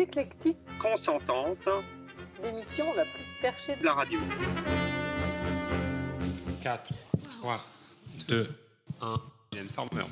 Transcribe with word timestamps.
éclectique, 0.00 0.58
consentante, 0.78 1.68
l'émission 2.42 2.86
la 2.94 3.04
plus 3.04 3.24
perchée 3.40 3.76
de 3.76 3.84
la 3.84 3.94
radio. 3.94 4.18
4, 6.62 6.92
3, 7.40 7.60
2, 8.28 8.48
1, 9.00 9.20
Jen 9.52 9.68
Farmer. 9.68 10.04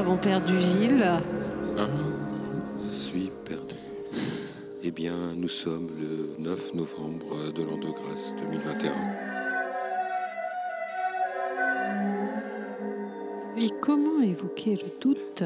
avons 0.00 0.16
perdu 0.16 0.58
Gilles. 0.58 1.20
Ah, 1.76 1.86
je 2.88 2.94
suis 2.94 3.30
perdu. 3.44 3.74
Eh 4.82 4.90
bien, 4.90 5.34
nous 5.36 5.48
sommes 5.48 5.90
le 6.00 6.42
9 6.42 6.74
novembre 6.74 7.52
de 7.52 7.62
l'an 7.62 7.76
de 7.76 7.90
grâce 7.90 8.32
2021. 8.40 8.92
Et 13.58 13.68
comment 13.82 14.22
évoquer 14.22 14.76
le 14.76 14.88
doute 15.02 15.44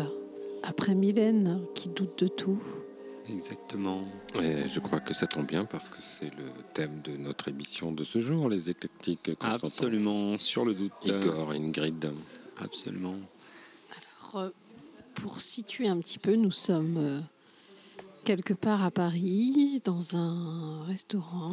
après 0.62 0.94
Mylène 0.94 1.62
qui 1.74 1.88
doute 1.88 2.22
de 2.22 2.28
tout? 2.28 2.62
Exactement. 3.28 4.04
Je 4.36 4.78
crois 4.78 5.00
que 5.00 5.14
ça 5.14 5.26
tombe 5.26 5.46
bien 5.46 5.64
parce 5.64 5.88
que 5.88 6.00
c'est 6.00 6.30
le 6.36 6.44
thème 6.74 7.00
de 7.02 7.16
notre 7.16 7.48
émission 7.48 7.90
de 7.90 8.04
ce 8.04 8.20
jour, 8.20 8.48
les 8.48 8.70
éclectiques. 8.70 9.32
Absolument, 9.40 10.38
sur 10.38 10.64
le 10.64 10.74
doute. 10.74 10.92
Igor 11.04 11.50
Ingrid. 11.50 12.12
Absolument. 12.56 13.16
Alors, 14.34 14.46
euh, 14.46 14.50
pour 15.14 15.40
situer 15.40 15.86
un 15.86 15.98
petit 16.00 16.18
peu, 16.18 16.34
nous 16.34 16.50
sommes 16.50 16.96
euh, 16.98 17.20
quelque 18.24 18.52
part 18.54 18.82
à 18.82 18.90
Paris, 18.90 19.80
dans 19.84 20.16
un 20.16 20.84
restaurant 20.86 21.52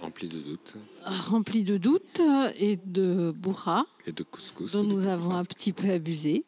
Rempli 0.00 0.28
de 0.28 0.40
doutes 0.40 0.76
rempli 1.04 1.64
de 1.64 1.78
doutes 1.78 2.20
et 2.56 2.76
de 2.84 3.30
bourras 3.34 3.84
et 4.06 4.12
de 4.12 4.22
couscous. 4.22 4.72
dont 4.72 4.82
nous 4.82 5.06
avons 5.06 5.34
un 5.34 5.44
petit 5.44 5.72
peu 5.72 5.88
abusé. 5.90 6.44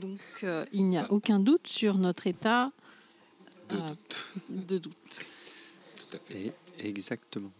Donc, 0.00 0.20
euh, 0.44 0.64
il 0.72 0.84
n'y 0.84 0.96
a 0.96 1.10
aucun 1.12 1.40
doute 1.40 1.66
sur 1.66 1.98
notre 1.98 2.26
état 2.28 2.70
De 3.68 3.76
euh, 3.76 3.94
de 4.48 4.78
doute. 4.78 4.94
Tout 5.96 6.16
à 6.16 6.18
fait. 6.20 6.52
Et- 6.80 6.88
exactement. 6.88 7.50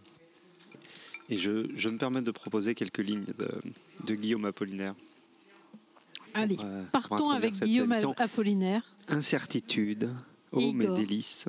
Et 1.29 1.37
je, 1.37 1.69
je 1.76 1.88
me 1.88 1.99
permets 1.99 2.23
de 2.23 2.31
proposer 2.31 2.75
quelques 2.75 2.99
lignes 2.99 3.26
de, 3.37 3.50
de 4.06 4.14
Guillaume 4.14 4.46
Apollinaire. 4.46 4.94
Allez, 6.38 6.56
euh, 6.62 6.85
partons 6.93 7.31
avec 7.31 7.55
Guillaume. 7.55 7.93
Apollinaire. 8.17 8.82
Incertitude, 9.08 10.11
ô 10.52 10.61
mes 10.73 10.85
Igor. 10.85 10.96
délices, 10.96 11.49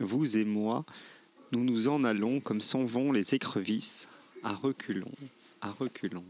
vous 0.00 0.38
et 0.38 0.44
moi, 0.44 0.84
nous 1.52 1.64
nous 1.64 1.88
en 1.88 2.04
allons 2.04 2.40
comme 2.40 2.60
s'en 2.60 2.84
vont 2.84 3.10
les 3.10 3.34
écrevisses, 3.34 4.08
à 4.42 4.54
reculons, 4.54 5.10
à 5.60 5.70
reculons. 5.70 6.24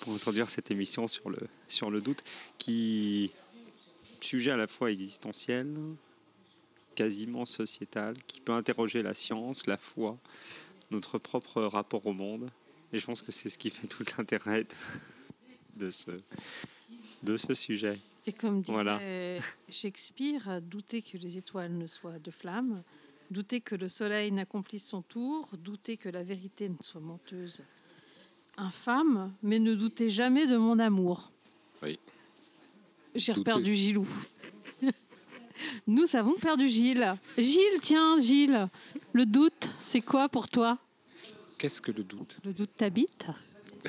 Pour 0.00 0.14
introduire 0.14 0.50
cette 0.50 0.70
émission 0.70 1.06
sur 1.06 1.30
le, 1.30 1.38
sur 1.68 1.90
le 1.90 2.00
doute, 2.00 2.22
qui 2.58 3.30
sujet 4.20 4.50
à 4.50 4.56
la 4.56 4.66
fois 4.66 4.90
existentiel, 4.90 5.74
quasiment 6.94 7.46
sociétal, 7.46 8.16
qui 8.26 8.40
peut 8.40 8.52
interroger 8.52 9.02
la 9.02 9.14
science, 9.14 9.66
la 9.66 9.76
foi, 9.76 10.18
notre 10.90 11.18
propre 11.18 11.62
rapport 11.62 12.06
au 12.06 12.12
monde. 12.12 12.50
Et 12.92 12.98
je 12.98 13.06
pense 13.06 13.22
que 13.22 13.30
c'est 13.32 13.48
ce 13.50 13.58
qui 13.58 13.70
fait 13.70 13.86
tout 13.86 14.04
l'intérêt 14.18 14.66
de, 15.76 15.90
ce, 15.90 16.10
de 17.22 17.36
ce 17.36 17.54
sujet. 17.54 17.98
Et 18.26 18.32
comme 18.32 18.62
dirait 18.62 18.72
Voilà. 18.74 19.00
Shakespeare, 19.68 20.60
douter 20.60 21.02
que 21.02 21.16
les 21.16 21.36
étoiles 21.38 21.72
ne 21.76 21.86
soient 21.86 22.18
de 22.18 22.30
flammes, 22.30 22.82
douter 23.30 23.60
que 23.60 23.74
le 23.76 23.88
soleil 23.88 24.32
n'accomplisse 24.32 24.84
son 24.86 25.02
tour, 25.02 25.48
douter 25.56 25.96
que 25.96 26.08
la 26.08 26.22
vérité 26.22 26.68
ne 26.68 26.76
soit 26.82 27.00
menteuse. 27.00 27.62
Infâme, 28.56 29.32
mais 29.42 29.58
ne 29.58 29.74
doutez 29.74 30.10
jamais 30.10 30.46
de 30.46 30.56
mon 30.56 30.78
amour. 30.78 31.30
Oui. 31.82 31.98
J'ai 33.14 33.32
Doutez. 33.32 33.44
perdu 33.44 33.74
Gilou. 33.74 34.06
Nous 35.86 36.14
avons 36.16 36.34
perdu 36.34 36.68
Gilles. 36.68 37.14
Gilles, 37.38 37.80
tiens, 37.80 38.18
Gilles, 38.20 38.68
le 39.12 39.26
doute, 39.26 39.70
c'est 39.78 40.00
quoi 40.00 40.28
pour 40.28 40.48
toi? 40.48 40.78
Qu'est-ce 41.60 41.82
que 41.82 41.92
le 41.92 42.04
doute 42.04 42.38
Le 42.42 42.54
doute 42.54 42.70
t'habite 42.74 43.26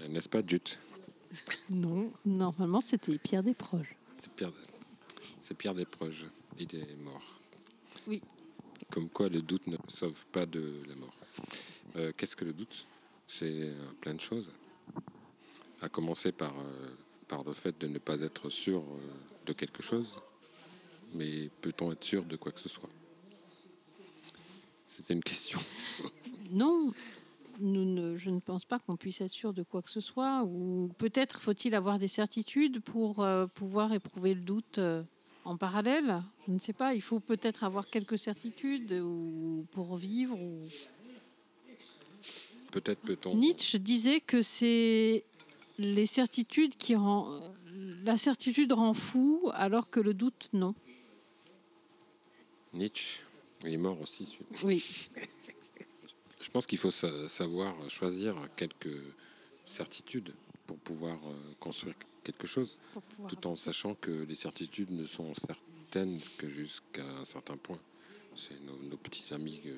Euh, 0.00 0.08
N'est-ce 0.08 0.28
pas, 0.28 0.42
Jut 0.44 0.76
Non, 1.70 2.12
normalement 2.26 2.80
c'était 2.80 3.16
Pierre 3.18 3.44
Desproges. 3.44 3.94
C'est 4.18 4.32
Pierre, 4.32 4.52
c'est 5.40 5.56
Pierre 5.56 5.74
Desproges. 5.74 6.26
Il 6.58 6.74
est 6.74 6.96
mort. 6.96 7.22
Oui. 8.08 8.20
Comme 8.90 9.08
quoi, 9.08 9.28
le 9.28 9.40
doute 9.42 9.66
ne 9.68 9.76
sauve 9.86 10.26
pas 10.26 10.44
de 10.44 10.82
la 10.88 10.96
mort. 10.96 11.14
Euh, 11.94 12.12
Qu'est-ce 12.16 12.34
que 12.34 12.44
le 12.44 12.52
doute? 12.52 12.84
C'est 13.28 13.44
euh, 13.48 13.92
plein 14.00 14.14
de 14.14 14.20
choses. 14.20 14.50
À 15.80 15.88
commencer 15.88 16.32
par, 16.32 16.52
euh, 16.58 16.90
par 17.28 17.44
le 17.44 17.54
fait 17.54 17.80
de 17.80 17.86
ne 17.86 17.98
pas 17.98 18.20
être 18.20 18.50
sûr 18.50 18.82
de 19.46 19.52
quelque 19.52 19.84
chose. 19.84 20.18
Mais 21.14 21.48
peut-on 21.62 21.92
être 21.92 22.04
sûr 22.04 22.24
de 22.24 22.36
quoi 22.36 22.50
que 22.50 22.60
ce 22.60 22.68
soit? 22.68 22.90
C'était 24.86 25.14
une 25.14 25.22
question. 25.22 25.60
Non, 26.50 26.92
nous 27.60 27.84
ne- 27.84 28.16
je 28.16 28.30
ne 28.30 28.40
pense 28.40 28.64
pas 28.64 28.78
qu'on 28.78 28.96
puisse 28.96 29.20
être 29.20 29.30
sûr 29.30 29.52
de 29.52 29.62
quoi 29.62 29.82
que 29.82 29.90
ce 29.90 30.00
soit. 30.00 30.44
Ou 30.44 30.90
peut-être 30.98 31.40
faut-il 31.40 31.74
avoir 31.74 31.98
des 31.98 32.08
certitudes 32.08 32.80
pour 32.80 33.24
euh, 33.24 33.46
pouvoir 33.46 33.92
éprouver 33.92 34.34
le 34.34 34.40
doute 34.40 34.78
euh, 34.78 35.02
en 35.44 35.56
parallèle. 35.56 36.22
Je 36.46 36.52
ne 36.52 36.58
sais 36.58 36.72
pas. 36.72 36.94
Il 36.94 37.02
faut 37.02 37.20
peut-être 37.20 37.64
avoir 37.64 37.86
quelques 37.88 38.18
certitudes 38.18 38.92
ou 38.92 39.64
pour 39.72 39.96
vivre. 39.96 40.38
ou- 40.40 40.66
Peut-être 42.72 43.00
peut-on. 43.00 43.34
Nietzsche 43.36 43.78
disait 43.78 44.20
que 44.20 44.42
c'est 44.42 45.24
les 45.78 46.06
certitudes 46.06 46.76
qui 46.76 46.94
rend 46.94 47.40
la 48.04 48.16
certitude 48.16 48.72
rend 48.72 48.94
fou, 48.94 49.50
alors 49.54 49.90
que 49.90 50.00
le 50.00 50.14
doute 50.14 50.48
non. 50.52 50.74
Nietzsche, 52.72 53.20
il 53.64 53.74
est 53.74 53.76
mort 53.78 54.00
aussi. 54.00 54.36
Oui. 54.64 54.82
Je 56.56 56.58
pense 56.58 56.66
qu'il 56.68 56.78
faut 56.78 56.90
sa- 56.90 57.28
savoir 57.28 57.74
choisir 57.90 58.34
quelques 58.56 59.02
certitudes 59.66 60.32
pour 60.66 60.78
pouvoir 60.78 61.18
euh, 61.26 61.34
construire 61.60 61.94
quelque 62.24 62.46
chose, 62.46 62.78
tout 63.28 63.46
en 63.46 63.56
sachant 63.56 63.94
que 63.94 64.10
les 64.22 64.34
certitudes 64.34 64.90
ne 64.90 65.04
sont 65.04 65.34
certaines 65.34 66.18
que 66.38 66.48
jusqu'à 66.48 67.04
un 67.04 67.26
certain 67.26 67.58
point. 67.58 67.78
C'est 68.34 68.58
nos, 68.62 68.78
nos 68.78 68.96
petits 68.96 69.34
amis 69.34 69.60
euh, 69.66 69.74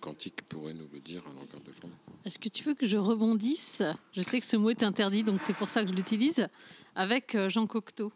quantiques 0.00 0.42
pourraient 0.42 0.74
nous 0.74 0.86
le 0.92 1.00
dire 1.00 1.24
à 1.26 1.30
longueur 1.32 1.60
de 1.60 1.72
journée. 1.72 1.96
Est-ce 2.24 2.38
que 2.38 2.48
tu 2.48 2.62
veux 2.62 2.74
que 2.74 2.86
je 2.86 2.98
rebondisse? 2.98 3.82
Je 4.12 4.22
sais 4.22 4.38
que 4.38 4.46
ce 4.46 4.56
mot 4.56 4.70
est 4.70 4.84
interdit, 4.84 5.24
donc 5.24 5.42
c'est 5.42 5.54
pour 5.54 5.68
ça 5.68 5.82
que 5.82 5.88
je 5.90 5.94
l'utilise, 5.94 6.46
avec 6.94 7.34
euh, 7.34 7.48
Jean 7.48 7.66
Cocteau. 7.66 8.12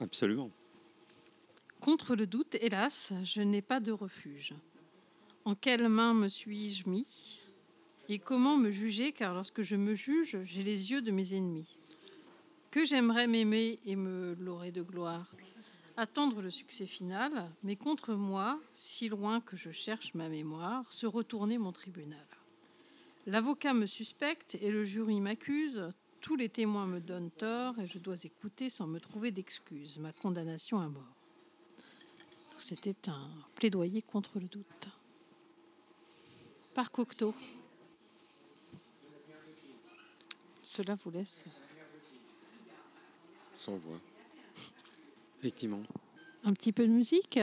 Absolument. 0.00 0.50
Contre 1.78 2.16
le 2.16 2.26
doute, 2.26 2.56
hélas, 2.60 3.12
je 3.22 3.40
n'ai 3.40 3.62
pas 3.62 3.78
de 3.78 3.92
refuge. 3.92 4.52
En 5.46 5.54
quelle 5.54 5.88
main 5.88 6.12
me 6.12 6.28
suis-je 6.28 6.88
mis 6.88 7.40
Et 8.10 8.18
comment 8.18 8.58
me 8.58 8.70
juger 8.70 9.12
Car 9.12 9.32
lorsque 9.32 9.62
je 9.62 9.74
me 9.74 9.94
juge, 9.94 10.36
j'ai 10.44 10.62
les 10.62 10.90
yeux 10.90 11.00
de 11.00 11.10
mes 11.10 11.34
ennemis. 11.34 11.76
Que 12.70 12.84
j'aimerais 12.84 13.26
m'aimer 13.26 13.78
et 13.86 13.96
me 13.96 14.34
laurer 14.38 14.70
de 14.70 14.82
gloire, 14.82 15.34
attendre 15.96 16.42
le 16.42 16.50
succès 16.50 16.86
final, 16.86 17.50
mais 17.62 17.74
contre 17.74 18.14
moi, 18.14 18.60
si 18.74 19.08
loin 19.08 19.40
que 19.40 19.56
je 19.56 19.70
cherche 19.70 20.12
ma 20.14 20.28
mémoire, 20.28 20.92
se 20.92 21.06
retourner 21.06 21.56
mon 21.56 21.72
tribunal. 21.72 22.26
L'avocat 23.26 23.72
me 23.72 23.86
suspecte 23.86 24.56
et 24.60 24.70
le 24.70 24.84
jury 24.84 25.20
m'accuse, 25.20 25.90
tous 26.20 26.36
les 26.36 26.50
témoins 26.50 26.86
me 26.86 27.00
donnent 27.00 27.30
tort 27.30 27.78
et 27.78 27.86
je 27.86 27.98
dois 27.98 28.22
écouter 28.24 28.68
sans 28.68 28.86
me 28.86 29.00
trouver 29.00 29.30
d'excuses 29.30 29.98
ma 29.98 30.12
condamnation 30.12 30.80
à 30.80 30.88
mort. 30.88 31.16
C'était 32.58 33.08
un 33.08 33.28
plaidoyer 33.56 34.02
contre 34.02 34.38
le 34.38 34.46
doute. 34.46 34.88
Par 36.80 36.90
Cocteau. 36.90 37.34
Cela 40.62 40.94
vous 40.94 41.10
laisse 41.10 41.44
Sans 43.54 43.76
voix. 43.76 44.00
Effectivement, 45.40 45.82
un 46.42 46.54
petit 46.54 46.72
peu 46.72 46.86
de 46.86 46.92
musique 46.92 47.38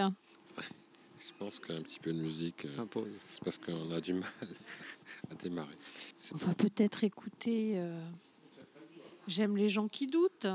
Je 1.19 1.31
pense 1.37 1.59
qu'un 1.59 1.83
petit 1.83 1.99
peu 1.99 2.13
de 2.13 2.19
musique, 2.19 2.65
euh, 2.65 2.67
s'impose. 2.67 3.13
c'est 3.27 3.43
parce 3.43 3.59
qu'on 3.59 3.91
a 3.91 4.01
du 4.01 4.13
mal 4.13 4.23
à 5.29 5.35
démarrer. 5.35 5.77
On 6.33 6.37
va 6.37 6.55
peut-être 6.55 7.03
écouter 7.03 7.73
euh, 7.75 8.09
J'aime 9.27 9.55
les 9.55 9.69
gens 9.69 9.87
qui 9.87 10.07
doutent. 10.07 10.47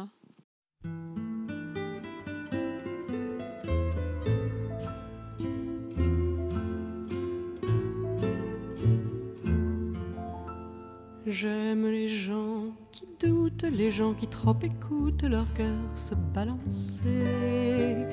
J'aime 11.33 11.87
les 11.87 12.09
gens 12.09 12.77
qui 12.93 13.09
doutent, 13.19 13.62
les 13.62 13.91
gens 13.91 14.12
qui 14.12 14.27
trop 14.27 14.55
écoutent 14.62 15.23
leur 15.23 15.51
cœur 15.55 15.79
se 15.95 16.15
balancer. 16.15 18.05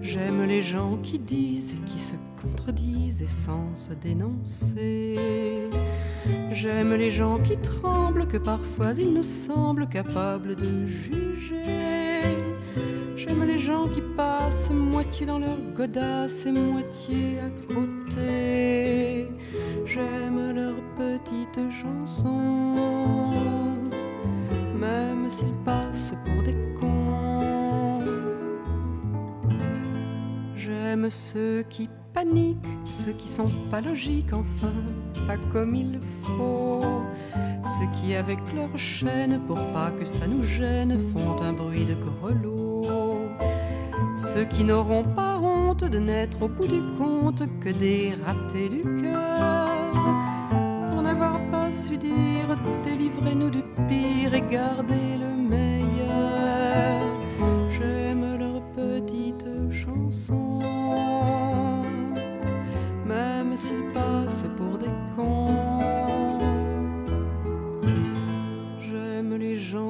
J'aime 0.00 0.44
les 0.46 0.62
gens 0.62 0.96
qui 1.02 1.18
disent 1.18 1.74
et 1.74 1.84
qui 1.84 1.98
se 1.98 2.14
contredisent 2.40 3.22
et 3.22 3.26
sans 3.26 3.74
se 3.74 3.92
dénoncer. 3.92 5.68
J'aime 6.52 6.94
les 6.94 7.10
gens 7.10 7.40
qui 7.40 7.56
tremblent, 7.56 8.28
que 8.28 8.38
parfois 8.38 8.92
ils 8.92 9.14
nous 9.14 9.24
semblent 9.24 9.88
capables 9.88 10.54
de 10.54 10.86
juger. 10.86 11.99
J'aime 13.30 13.44
les 13.44 13.60
gens 13.60 13.86
qui 13.86 14.02
passent 14.16 14.70
moitié 14.70 15.24
dans 15.24 15.38
leur 15.38 15.56
godasse 15.72 16.46
et 16.46 16.50
moitié 16.50 17.38
à 17.38 17.72
côté. 17.72 19.28
J'aime 19.86 20.52
leurs 20.52 20.82
petites 20.98 21.60
chansons, 21.70 22.74
même 24.76 25.30
s'ils 25.30 25.54
passent 25.64 26.12
pour 26.24 26.42
des 26.42 26.56
cons. 26.80 28.04
J'aime 30.56 31.08
ceux 31.08 31.62
qui 31.68 31.88
paniquent, 32.12 32.66
ceux 32.84 33.12
qui 33.12 33.28
sont 33.28 33.50
pas 33.70 33.80
logiques, 33.80 34.32
enfin, 34.32 34.74
pas 35.28 35.36
comme 35.52 35.76
il 35.76 36.00
faut. 36.22 37.04
Ceux 37.62 37.86
qui, 37.94 38.16
avec 38.16 38.40
leur 38.56 38.76
chaîne, 38.76 39.40
pour 39.46 39.62
pas 39.72 39.92
que 39.92 40.04
ça 40.04 40.26
nous 40.26 40.42
gêne, 40.42 40.98
font 41.12 41.40
un 41.40 41.52
bruit 41.52 41.84
de 41.84 41.94
grelot. 41.94 42.59
Ceux 44.20 44.44
qui 44.44 44.64
n'auront 44.64 45.02
pas 45.02 45.38
honte 45.38 45.84
de 45.84 45.98
n'être 45.98 46.42
au 46.42 46.48
bout 46.48 46.66
du 46.66 46.82
compte 46.98 47.42
que 47.58 47.70
des 47.70 48.12
ratés 48.22 48.68
du 48.68 48.82
cœur. 49.00 49.70
Pour 50.90 51.00
n'avoir 51.00 51.40
pas 51.50 51.72
su 51.72 51.96
dire, 51.96 52.54
délivrez-nous 52.84 53.48
du 53.48 53.62
pire 53.88 54.34
et 54.34 54.42
gardez 54.42 55.16
le 55.18 55.34
meilleur. 55.34 57.09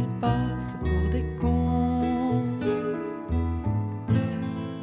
S'ils 0.00 0.20
passent 0.20 0.76
pour 0.80 1.10
des 1.10 1.24
cons. 1.40 2.44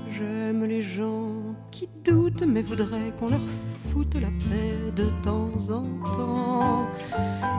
J'aime 0.09 0.63
les 0.65 0.83
gens 0.83 1.55
qui 1.71 1.89
doutent 2.03 2.45
mais 2.47 2.61
voudraient 2.61 3.13
qu'on 3.19 3.29
leur 3.29 3.47
foute 3.89 4.15
la 4.15 4.27
paix 4.27 4.91
de 4.95 5.05
temps 5.23 5.49
en 5.69 5.85
temps 6.15 6.87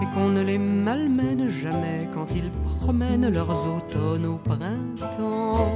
et 0.03 0.07
qu'on 0.15 0.29
ne 0.29 0.43
les 0.43 0.59
malmène 0.59 1.50
jamais 1.50 2.09
quand 2.15 2.27
ils 2.35 2.50
promènent 2.50 3.29
leurs 3.33 3.67
automnes 3.77 4.27
au 4.27 4.37
printemps. 4.37 5.73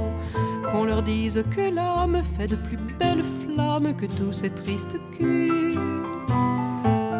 Qu'on 0.71 0.85
leur 0.85 1.03
dise 1.03 1.43
que 1.55 1.73
l'âme 1.73 2.21
fait 2.37 2.47
de 2.47 2.55
plus 2.55 2.77
belles 2.99 3.23
flammes 3.23 3.93
que 3.95 4.05
tous 4.05 4.33
ces 4.33 4.49
tristes 4.49 4.97
culs 5.17 5.77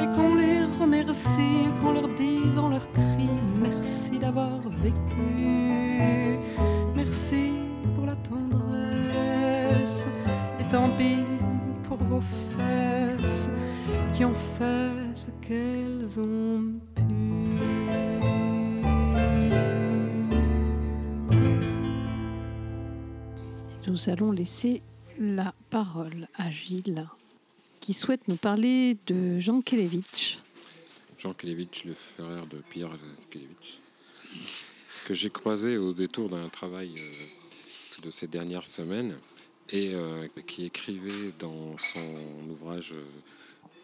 et 0.01 0.07
qu'on 0.15 0.35
les 0.35 0.61
remercie, 0.79 1.69
qu'on 1.81 1.93
leur 1.93 2.07
dise 2.15 2.57
en 2.57 2.69
leur 2.69 2.91
cri 2.91 3.12
vécu, 4.83 6.37
merci 6.93 7.53
pour 7.95 8.05
la 8.05 8.17
tendresse, 8.17 10.07
et 10.59 10.67
tant 10.69 10.89
pis 10.97 11.23
pour 11.83 11.97
vos 11.97 12.19
fesses 12.21 13.47
qui 14.13 14.25
ont 14.25 14.33
fait 14.33 14.91
ce 15.15 15.29
qu'elles 15.41 16.19
ont 16.19 16.73
pu. 16.95 17.03
Nous 23.87 24.09
allons 24.09 24.31
laisser 24.31 24.81
la 25.17 25.53
parole 25.69 26.27
à 26.35 26.49
Gilles, 26.49 27.07
qui 27.79 27.93
souhaite 27.93 28.27
nous 28.27 28.35
parler 28.35 28.97
de 29.07 29.39
Jean 29.39 29.61
Kelevitch. 29.61 30.39
Jean 31.17 31.33
Kelevitch, 31.33 31.85
le 31.85 31.93
frère 31.93 32.45
de 32.47 32.57
Pierre 32.69 32.97
Kelevitch, 33.29 33.79
que 35.03 35.13
j'ai 35.13 35.29
croisé 35.29 35.77
au 35.77 35.93
détour 35.93 36.29
d'un 36.29 36.47
travail 36.49 36.95
euh, 36.97 38.01
de 38.03 38.09
ces 38.09 38.27
dernières 38.27 38.67
semaines 38.67 39.17
et 39.69 39.93
euh, 39.93 40.27
qui 40.47 40.65
écrivait 40.65 41.33
dans 41.39 41.77
son 41.77 42.49
ouvrage 42.49 42.93
euh, 42.93 43.03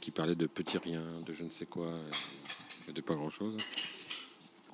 qui 0.01 0.11
parlait 0.11 0.35
de 0.35 0.47
petits 0.47 0.77
riens, 0.77 1.03
de 1.25 1.33
je 1.33 1.43
ne 1.43 1.49
sais 1.49 1.65
quoi, 1.65 1.91
de 2.93 3.01
pas 3.01 3.15
grand-chose. 3.15 3.57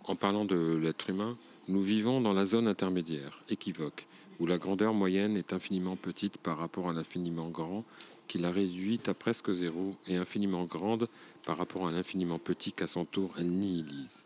En 0.04 0.16
parlant 0.16 0.46
de 0.46 0.80
l'être 0.82 1.10
humain, 1.10 1.36
nous 1.68 1.82
vivons 1.82 2.22
dans 2.22 2.34
la 2.34 2.46
zone 2.46 2.68
intermédiaire, 2.68 3.40
équivoque, 3.50 4.06
où 4.40 4.46
la 4.46 4.60
grandeur 4.60 4.94
moyenne 4.94 5.36
est 5.36 5.52
infiniment 5.52 5.96
petite 5.96 6.38
par 6.38 6.60
rapport 6.60 6.90
à 6.90 6.94
l'infiniment 6.94 7.50
grand, 7.50 7.84
qui 8.28 8.38
la 8.38 8.52
réduit 8.52 9.00
à 9.08 9.16
presque 9.16 9.52
zéro, 9.52 9.96
et 10.08 10.16
infiniment 10.16 10.66
grande 10.66 11.08
par 11.44 11.58
rapport 11.58 11.88
à 11.88 11.92
l'infiniment 11.92 12.38
petit 12.38 12.72
qu'à 12.72 12.88
son 12.88 13.06
tour 13.06 13.34
elle 13.40 13.50
nihilise. 13.50 14.26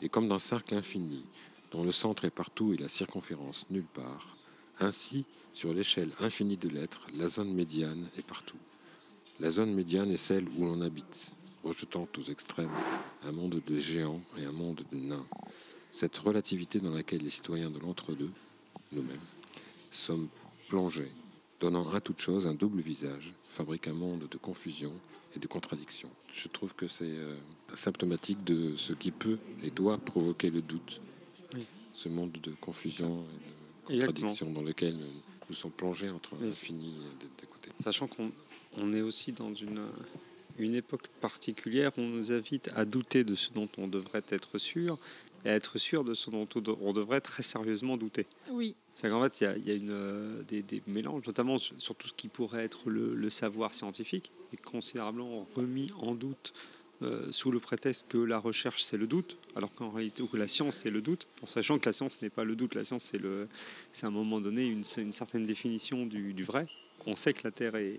Et 0.00 0.08
comme 0.08 0.26
dans 0.26 0.40
cercle 0.40 0.74
infini, 0.74 1.24
dont 1.72 1.82
le 1.82 1.92
centre 1.92 2.24
est 2.24 2.30
partout 2.30 2.72
et 2.72 2.76
la 2.76 2.88
circonférence 2.88 3.66
nulle 3.70 3.84
part, 3.84 4.36
ainsi, 4.78 5.24
sur 5.54 5.72
l'échelle 5.72 6.12
infinie 6.20 6.56
de 6.56 6.68
l'être, 6.68 7.06
la 7.16 7.28
zone 7.28 7.52
médiane 7.52 8.08
est 8.16 8.26
partout. 8.26 8.56
La 9.40 9.50
zone 9.50 9.74
médiane 9.74 10.10
est 10.10 10.18
celle 10.18 10.46
où 10.56 10.66
l'on 10.66 10.80
habite, 10.82 11.32
rejetant 11.64 12.06
aux 12.18 12.30
extrêmes 12.30 12.70
un 13.24 13.32
monde 13.32 13.62
de 13.66 13.78
géants 13.78 14.20
et 14.38 14.44
un 14.44 14.52
monde 14.52 14.82
de 14.90 14.96
nains. 14.96 15.26
Cette 15.90 16.16
relativité 16.18 16.78
dans 16.80 16.92
laquelle 16.92 17.22
les 17.22 17.30
citoyens 17.30 17.70
de 17.70 17.78
l'entre-deux, 17.78 18.30
nous-mêmes, 18.92 19.18
sommes 19.90 20.28
plongés, 20.68 21.12
donnant 21.60 21.90
à 21.92 22.00
toute 22.00 22.20
chose 22.20 22.46
un 22.46 22.54
double 22.54 22.80
visage, 22.80 23.32
fabrique 23.48 23.88
un 23.88 23.94
monde 23.94 24.26
de 24.30 24.38
confusion 24.38 24.92
et 25.34 25.38
de 25.38 25.46
contradiction. 25.46 26.10
Je 26.32 26.48
trouve 26.48 26.74
que 26.74 26.88
c'est 26.88 27.04
euh, 27.04 27.36
symptomatique 27.74 28.42
de 28.44 28.76
ce 28.76 28.92
qui 28.92 29.10
peut 29.10 29.38
et 29.62 29.70
doit 29.70 29.98
provoquer 29.98 30.50
le 30.50 30.62
doute. 30.62 31.00
Ce 31.92 32.08
monde 32.08 32.32
de 32.32 32.52
confusion 32.60 33.24
et 33.88 33.92
de 33.92 33.94
Exactement. 33.94 34.12
contradiction 34.28 34.50
dans 34.52 34.62
lequel 34.62 34.96
nous, 34.96 35.06
nous 35.48 35.54
sommes 35.54 35.72
plongés 35.72 36.08
entre 36.10 36.34
l'infini 36.40 36.88
et 36.88 37.22
des- 37.24 37.30
des 37.42 37.46
côtés. 37.46 37.70
Sachant 37.82 38.06
qu'on 38.06 38.32
on 38.78 38.92
est 38.92 39.02
aussi 39.02 39.32
dans 39.32 39.52
une, 39.52 39.84
une 40.58 40.74
époque 40.74 41.08
particulière 41.20 41.92
où 41.98 42.00
on 42.02 42.08
nous 42.08 42.32
invite 42.32 42.70
à 42.74 42.84
douter 42.84 43.24
de 43.24 43.34
ce 43.34 43.50
dont 43.52 43.68
on 43.76 43.88
devrait 43.88 44.22
être 44.30 44.56
sûr 44.58 44.98
et 45.44 45.50
à 45.50 45.54
être 45.54 45.76
sûr 45.78 46.04
de 46.04 46.14
ce 46.14 46.30
dont 46.30 46.48
on 46.54 46.60
de- 46.60 46.74
on 46.80 46.92
devrait 46.92 47.20
très 47.20 47.42
sérieusement 47.42 47.96
douter. 47.96 48.26
Oui, 48.50 48.74
C'est 48.94 49.08
qu'en 49.10 49.22
fait, 49.22 49.40
il 49.40 49.44
y 49.44 49.46
a, 49.46 49.56
il 49.56 49.66
y 49.68 49.70
a 49.70 49.74
une, 49.74 50.44
des, 50.48 50.62
des 50.62 50.82
mélanges, 50.86 51.26
notamment 51.26 51.58
sur, 51.58 51.78
sur 51.80 51.94
tout 51.94 52.08
ce 52.08 52.12
qui 52.14 52.28
pourrait 52.28 52.64
être 52.64 52.88
le, 52.90 53.14
le 53.14 53.30
savoir 53.30 53.74
scientifique, 53.74 54.30
est 54.52 54.56
considérablement 54.62 55.46
remis 55.56 55.90
en 55.98 56.14
doute 56.14 56.52
euh, 57.02 57.30
sous 57.32 57.50
le 57.50 57.58
prétexte 57.60 58.06
que 58.08 58.18
la 58.18 58.38
recherche 58.38 58.82
c'est 58.82 58.96
le 58.96 59.06
doute, 59.06 59.36
alors 59.56 59.74
qu'en 59.74 59.90
réalité, 59.90 60.22
ou 60.22 60.26
que 60.26 60.36
la 60.36 60.48
science 60.48 60.76
c'est 60.76 60.90
le 60.90 61.00
doute, 61.00 61.26
en 61.42 61.46
sachant 61.46 61.78
que 61.78 61.86
la 61.86 61.92
science 61.92 62.20
n'est 62.22 62.30
pas 62.30 62.44
le 62.44 62.54
doute, 62.56 62.74
la 62.74 62.84
science 62.84 63.04
c'est 63.04 63.18
le, 63.18 63.48
c'est 63.92 64.04
à 64.04 64.08
un 64.08 64.12
moment 64.12 64.40
donné 64.40 64.64
une, 64.66 64.84
certaine 64.84 65.46
définition 65.46 66.06
du, 66.06 66.32
du 66.32 66.44
vrai. 66.44 66.66
On 67.06 67.16
sait 67.16 67.32
que 67.32 67.40
la 67.44 67.50
Terre 67.50 67.74
est, 67.76 67.98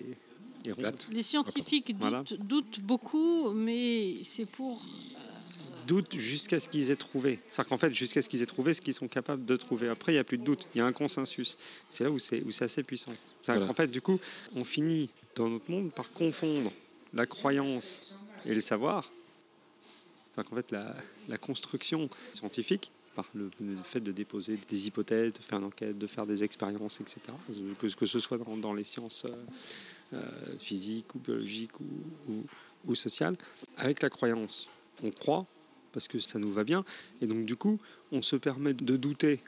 est 0.66 0.72
ronde. 0.72 0.96
Les 1.12 1.24
scientifiques 1.24 1.92
doutent, 1.92 2.00
Voilà. 2.00 2.24
doutent 2.40 2.80
beaucoup, 2.80 3.52
mais 3.52 4.16
c'est 4.24 4.46
pour... 4.46 4.82
doute 5.88 6.16
jusqu'à 6.16 6.60
ce 6.62 6.70
qu'ils 6.70 6.90
aient 6.92 6.96
trouvé. 6.96 7.40
C'est-à-dire 7.50 7.70
qu'en 7.70 7.78
fait, 7.78 7.94
jusqu'à 7.94 8.22
ce 8.22 8.30
qu'ils 8.30 8.42
aient 8.42 8.46
trouvé 8.46 8.74
ce 8.74 8.80
qu'ils 8.80 8.94
sont 8.94 9.10
capables 9.10 9.44
de 9.44 9.58
trouver. 9.58 9.90
Après, 9.90 10.14
il 10.14 10.16
n'y 10.16 10.20
a 10.20 10.24
plus 10.24 10.38
de 10.38 10.44
doute, 10.46 10.66
il 10.74 10.78
y 10.78 10.82
a 10.82 10.86
un 10.86 10.94
consensus. 10.94 11.58
C'est 11.90 12.06
là 12.06 12.12
où 12.12 12.20
c'est, 12.20 12.42
où 12.44 12.52
c'est 12.52 12.64
assez 12.66 12.84
puissant. 12.84 13.12
C'est-à-dire 13.42 13.62
Voilà. 13.62 13.68
qu'en 13.68 13.74
fait, 13.74 13.92
du 13.92 14.00
coup, 14.02 14.20
on 14.56 14.64
finit 14.64 15.10
dans 15.36 15.50
notre 15.50 15.70
monde 15.70 15.92
par 15.92 16.12
confondre 16.14 16.72
la 17.14 17.26
croyance 17.26 18.16
et 18.46 18.56
le 18.56 18.62
savoir. 18.62 19.12
C'est-à-dire 20.34 20.50
qu'en 20.50 20.56
fait, 20.56 20.72
la, 21.28 21.38
construction 21.38 22.10
scientifique, 22.34 22.92
par 23.16 23.30
le, 23.36 23.50
fait 23.84 24.00
de 24.00 24.12
déposer 24.12 24.58
des 24.70 24.88
hypothèses, 24.88 25.34
de 25.34 25.40
faire 25.40 25.60
une 25.60 25.66
enquête, 25.66 25.98
de 25.98 26.08
faire 26.08 26.26
des 26.26 26.44
expériences, 26.44 27.00
etc., 27.02 27.22
que, 27.80 27.88
que 27.94 28.06
ce 28.06 28.20
soit 28.20 28.38
dans, 28.38 28.74
les 28.74 28.84
sciences 28.84 29.26
euh, 29.26 29.36
euh, 30.14 30.58
physiques 30.58 31.14
ou 31.14 31.20
biologiques 31.20 31.80
ou, 31.80 32.44
ou, 32.86 32.96
sociales, 32.96 33.36
avec 33.78 34.02
la 34.02 34.10
croyance, 34.10 34.68
on 35.04 35.12
croit 35.12 35.46
parce 35.92 36.08
que 36.08 36.20
ça 36.20 36.40
nous 36.40 36.52
va 36.52 36.64
bien. 36.64 36.84
Et 37.22 37.28
donc, 37.28 37.46
du 37.46 37.56
coup, 37.56 37.80
on 38.12 38.24
se 38.24 38.36
permet 38.36 38.74
de 38.74 38.98
douter 38.98 39.40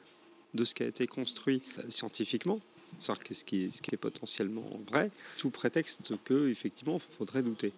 de 0.54 0.64
ce 0.64 0.76
qui 0.76 0.84
a 0.84 0.88
été 0.88 1.08
construit 1.08 1.64
euh, 1.80 1.90
scientifiquement, 1.90 2.60
c'est-à-dire 3.00 3.24
qu'est-ce 3.24 3.44
qui, 3.46 3.66
est, 3.66 3.72
ce 3.72 3.82
qui 3.82 3.94
est 3.94 3.98
potentiellement 3.98 4.80
vrai, 4.90 5.12
sous 5.36 5.50
prétexte 5.50 6.14
que 6.24 6.50
effectivement, 6.50 6.96
il 6.96 7.16
faudrait 7.18 7.44
douter. 7.44 7.74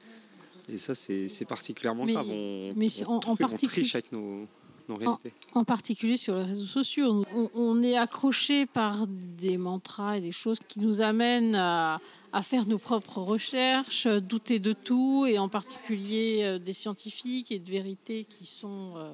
Et 0.69 0.77
ça, 0.77 0.95
c'est 0.95 1.45
particulièrement 1.47 2.05
Mais- 2.05 2.13
grave. 2.13 2.27
On, 2.29 2.73
mais 2.75 2.87
on, 3.07 3.11
en- 3.11 3.15
en 3.15 3.31
on 3.31 3.35
particulier- 3.35 3.67
triche 3.83 3.95
avec 3.95 4.11
nos, 4.11 4.45
nos 4.89 4.95
réalités. 4.97 5.33
en 5.53 5.63
particulier 5.63 6.17
sur 6.17 6.35
les 6.35 6.43
réseaux 6.43 6.65
sociaux. 6.65 7.23
On, 7.33 7.49
on 7.55 7.81
est 7.83 7.95
accroché 7.97 8.65
par 8.65 9.07
des 9.07 9.57
mantras 9.57 10.17
et 10.17 10.21
des 10.21 10.31
choses 10.33 10.59
qui 10.67 10.79
nous 10.81 10.99
amènent 11.01 11.55
à, 11.55 12.01
à 12.33 12.41
faire 12.43 12.65
nos 12.67 12.77
propres 12.77 13.19
recherches, 13.19 14.07
douter 14.07 14.59
de 14.59 14.73
tout, 14.73 15.25
et 15.25 15.37
en 15.39 15.47
particulier 15.49 16.41
euh, 16.43 16.59
des 16.59 16.73
scientifiques 16.73 17.51
et 17.51 17.59
de 17.59 17.71
vérités 17.71 18.25
qui 18.25 18.45
sont 18.45 18.93
euh, 18.97 19.13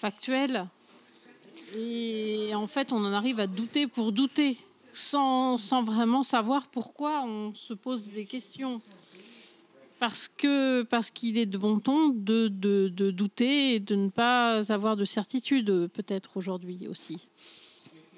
factuelles. 0.00 0.66
Et 1.76 2.50
en 2.54 2.66
fait, 2.66 2.92
on 2.92 3.04
en 3.04 3.12
arrive 3.12 3.40
à 3.40 3.46
douter 3.46 3.86
pour 3.86 4.12
douter. 4.12 4.56
sans, 4.94 5.56
sans 5.56 5.82
vraiment 5.82 6.22
savoir 6.22 6.66
pourquoi 6.66 7.22
on 7.24 7.54
se 7.54 7.72
pose 7.72 8.10
des 8.10 8.26
questions. 8.26 8.82
Parce 10.02 10.26
que 10.26 10.82
parce 10.82 11.12
qu'il 11.12 11.38
est 11.38 11.46
de 11.46 11.56
bon 11.56 11.78
ton 11.78 12.08
de, 12.08 12.48
douter 12.88 13.76
et 13.76 13.78
de 13.78 13.94
ne 13.94 14.08
pas 14.08 14.72
avoir 14.72 14.96
de 14.96 15.04
certitude, 15.04 15.66
peut-être 15.92 16.36
aujourd'hui 16.38 16.88
aussi. 16.88 17.28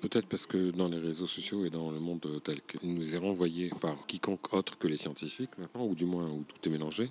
Peut-être 0.00 0.26
parce 0.26 0.47
que 0.47 0.71
dans 0.71 0.88
les 0.88 0.97
réseaux 0.97 1.26
sociaux 1.26 1.67
et 1.67 1.69
dans 1.69 1.91
le 1.91 2.00
monde 2.00 2.41
tel 2.43 2.62
qu'il 2.62 2.91
nous 2.91 3.14
est 3.14 3.19
renvoyé 3.19 3.71
par 3.83 4.07
quiconque 4.07 4.55
autre 4.55 4.79
que 4.79 4.88
les 4.88 4.97
scientifiques 4.97 5.50
maintenant, 5.59 5.85
ou 5.85 5.95
du 5.95 6.07
moins 6.07 6.25
où 6.25 6.43
tout 6.49 6.67
est 6.67 6.73
mélangé, 6.73 7.11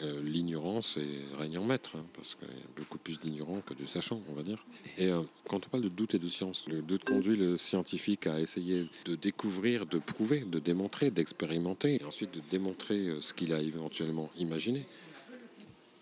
euh, 0.00 0.22
l'ignorance 0.22 0.96
est 0.96 1.56
en 1.56 1.64
maître, 1.64 1.96
hein, 1.96 2.04
parce 2.14 2.36
qu'il 2.36 2.46
y 2.46 2.50
a 2.50 2.68
beaucoup 2.76 2.98
plus 2.98 3.18
d'ignorants 3.18 3.60
que 3.62 3.74
de 3.74 3.84
sachants, 3.84 4.22
on 4.28 4.32
va 4.32 4.44
dire. 4.44 4.64
Et 4.96 5.08
euh, 5.08 5.22
quand 5.48 5.66
on 5.66 5.70
parle 5.70 5.82
de 5.82 5.88
doute 5.88 6.14
et 6.14 6.20
de 6.20 6.28
science, 6.28 6.68
le 6.68 6.82
doute 6.82 7.02
conduit 7.02 7.36
le 7.36 7.56
scientifique 7.56 8.28
à 8.28 8.38
essayer 8.38 8.88
de 9.06 9.16
découvrir, 9.16 9.86
de 9.86 9.98
prouver, 9.98 10.40
de 10.40 10.60
démontrer, 10.60 11.10
d'expérimenter, 11.10 12.00
et 12.00 12.04
ensuite 12.04 12.32
de 12.32 12.40
démontrer 12.48 13.08
euh, 13.08 13.20
ce 13.20 13.34
qu'il 13.34 13.52
a 13.52 13.60
éventuellement 13.60 14.30
imaginé. 14.38 14.84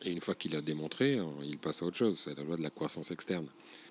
Et 0.04 0.12
une 0.12 0.20
fois 0.20 0.34
qu'il 0.34 0.54
a 0.56 0.60
démontré, 0.60 1.18
il 1.42 1.56
passe 1.56 1.82
à 1.82 1.86
autre 1.86 1.96
chose, 1.96 2.18
c'est 2.18 2.36
la 2.36 2.44
loi 2.44 2.56
de 2.56 2.62
la 2.62 2.70
croissance 2.70 3.10
externe. 3.10 3.46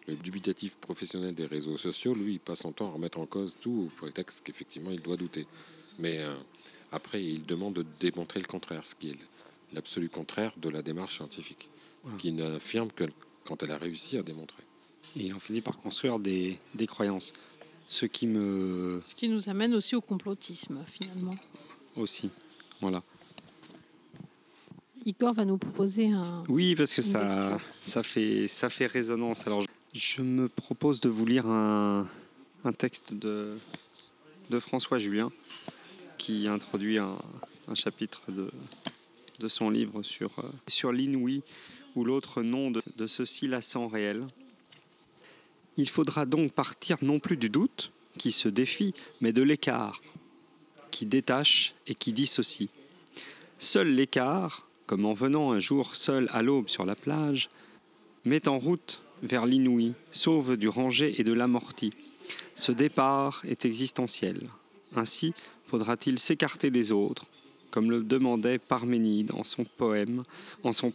Le 0.07 0.15
dubitatif 0.15 0.77
professionnel 0.77 1.33
des 1.33 1.47
réseaux 1.47 1.77
sociaux, 1.77 2.13
lui, 2.13 2.33
il 2.33 2.39
passe 2.39 2.59
son 2.59 2.71
temps 2.71 2.89
à 2.89 2.91
remettre 2.91 3.19
en 3.19 3.25
cause 3.25 3.55
tout 3.59 3.87
au 3.87 3.95
prétexte 3.97 4.41
qu'effectivement 4.41 4.91
il 4.91 5.01
doit 5.01 5.17
douter. 5.17 5.45
Mais 5.99 6.21
après, 6.93 7.21
il 7.21 7.45
demande 7.45 7.73
de 7.73 7.85
démontrer 7.99 8.39
le 8.39 8.45
contraire, 8.45 8.85
ce 8.85 8.95
qui 8.95 9.09
est 9.09 9.17
l'absolu 9.73 10.09
contraire 10.09 10.53
de 10.57 10.69
la 10.69 10.81
démarche 10.81 11.15
scientifique, 11.15 11.69
qui 12.17 12.31
n'affirme 12.31 12.91
que 12.91 13.05
quand 13.45 13.63
elle 13.63 13.71
a 13.71 13.77
réussi 13.77 14.17
à 14.17 14.23
démontrer. 14.23 14.63
Et 15.17 15.33
on 15.33 15.39
finit 15.39 15.61
par 15.61 15.77
construire 15.77 16.19
des, 16.19 16.59
des 16.73 16.87
croyances. 16.87 17.33
Ce 17.87 18.05
qui 18.05 18.27
me. 18.27 18.99
Ce 19.03 19.13
qui 19.15 19.29
nous 19.29 19.49
amène 19.49 19.73
aussi 19.75 19.95
au 19.95 20.01
complotisme, 20.01 20.79
finalement. 20.87 21.35
Aussi, 21.95 22.31
voilà. 22.81 23.01
Igor 25.05 25.33
va 25.33 25.45
nous 25.45 25.59
proposer 25.59 26.09
un. 26.11 26.43
Oui, 26.49 26.75
parce 26.75 26.93
que 26.93 27.03
ça, 27.03 27.57
ça, 27.81 28.01
fait, 28.01 28.47
ça 28.47 28.69
fait 28.69 28.87
résonance. 28.87 29.45
Alors, 29.45 29.63
je 29.93 30.23
me 30.23 30.49
propose 30.49 30.99
de 30.99 31.09
vous 31.09 31.25
lire 31.27 31.45
un, 31.45 32.07
un 32.63 32.73
texte 32.73 33.13
de, 33.13 33.55
de 34.49 34.59
François 34.59 34.97
Julien 34.97 35.31
qui 36.17 36.47
introduit 36.47 36.97
un, 36.97 37.15
un 37.67 37.75
chapitre 37.75 38.31
de, 38.31 38.49
de 39.39 39.47
son 39.47 39.69
livre 39.69 40.03
sur, 40.03 40.39
euh, 40.39 40.49
sur 40.67 40.91
l'inouï 40.91 41.43
ou 41.95 42.03
l'autre 42.03 42.41
nom 42.41 42.71
de, 42.71 42.81
de 42.97 43.07
ceci 43.07 43.47
lassant 43.47 43.87
réel. 43.87 44.25
Il 45.77 45.89
faudra 45.89 46.25
donc 46.25 46.51
partir 46.51 46.97
non 47.01 47.19
plus 47.19 47.37
du 47.37 47.49
doute, 47.49 47.91
qui 48.17 48.31
se 48.31 48.47
défie, 48.47 48.93
mais 49.21 49.33
de 49.33 49.41
l'écart, 49.41 50.01
qui 50.91 51.05
détache 51.05 51.75
et 51.87 51.95
qui 51.95 52.13
dissocie. 52.13 52.69
Seul 53.57 53.89
l'écart, 53.89 54.67
comme 54.85 55.05
en 55.05 55.13
venant 55.13 55.51
un 55.51 55.59
jour 55.59 55.95
seul 55.95 56.29
à 56.31 56.41
l'aube 56.41 56.69
sur 56.69 56.85
la 56.85 56.95
plage, 56.95 57.49
met 58.23 58.47
en 58.47 58.57
route 58.57 59.01
vers 59.23 59.45
l'inouï, 59.45 59.93
sauve 60.11 60.57
du 60.57 60.67
rangé 60.67 61.19
et 61.19 61.23
de 61.23 61.33
l'amorti. 61.33 61.91
Ce 62.55 62.71
départ 62.71 63.41
est 63.45 63.65
existentiel. 63.65 64.49
Ainsi 64.95 65.33
faudra-t-il 65.65 66.19
s'écarter 66.19 66.71
des 66.71 66.91
autres, 66.91 67.25
comme 67.75 67.91
le 67.91 68.03
demandait 68.03 68.57
Parménide 68.57 69.33
en 69.33 69.43
son 69.43 69.65
poème, 69.65 70.23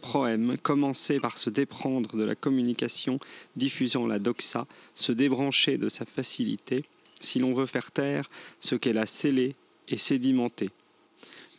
proème, 0.01 0.57
commencer 0.57 1.19
par 1.19 1.37
se 1.37 1.51
déprendre 1.51 2.17
de 2.17 2.23
la 2.23 2.33
communication 2.33 3.19
diffusant 3.55 4.07
la 4.07 4.17
doxa, 4.17 4.65
se 4.95 5.11
débrancher 5.11 5.77
de 5.77 5.89
sa 5.89 6.05
facilité, 6.05 6.83
si 7.19 7.37
l'on 7.37 7.53
veut 7.53 7.67
faire 7.67 7.91
taire 7.91 8.25
ce 8.59 8.73
qu'elle 8.73 8.97
a 8.97 9.05
scellé 9.05 9.53
et 9.89 9.97
sédimenté. 9.97 10.71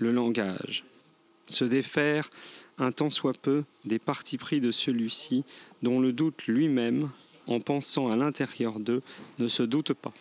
Le 0.01 0.11
langage. 0.11 0.83
Se 1.47 1.65
défaire 1.65 2.29
un 2.79 2.91
tant 2.91 3.11
soit 3.11 3.39
peu 3.41 3.63
des 3.85 4.01
partis 4.01 4.39
pris 4.39 4.61
de 4.61 4.73
celui-ci, 4.73 5.45
dont 5.83 6.01
le 6.01 6.13
doute 6.13 6.49
lui-même, 6.49 7.11
en 7.47 7.61
pensant 7.61 8.09
à 8.09 8.17
l'intérieur 8.17 8.81
d'eux, 8.81 9.03
ne 9.39 9.47
se 9.47 9.63
doute 9.63 9.93
pas 9.93 10.13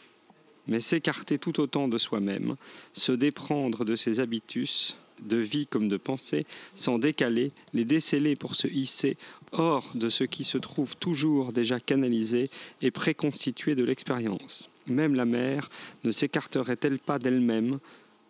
mais 0.71 0.79
s'écarter 0.79 1.37
tout 1.37 1.59
autant 1.59 1.89
de 1.89 1.97
soi-même, 1.97 2.55
se 2.93 3.11
déprendre 3.11 3.83
de 3.83 3.97
ses 3.97 4.21
habitus, 4.21 4.95
de 5.21 5.35
vie 5.35 5.67
comme 5.67 5.89
de 5.89 5.97
pensée, 5.97 6.45
s'en 6.75 6.97
décaler, 6.97 7.51
les 7.73 7.83
déceler 7.83 8.37
pour 8.37 8.55
se 8.55 8.67
hisser 8.67 9.17
hors 9.51 9.91
de 9.95 10.07
ce 10.07 10.23
qui 10.23 10.45
se 10.45 10.57
trouve 10.57 10.95
toujours 10.95 11.51
déjà 11.51 11.81
canalisé 11.81 12.49
et 12.81 12.89
préconstitué 12.89 13.75
de 13.75 13.83
l'expérience. 13.83 14.69
Même 14.87 15.13
la 15.13 15.25
mer 15.25 15.69
ne 16.05 16.11
s'écarterait-elle 16.13 16.99
pas 16.99 17.19
d'elle-même 17.19 17.79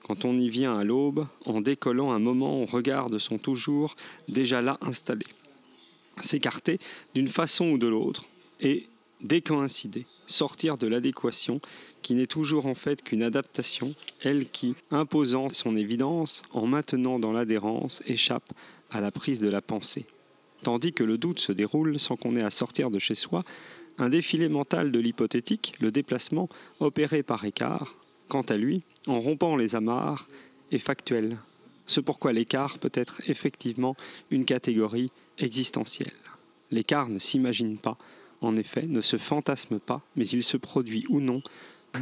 quand 0.02 0.26
on 0.26 0.36
y 0.36 0.50
vient 0.50 0.76
à 0.76 0.84
l'aube, 0.84 1.28
en 1.46 1.62
décollant 1.62 2.12
un 2.12 2.20
moment 2.20 2.64
au 2.64 2.66
regard 2.66 3.12
de 3.12 3.20
son 3.20 3.38
toujours 3.38 3.96
déjà 4.28 4.64
là 4.64 4.80
installé? 4.82 5.28
S'écarter 6.22 6.80
d'une 7.14 7.28
façon 7.28 7.70
ou 7.70 7.78
de 7.78 7.88
l'autre, 7.88 8.26
et 8.60 8.88
décoïncider, 9.24 10.06
sortir 10.26 10.78
de 10.78 10.88
l'adéquation 10.88 11.60
qui 12.02 12.14
n'est 12.14 12.28
toujours 12.28 12.66
en 12.66 12.74
fait 12.74 13.04
qu'une 13.04 13.24
adaptation, 13.24 13.94
elle 14.22 14.50
qui, 14.50 14.76
imposant 14.90 15.54
son 15.54 15.76
évidence 15.76 16.44
en 16.52 16.66
maintenant 16.66 17.20
dans 17.20 17.32
l'adhérence, 17.32 18.02
échappe 18.08 18.54
à 18.90 19.02
la 19.02 19.12
prise 19.12 19.40
de 19.40 19.50
la 19.50 19.62
pensée. 19.62 20.06
Tandis 20.64 20.94
que 20.94 21.04
le 21.04 21.18
doute 21.18 21.40
se 21.40 21.52
déroule 21.52 22.00
sans 22.00 22.16
qu'on 22.16 22.36
ait 22.36 22.44
à 22.44 22.52
sortir 22.52 22.92
de 22.92 23.00
chez 23.00 23.16
soi, 23.16 23.44
un 23.98 24.10
défilé 24.10 24.50
mental 24.50 24.92
de 24.92 25.00
l'hypothétique, 25.00 25.74
le 25.80 25.92
déplacement, 25.92 26.50
opéré 26.80 27.24
par 27.24 27.46
écart, 27.46 27.96
quant 28.28 28.42
à 28.42 28.58
lui, 28.58 28.84
en 29.08 29.20
rompant 29.20 29.56
les 29.56 29.76
amarres, 29.76 30.28
est 30.72 30.80
factuel. 30.80 31.38
Ce 31.86 32.00
pourquoi 32.00 32.32
l'écart 32.32 32.80
peut 32.80 32.92
être 32.94 33.22
effectivement 33.28 33.96
une 34.30 34.46
catégorie 34.46 35.12
existentielle. 35.38 36.14
L'écart 36.70 37.10
ne 37.10 37.20
s'imagine 37.20 37.78
pas, 37.78 37.98
en 38.42 38.56
effet, 38.56 38.88
ne 38.88 39.02
se 39.02 39.18
fantasme 39.18 39.80
pas, 39.80 40.02
mais 40.16 40.28
il 40.28 40.44
se 40.44 40.58
produit 40.58 41.06
ou 41.10 41.22
non, 41.22 41.42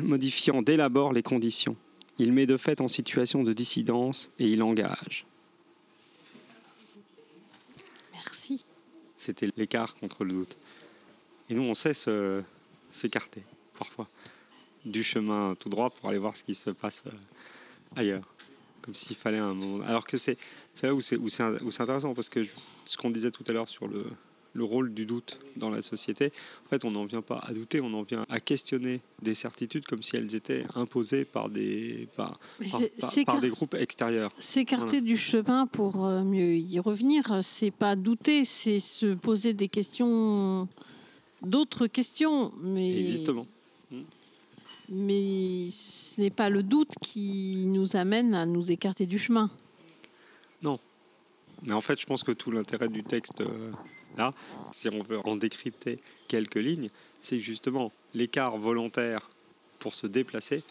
modifiant 0.02 0.62
dès 0.62 0.78
l'abord 0.78 1.14
les 1.14 1.24
conditions. 1.24 1.76
Il 2.18 2.34
met 2.34 2.46
de 2.46 2.58
fait 2.58 2.82
en 2.82 2.88
situation 2.88 3.44
de 3.44 3.54
dissidence 3.54 4.30
et 4.40 4.46
il 4.46 4.64
engage. 4.64 5.26
Merci. 8.14 8.66
C'était 9.18 9.50
l'écart 9.56 9.96
contre 9.96 10.24
le 10.24 10.34
doute. 10.34 10.58
Et 11.50 11.56
nous, 11.56 11.64
on 11.64 11.76
sait 11.76 11.94
s'écarter, 12.92 13.44
parfois, 13.78 14.08
du 14.86 15.04
chemin 15.04 15.56
tout 15.56 15.70
droit 15.70 15.90
pour 15.90 16.10
aller 16.10 16.20
voir 16.20 16.36
ce 16.36 16.44
qui 16.44 16.56
se 16.56 16.70
passe 16.70 17.04
euh, 17.08 17.12
ailleurs. 17.96 18.28
Comme 18.82 18.96
s'il 18.96 19.16
fallait 19.16 19.40
un 19.40 19.54
moment. 19.54 19.84
Alors 19.86 20.06
que 20.06 20.18
c'est 20.18 20.38
là 20.84 20.94
où 20.96 21.02
c'est 21.02 21.18
intéressant, 21.80 22.14
parce 22.14 22.30
que 22.30 22.46
ce 22.86 22.98
qu'on 22.98 23.10
disait 23.10 23.32
tout 23.32 23.44
à 23.48 23.52
l'heure 23.52 23.68
sur 23.68 23.88
le, 23.88 24.06
le 24.54 24.64
rôle 24.64 24.94
du 24.94 25.06
doute 25.06 25.40
dans 25.56 25.70
la 25.70 25.82
société. 25.82 26.32
En 26.66 26.70
fait, 26.70 26.86
on 26.86 26.92
n'en 26.92 27.06
vient 27.06 27.22
pas 27.22 27.44
à 27.46 27.54
douter, 27.54 27.82
on 27.82 27.94
en 27.94 28.04
vient 28.04 28.26
à 28.30 28.40
questionner 28.40 29.02
des 29.22 29.36
certitudes 29.36 29.86
comme 29.86 30.02
si 30.02 30.16
elles 30.16 30.36
étaient 30.36 30.66
imposées 30.76 31.26
par 31.26 31.50
des, 31.50 32.08
par, 32.16 32.40
par, 33.26 33.40
des 33.40 33.50
groupes 33.50 33.76
extérieurs. 33.76 34.32
S'écarter 34.38 35.02
du 35.02 35.18
chemin 35.18 35.68
pour 35.68 36.06
euh, 36.06 36.24
mieux 36.24 36.56
y 36.56 36.80
revenir, 36.80 37.40
c'est 37.44 37.72
pas 37.72 37.96
douter, 37.96 38.46
c'est 38.46 38.80
se 38.80 39.14
poser 39.14 39.54
des 39.54 39.68
questions, 39.68 40.68
d'autres 41.42 41.88
questions. 41.88 42.52
Mais... 42.62 43.00
Exactement. 43.00 43.48
Mais 44.92 45.68
ce 45.70 46.20
n'est 46.20 46.32
pas 46.32 46.50
le 46.50 46.64
doute 46.64 46.94
qui 47.02 47.66
nous 47.68 47.96
amène 47.96 48.34
à 48.34 48.48
nous 48.48 48.72
écarter 48.72 49.06
du 49.06 49.20
chemin. 49.20 49.52
Non. 50.64 50.80
Mais 51.64 51.74
en 51.74 51.82
fait, 51.82 52.00
je 52.00 52.08
pense 52.08 52.24
que 52.24 52.32
tout 52.32 52.50
l'intérêt 52.50 52.90
du 52.90 53.04
texte 53.04 53.42
euh, 53.42 53.72
là, 54.20 54.34
si 54.72 54.90
on 54.90 55.02
veut 55.02 55.20
en 55.26 55.36
décrypter 55.36 56.00
quelques 56.28 56.56
lignes, 56.56 56.90
c'est 57.22 57.40
justement 57.40 57.92
l'écart 58.14 58.58
volontaire 58.58 59.30
pour 59.80 59.96
se 59.96 60.08
déplacer, 60.08 60.64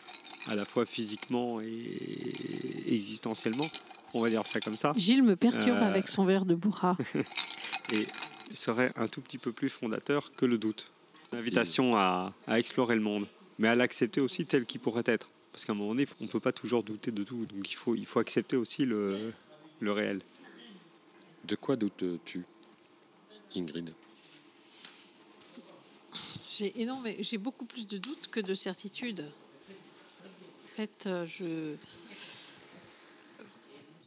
à 0.46 0.54
la 0.54 0.64
fois 0.64 0.86
physiquement 0.86 1.60
et 1.60 2.94
existentiellement, 2.94 3.68
on 4.14 4.20
va 4.20 4.30
dire 4.30 4.46
ça 4.46 4.60
comme 4.60 4.76
ça. 4.76 4.92
Gilles 4.96 5.24
me 5.24 5.34
perturbe 5.34 5.78
euh, 5.78 5.88
avec 5.88 6.08
son 6.08 6.24
verre 6.24 6.44
de 6.44 6.54
bourra. 6.54 6.96
et 7.92 8.06
serait 8.52 8.92
un 8.96 9.08
tout 9.08 9.20
petit 9.20 9.38
peu 9.38 9.52
plus 9.52 9.68
fondateur 9.68 10.32
que 10.32 10.46
le 10.46 10.58
doute. 10.58 10.90
L'invitation 11.32 11.96
à, 11.96 12.32
explorer 12.48 12.94
le 12.94 13.02
monde, 13.02 13.26
mais 13.58 13.68
à 13.68 13.74
l'accepter 13.74 14.20
aussi 14.20 14.46
tel 14.46 14.64
qu'il 14.64 14.80
pourrait 14.80 15.02
être. 15.06 15.30
Parce 15.52 15.64
qu'à 15.64 15.72
un 15.72 15.74
moment 15.74 15.90
donné, 15.90 16.06
on 16.20 16.24
ne 16.24 16.28
peut 16.28 16.40
pas 16.40 16.52
toujours 16.52 16.82
douter 16.82 17.10
de 17.10 17.24
tout, 17.24 17.44
donc 17.46 17.70
il 17.70 17.74
faut, 17.74 17.94
il 17.94 18.06
faut 18.06 18.20
accepter 18.20 18.56
aussi 18.56 18.84
le, 18.84 19.32
le 19.80 19.92
réel. 19.92 20.20
De 21.44 21.56
quoi 21.56 21.76
doutes-tu? 21.76 22.44
Ingrid 23.56 23.92
J'ai 26.50 26.74
j'ai 27.20 27.38
beaucoup 27.38 27.64
plus 27.64 27.86
de 27.86 27.98
doutes 27.98 28.28
que 28.28 28.40
de 28.40 28.54
certitudes. 28.54 29.24
En 30.64 30.76
fait, 30.76 31.06
euh, 31.06 31.76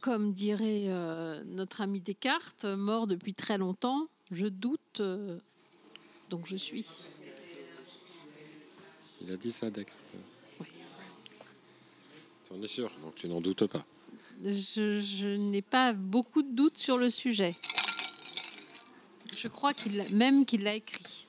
comme 0.00 0.32
dirait 0.32 0.84
euh, 0.86 1.42
notre 1.44 1.82
ami 1.82 2.00
Descartes, 2.00 2.64
euh, 2.64 2.76
mort 2.76 3.06
depuis 3.06 3.34
très 3.34 3.58
longtemps, 3.58 4.08
je 4.30 4.46
doute, 4.46 5.02
donc 6.30 6.46
je 6.46 6.56
suis. 6.56 6.86
Il 9.20 9.30
a 9.30 9.36
dit 9.36 9.52
ça, 9.52 9.70
Descartes. 9.70 9.98
Oui. 10.60 10.66
Tu 12.44 12.52
en 12.54 12.62
es 12.62 12.66
sûr, 12.66 12.90
donc 13.02 13.14
tu 13.16 13.28
n'en 13.28 13.40
doutes 13.40 13.66
pas. 13.66 13.84
Je, 14.44 15.00
je 15.00 15.36
n'ai 15.36 15.62
pas 15.62 15.92
beaucoup 15.92 16.42
de 16.42 16.50
doutes 16.50 16.78
sur 16.78 16.98
le 16.98 17.10
sujet. 17.10 17.54
Je 19.42 19.48
crois 19.48 19.74
qu'il 19.74 20.00
même 20.12 20.46
qu'il 20.46 20.62
l'a 20.62 20.76
écrit. 20.76 21.26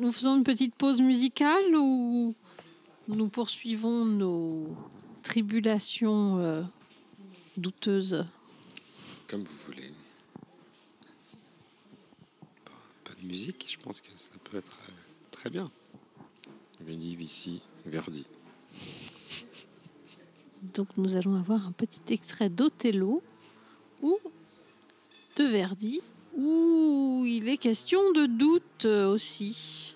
Nous 0.00 0.10
faisons 0.10 0.36
une 0.36 0.42
petite 0.42 0.74
pause 0.74 1.00
musicale 1.00 1.76
ou 1.76 2.34
nous 3.06 3.28
poursuivons 3.28 4.04
nos 4.04 4.76
tribulations 5.22 6.38
euh, 6.40 6.62
douteuses? 7.56 8.26
Comme 9.28 9.44
vous 9.44 9.56
voulez. 9.66 9.92
Pas 13.04 13.14
de 13.22 13.28
musique, 13.28 13.64
je 13.68 13.78
pense 13.78 14.00
que 14.00 14.08
ça 14.16 14.32
peut 14.42 14.56
être 14.56 14.80
euh, 14.88 14.92
très 15.30 15.48
bien. 15.48 15.70
Venive 16.80 17.22
ici, 17.22 17.62
Verdi. 17.84 18.26
Donc 20.74 20.88
nous 20.96 21.14
allons 21.14 21.36
avoir 21.36 21.64
un 21.68 21.72
petit 21.72 22.12
extrait 22.12 22.50
d'Othello 22.50 23.22
ou 24.02 24.18
de 25.36 25.44
Verdi 25.44 26.00
où 26.36 27.24
il 27.26 27.48
est 27.48 27.56
question 27.56 28.12
de 28.12 28.26
doute 28.26 28.84
euh, 28.84 29.08
aussi. 29.08 29.95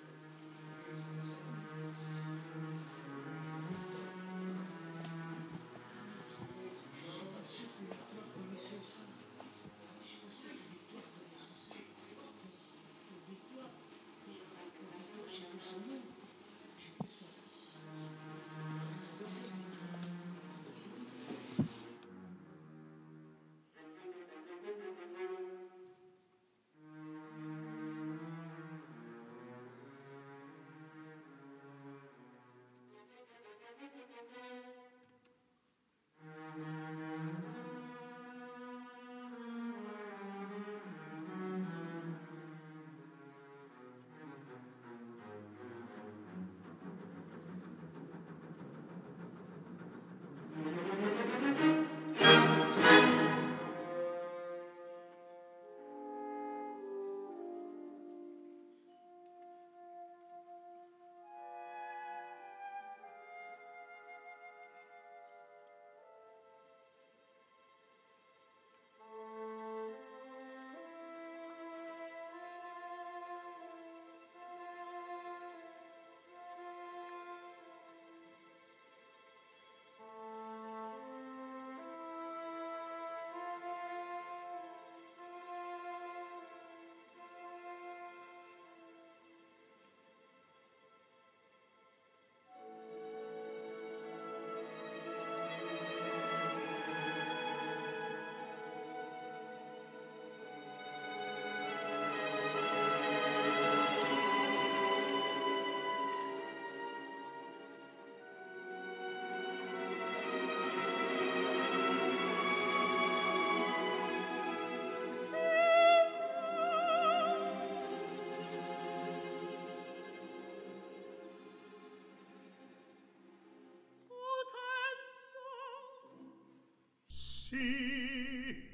sì. 127.50 128.68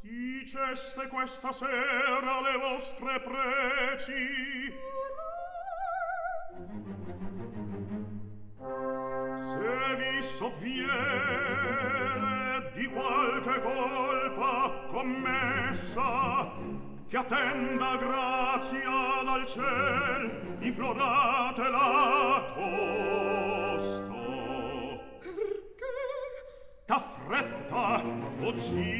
Diceste 0.00 1.08
questa 1.08 1.52
sera 1.52 2.40
le 2.42 2.58
vostre 2.58 3.20
preci? 3.20 4.87
splenda 17.68 17.96
grazia 17.96 19.22
dal 19.24 19.44
ciel 19.46 20.56
implorate 20.60 21.68
la 21.68 22.52
costo 22.54 24.14
perché? 25.20 25.98
T'affretta 26.86 28.02
o 28.40 28.58
ci 28.58 28.97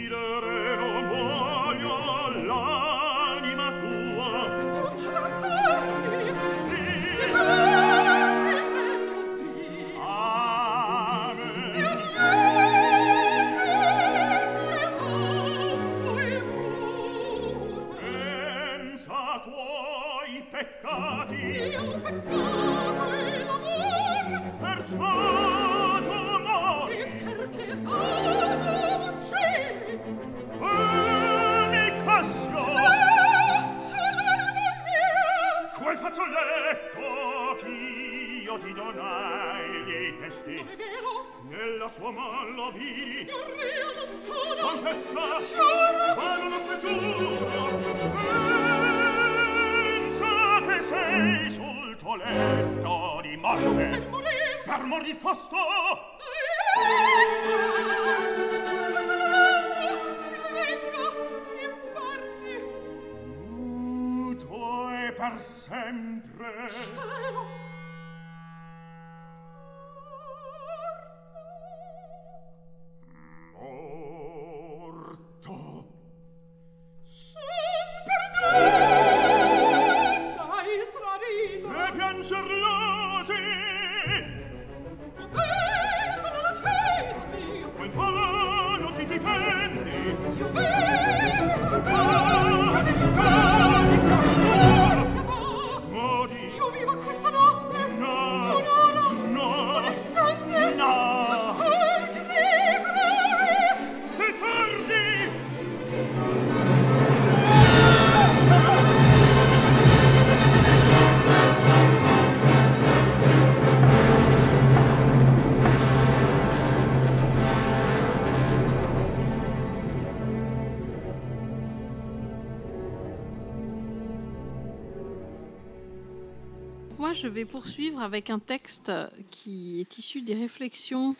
je 127.13 127.29
vais 127.29 127.45
poursuivre 127.45 128.03
avec 128.03 128.29
un 128.29 128.39
texte 128.39 128.93
qui 129.31 129.81
est 129.81 129.99
issu 129.99 130.23
des 130.23 130.35
réflexions 130.35 131.15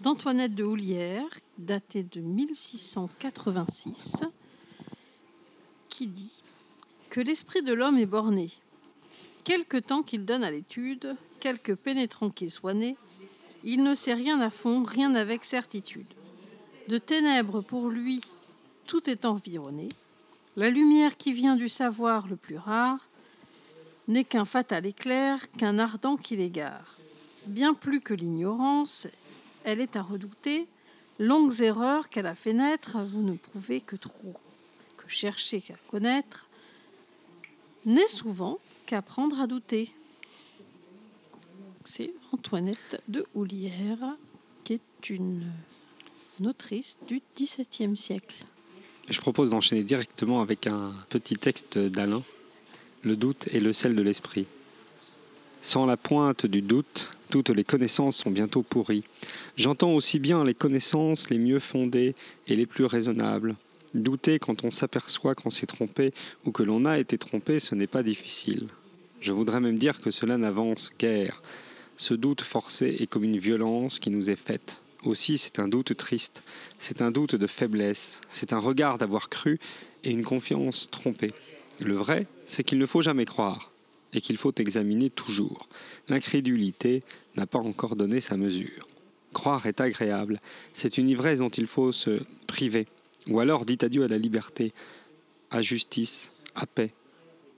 d'Antoinette 0.00 0.54
de 0.54 0.64
Houlières, 0.64 1.38
daté 1.58 2.02
de 2.02 2.20
1686, 2.20 4.24
qui 5.88 6.06
dit 6.06 6.42
que 7.10 7.20
l'esprit 7.20 7.62
de 7.62 7.72
l'homme 7.72 7.98
est 7.98 8.06
borné. 8.06 8.50
Quelque 9.44 9.76
temps 9.76 10.02
qu'il 10.02 10.24
donne 10.24 10.44
à 10.44 10.50
l'étude, 10.50 11.14
quelque 11.40 11.72
pénétrant 11.72 12.30
qu'il 12.30 12.50
soit 12.50 12.74
né, 12.74 12.96
il 13.64 13.82
ne 13.82 13.94
sait 13.94 14.14
rien 14.14 14.40
à 14.40 14.50
fond, 14.50 14.82
rien 14.82 15.14
avec 15.14 15.44
certitude. 15.44 16.06
De 16.88 16.98
ténèbres 16.98 17.60
pour 17.60 17.90
lui, 17.90 18.20
tout 18.86 19.10
est 19.10 19.24
environné. 19.24 19.88
La 20.56 20.70
lumière 20.70 21.16
qui 21.16 21.32
vient 21.32 21.56
du 21.56 21.68
savoir 21.68 22.28
le 22.28 22.36
plus 22.36 22.56
rare 22.56 23.08
n'est 24.08 24.24
qu'un 24.24 24.44
fatal 24.44 24.86
éclair, 24.86 25.50
qu'un 25.52 25.78
ardent 25.78 26.16
qui 26.16 26.36
l'égare. 26.36 26.96
Bien 27.46 27.74
plus 27.74 28.00
que 28.00 28.14
l'ignorance, 28.14 29.06
elle 29.64 29.80
est 29.80 29.96
à 29.96 30.02
redouter. 30.02 30.66
Longues 31.18 31.60
erreurs 31.60 32.08
qu'elle 32.08 32.26
a 32.26 32.34
fait 32.34 32.52
naître, 32.52 32.98
vous 33.04 33.22
ne 33.22 33.36
prouvez 33.36 33.80
que 33.80 33.96
trop. 33.96 34.34
Que 34.96 35.08
chercher 35.08 35.60
qu'à 35.60 35.76
connaître 35.88 36.48
n'est 37.84 38.08
souvent 38.08 38.58
qu'apprendre 38.86 39.40
à 39.40 39.46
douter. 39.46 39.90
C'est 41.84 42.12
Antoinette 42.32 43.02
de 43.08 43.26
Houlières, 43.34 44.16
qui 44.64 44.74
est 44.74 45.10
une, 45.10 45.52
une 46.40 46.46
autrice 46.46 46.98
du 47.06 47.20
XVIIe 47.36 47.96
siècle. 47.96 48.44
Je 49.08 49.20
propose 49.20 49.50
d'enchaîner 49.50 49.82
directement 49.82 50.40
avec 50.40 50.66
un 50.66 50.94
petit 51.10 51.36
texte 51.36 51.78
d'Alain. 51.78 52.22
Le 53.04 53.16
doute 53.16 53.48
est 53.52 53.60
le 53.60 53.74
sel 53.74 53.94
de 53.94 54.00
l'esprit. 54.00 54.46
Sans 55.60 55.84
la 55.84 55.98
pointe 55.98 56.46
du 56.46 56.62
doute, 56.62 57.08
toutes 57.28 57.50
les 57.50 57.62
connaissances 57.62 58.16
sont 58.16 58.30
bientôt 58.30 58.62
pourries. 58.62 59.04
J'entends 59.58 59.92
aussi 59.92 60.18
bien 60.18 60.42
les 60.42 60.54
connaissances 60.54 61.28
les 61.28 61.36
mieux 61.36 61.58
fondées 61.58 62.14
et 62.46 62.56
les 62.56 62.64
plus 62.64 62.86
raisonnables. 62.86 63.56
Douter 63.92 64.38
quand 64.38 64.64
on 64.64 64.70
s'aperçoit 64.70 65.34
qu'on 65.34 65.50
s'est 65.50 65.66
trompé 65.66 66.14
ou 66.46 66.50
que 66.50 66.62
l'on 66.62 66.86
a 66.86 66.98
été 66.98 67.18
trompé, 67.18 67.60
ce 67.60 67.74
n'est 67.74 67.86
pas 67.86 68.02
difficile. 68.02 68.68
Je 69.20 69.34
voudrais 69.34 69.60
même 69.60 69.78
dire 69.78 70.00
que 70.00 70.10
cela 70.10 70.38
n'avance 70.38 70.90
guère. 70.98 71.42
Ce 71.98 72.14
doute 72.14 72.40
forcé 72.40 72.96
est 73.00 73.06
comme 73.06 73.24
une 73.24 73.38
violence 73.38 73.98
qui 73.98 74.08
nous 74.08 74.30
est 74.30 74.36
faite. 74.36 74.80
Aussi, 75.04 75.36
c'est 75.36 75.58
un 75.58 75.68
doute 75.68 75.94
triste, 75.98 76.42
c'est 76.78 77.02
un 77.02 77.10
doute 77.10 77.34
de 77.34 77.46
faiblesse, 77.46 78.22
c'est 78.30 78.54
un 78.54 78.58
regard 78.58 78.96
d'avoir 78.96 79.28
cru 79.28 79.60
et 80.04 80.10
une 80.10 80.24
confiance 80.24 80.88
trompée. 80.90 81.34
Le 81.80 81.94
vrai, 81.94 82.26
c'est 82.46 82.64
qu'il 82.64 82.78
ne 82.78 82.86
faut 82.86 83.02
jamais 83.02 83.24
croire 83.24 83.72
et 84.12 84.20
qu'il 84.20 84.36
faut 84.36 84.52
examiner 84.56 85.10
toujours. 85.10 85.68
L'incrédulité 86.08 87.02
n'a 87.36 87.46
pas 87.46 87.58
encore 87.58 87.96
donné 87.96 88.20
sa 88.20 88.36
mesure. 88.36 88.88
Croire 89.32 89.66
est 89.66 89.80
agréable, 89.80 90.40
c'est 90.72 90.98
une 90.98 91.08
ivresse 91.08 91.40
dont 91.40 91.48
il 91.48 91.66
faut 91.66 91.90
se 91.90 92.22
priver, 92.46 92.86
ou 93.28 93.40
alors 93.40 93.66
dit 93.66 93.78
adieu 93.82 94.04
à 94.04 94.08
la 94.08 94.18
liberté, 94.18 94.72
à 95.50 95.60
justice, 95.60 96.44
à 96.54 96.66
paix. 96.66 96.92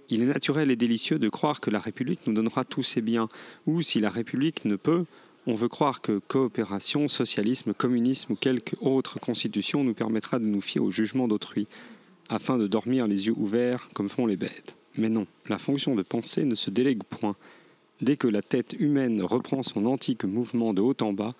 Il 0.09 0.23
est 0.23 0.27
naturel 0.27 0.71
et 0.71 0.77
délicieux 0.77 1.19
de 1.19 1.29
croire 1.29 1.61
que 1.61 1.71
la 1.71 1.81
République 1.81 2.27
nous 2.27 2.33
donnera 2.33 2.65
tous 2.65 2.83
ses 2.83 3.03
biens, 3.03 3.29
ou 3.67 3.83
si 3.83 4.01
la 4.01 4.09
République 4.09 4.65
ne 4.65 4.77
peut, 4.77 5.05
on 5.47 5.55
veut 5.55 5.69
croire 5.69 6.01
que 6.01 6.19
coopération, 6.19 7.07
socialisme, 7.09 7.75
communisme 7.75 8.33
ou 8.33 8.37
quelque 8.37 8.77
autre 8.81 9.21
constitution 9.21 9.85
nous 9.85 9.95
permettra 9.95 10.39
de 10.39 10.45
nous 10.45 10.61
fier 10.61 10.83
au 10.83 10.91
jugement 10.91 11.29
d'autrui, 11.29 11.69
afin 12.29 12.59
de 12.59 12.67
dormir 12.67 13.07
les 13.07 13.27
yeux 13.27 13.35
ouverts 13.37 13.89
comme 13.95 14.09
font 14.09 14.27
les 14.27 14.37
bêtes. 14.37 14.77
Mais 14.97 15.09
non, 15.09 15.27
la 15.49 15.59
fonction 15.59 15.95
de 15.95 16.03
penser 16.03 16.45
ne 16.45 16.55
se 16.55 16.71
délègue 16.71 17.03
point. 17.05 17.37
Dès 18.01 18.17
que 18.17 18.29
la 18.29 18.43
tête 18.43 18.75
humaine 18.79 19.23
reprend 19.23 19.63
son 19.63 19.87
antique 19.87 20.25
mouvement 20.25 20.75
de 20.75 20.81
haut 20.81 20.97
en 21.01 21.13
bas, 21.13 21.35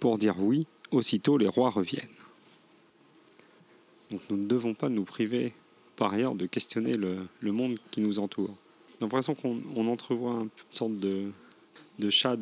pour 0.00 0.18
dire 0.18 0.36
oui, 0.38 0.66
aussitôt 0.90 1.38
les 1.38 1.48
rois 1.48 1.70
reviennent. 1.70 2.08
Donc 4.10 4.20
nous 4.30 4.36
ne 4.36 4.46
devons 4.46 4.74
pas 4.74 4.88
nous 4.88 5.04
priver 5.04 5.54
par 5.96 6.12
ailleurs 6.14 6.34
de 6.34 6.46
questionner 6.46 6.94
le, 6.94 7.28
monde 7.42 7.78
qui 7.90 8.00
nous 8.00 8.18
entoure. 8.18 8.56
J'ai 8.90 9.04
l'impression 9.04 9.34
qu'on 9.34 9.60
on 9.74 9.86
entrevoit 9.88 10.40
une 10.40 10.48
sorte 10.70 10.98
de, 10.98 11.30
de 11.98 12.10
chat 12.10 12.36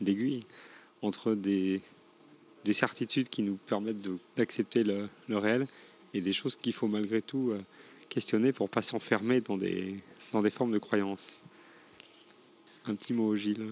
d'aiguille 0.00 0.44
entre 1.02 1.34
des, 1.34 1.80
des 2.64 2.72
certitudes 2.72 3.28
qui 3.28 3.42
nous 3.42 3.56
permettent 3.66 4.08
d'accepter 4.36 4.82
le 4.84 5.08
réel 5.30 5.66
et 6.18 6.20
des 6.20 6.32
choses 6.32 6.56
qu'il 6.56 6.72
faut 6.72 6.88
malgré 6.88 7.22
tout 7.22 7.50
euh, 7.52 7.60
questionner 8.08 8.52
pour 8.52 8.68
pas 8.68 8.82
s'enfermer 8.82 9.40
dans 9.40 9.56
des, 9.56 10.02
dans 10.32 10.42
des 10.42 10.50
formes 10.50 10.72
de 10.72 10.78
croyances. 10.78 11.28
Un 12.86 12.94
petit 12.94 13.12
mot, 13.12 13.34
Gilles. 13.36 13.66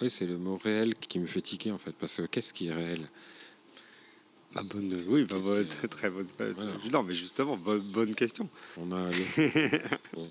Oui, 0.00 0.10
c'est 0.10 0.26
le 0.26 0.38
mot 0.38 0.56
réel 0.56 0.94
qui 0.94 1.18
me 1.18 1.26
fait 1.26 1.40
tiquer 1.42 1.70
en 1.72 1.78
fait, 1.78 1.92
parce 1.92 2.16
que 2.16 2.22
qu'est-ce 2.26 2.52
qui 2.52 2.68
est 2.68 2.74
réel? 2.74 3.08
Bah, 4.54 4.62
bonne, 4.64 5.02
oui, 5.08 5.24
bah, 5.24 5.38
bonne- 5.40 5.66
très 5.90 6.10
bonne. 6.10 6.26
Voilà. 6.38 6.72
Non, 6.92 7.02
mais 7.02 7.14
justement, 7.14 7.56
bonne, 7.56 7.80
bonne 7.80 8.14
question. 8.14 8.48
On 8.76 8.92
a, 8.92 9.10
on- 10.16 10.30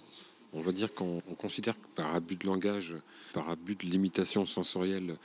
on 0.56 0.62
va 0.62 0.72
dire 0.72 0.94
qu'on 0.94 1.20
on 1.28 1.34
considère 1.36 1.74
que 1.76 1.88
par 1.96 2.14
abus 2.14 2.36
de 2.36 2.46
langage, 2.46 2.96
par 3.34 3.50
abus 3.50 3.76
de 3.76 3.86
limitation 3.86 4.46
sensorielle, 4.46 5.18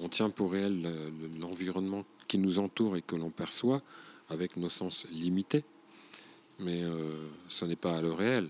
on 0.00 0.08
tient 0.08 0.30
pour 0.30 0.52
réel 0.52 0.80
le- 0.82 1.38
l'environnement 1.40 2.04
qui 2.28 2.38
nous 2.38 2.58
entoure 2.58 2.96
et 2.96 3.02
que 3.02 3.16
l'on 3.16 3.30
perçoit 3.30 3.82
avec 4.28 4.56
nos 4.56 4.68
sens 4.68 5.06
limités. 5.10 5.64
Mais 6.58 6.82
euh, 6.82 7.28
ce 7.48 7.64
n'est 7.64 7.76
pas 7.76 8.00
le 8.00 8.12
réel. 8.12 8.48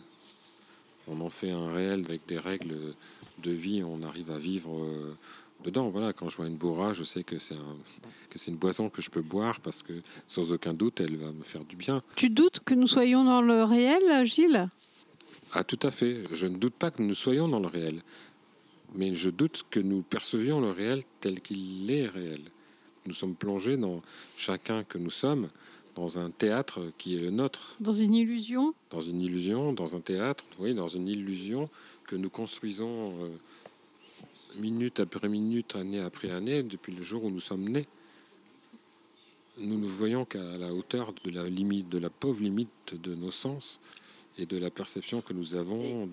On 1.09 1.21
en 1.21 1.31
fait 1.31 1.51
un 1.51 1.73
réel 1.73 2.05
avec 2.05 2.27
des 2.27 2.39
règles 2.39 2.95
de 3.43 3.51
vie. 3.51 3.83
On 3.85 4.03
arrive 4.03 4.31
à 4.31 4.39
vivre 4.39 4.83
euh, 4.83 5.17
dedans. 5.65 5.89
Voilà, 5.89 6.12
quand 6.12 6.29
je 6.29 6.37
vois 6.37 6.47
une 6.47 6.57
bourra, 6.57 6.93
je 6.93 7.05
sais 7.05 7.25
que 7.25 7.39
c'est 7.39 7.55
un, 7.55 7.77
que 8.31 8.39
c'est 8.39 8.51
une 8.51 8.57
boisson 8.57 8.89
que 8.89 9.03
je 9.03 9.11
peux 9.11 9.23
boire 9.23 9.61
parce 9.61 9.83
que 9.83 9.93
sans 10.27 10.53
aucun 10.53 10.75
doute, 10.75 11.01
elle 11.01 11.17
va 11.17 11.33
me 11.33 11.43
faire 11.43 11.65
du 11.65 11.77
bien. 11.77 12.03
Tu 12.15 12.31
doutes 12.31 12.61
que 12.65 12.75
nous 12.75 12.87
soyons 12.87 13.25
dans 13.25 13.43
le 13.43 13.62
réel, 13.65 14.25
Gilles? 14.25 14.69
Ah, 15.53 15.65
tout 15.65 15.79
à 15.83 15.91
fait. 15.91 16.23
Je 16.33 16.47
ne 16.47 16.57
doute 16.57 16.75
pas 16.75 16.91
que 16.91 17.03
nous 17.03 17.15
soyons 17.15 17.49
dans 17.49 17.61
le 17.61 17.69
réel. 17.69 18.03
Mais 18.95 19.15
je 19.15 19.31
doute 19.31 19.65
que 19.71 19.81
nous 19.81 20.03
percevions 20.03 20.61
le 20.61 20.71
réel 20.71 21.03
tel 21.21 21.41
qu'il 21.41 21.91
est 21.91 22.07
réel. 22.07 22.43
Nous 23.07 23.14
sommes 23.14 23.35
plongés 23.35 23.77
dans 23.77 24.03
chacun 24.37 24.85
que 24.85 24.99
nous 24.99 25.11
sommes, 25.11 25.49
dans 25.95 26.19
un 26.19 26.31
théâtre 26.31 26.92
qui 26.99 27.16
est 27.16 27.21
le 27.21 27.31
nôtre, 27.31 27.77
Dans 27.81 27.92
une 27.92 28.14
illusion? 28.14 28.75
Dans 28.90 29.01
une 29.01 29.21
illusion, 29.23 29.73
dans 29.73 29.97
un 29.97 30.01
théâtre, 30.01 30.45
vous 30.51 30.57
voyez, 30.59 30.75
dans 30.75 30.88
une 30.88 31.09
illusion 31.09 31.71
que 32.07 32.16
nous 32.16 32.31
construisons 32.31 33.14
euh, 33.23 33.29
minute 34.57 35.01
après 35.01 35.29
minute, 35.29 35.77
année 35.77 36.01
après 36.01 36.31
année, 36.31 36.62
depuis 36.62 36.95
le 36.95 37.03
jour 37.03 37.25
où 37.25 37.31
nous 37.31 37.40
sommes 37.40 37.69
nés. 37.69 37.87
Nous 39.59 39.79
ne 39.79 39.87
voyons 39.87 40.25
qu'à 40.25 40.59
la 40.59 40.75
hauteur 40.75 41.14
de 41.25 41.31
la 41.31 41.45
limite, 41.49 41.88
de 41.88 41.99
la 41.99 42.11
pauvre 42.11 42.42
limite 42.42 43.01
de 43.03 43.14
nos 43.14 43.31
sens 43.31 43.81
et 44.37 44.45
de 44.45 44.59
la 44.59 44.71
perception 44.71 45.23
que 45.23 45.33
nous 45.33 45.55
avons, 45.55 46.11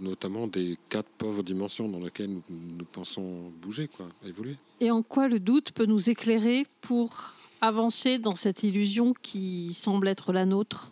notamment 0.00 0.46
des 0.46 0.78
quatre 0.88 1.08
pauvres 1.18 1.42
dimensions 1.42 1.88
dans 1.88 1.98
lesquelles 2.00 2.30
nous, 2.30 2.42
nous 2.50 2.84
pensons 2.84 3.50
bouger, 3.62 3.88
quoi, 3.88 4.08
évoluer. 4.24 4.56
Et 4.80 4.90
en 4.90 5.02
quoi 5.02 5.28
le 5.28 5.38
doute 5.40 5.72
peut 5.72 5.86
nous 5.86 6.10
éclairer 6.10 6.66
pour 6.80 7.34
avancer 7.60 8.18
dans 8.18 8.34
cette 8.34 8.62
illusion 8.62 9.12
qui 9.20 9.74
semble 9.74 10.08
être 10.08 10.32
la 10.32 10.46
nôtre? 10.46 10.90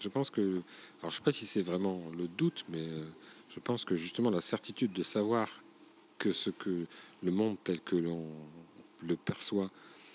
Je 0.00 0.08
pense 0.08 0.30
que, 0.30 0.62
alors 1.00 1.10
je 1.10 1.16
sais 1.16 1.22
pas 1.22 1.32
si 1.32 1.44
c'est 1.44 1.60
vraiment 1.62 2.00
le 2.16 2.26
doute, 2.26 2.64
mais 2.70 2.80
euh, 2.80 3.04
je 3.50 3.60
pense 3.60 3.84
que 3.84 3.94
justement 3.94 4.30
la 4.30 4.40
certitude 4.40 4.92
de 4.94 5.02
savoir 5.02 5.48
que 6.16 6.32
ce 6.32 6.48
que 6.50 6.86
le 7.22 7.30
monde 7.30 7.56
tel 7.62 7.80
que 7.80 7.96
l'on 7.96 8.24
le 9.02 9.16
perçoit 9.16 9.70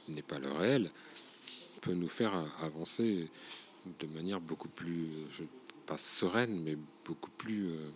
n'est 0.09 0.23
pas 0.23 0.39
le 0.39 0.51
réel 0.51 0.89
peut 1.81 1.93
nous 1.93 2.07
faire 2.07 2.33
a- 2.33 2.47
avancer 2.65 3.27
de 3.99 4.07
manière 4.07 4.41
beaucoup 4.41 4.69
plus, 4.69 5.03
euh, 5.03 5.25
je, 5.29 5.43
pas 5.85 5.97
sereine, 5.97 6.61
mais 6.63 6.77
beaucoup 7.05 7.31
plus 7.31 7.69
euh, 7.69 7.89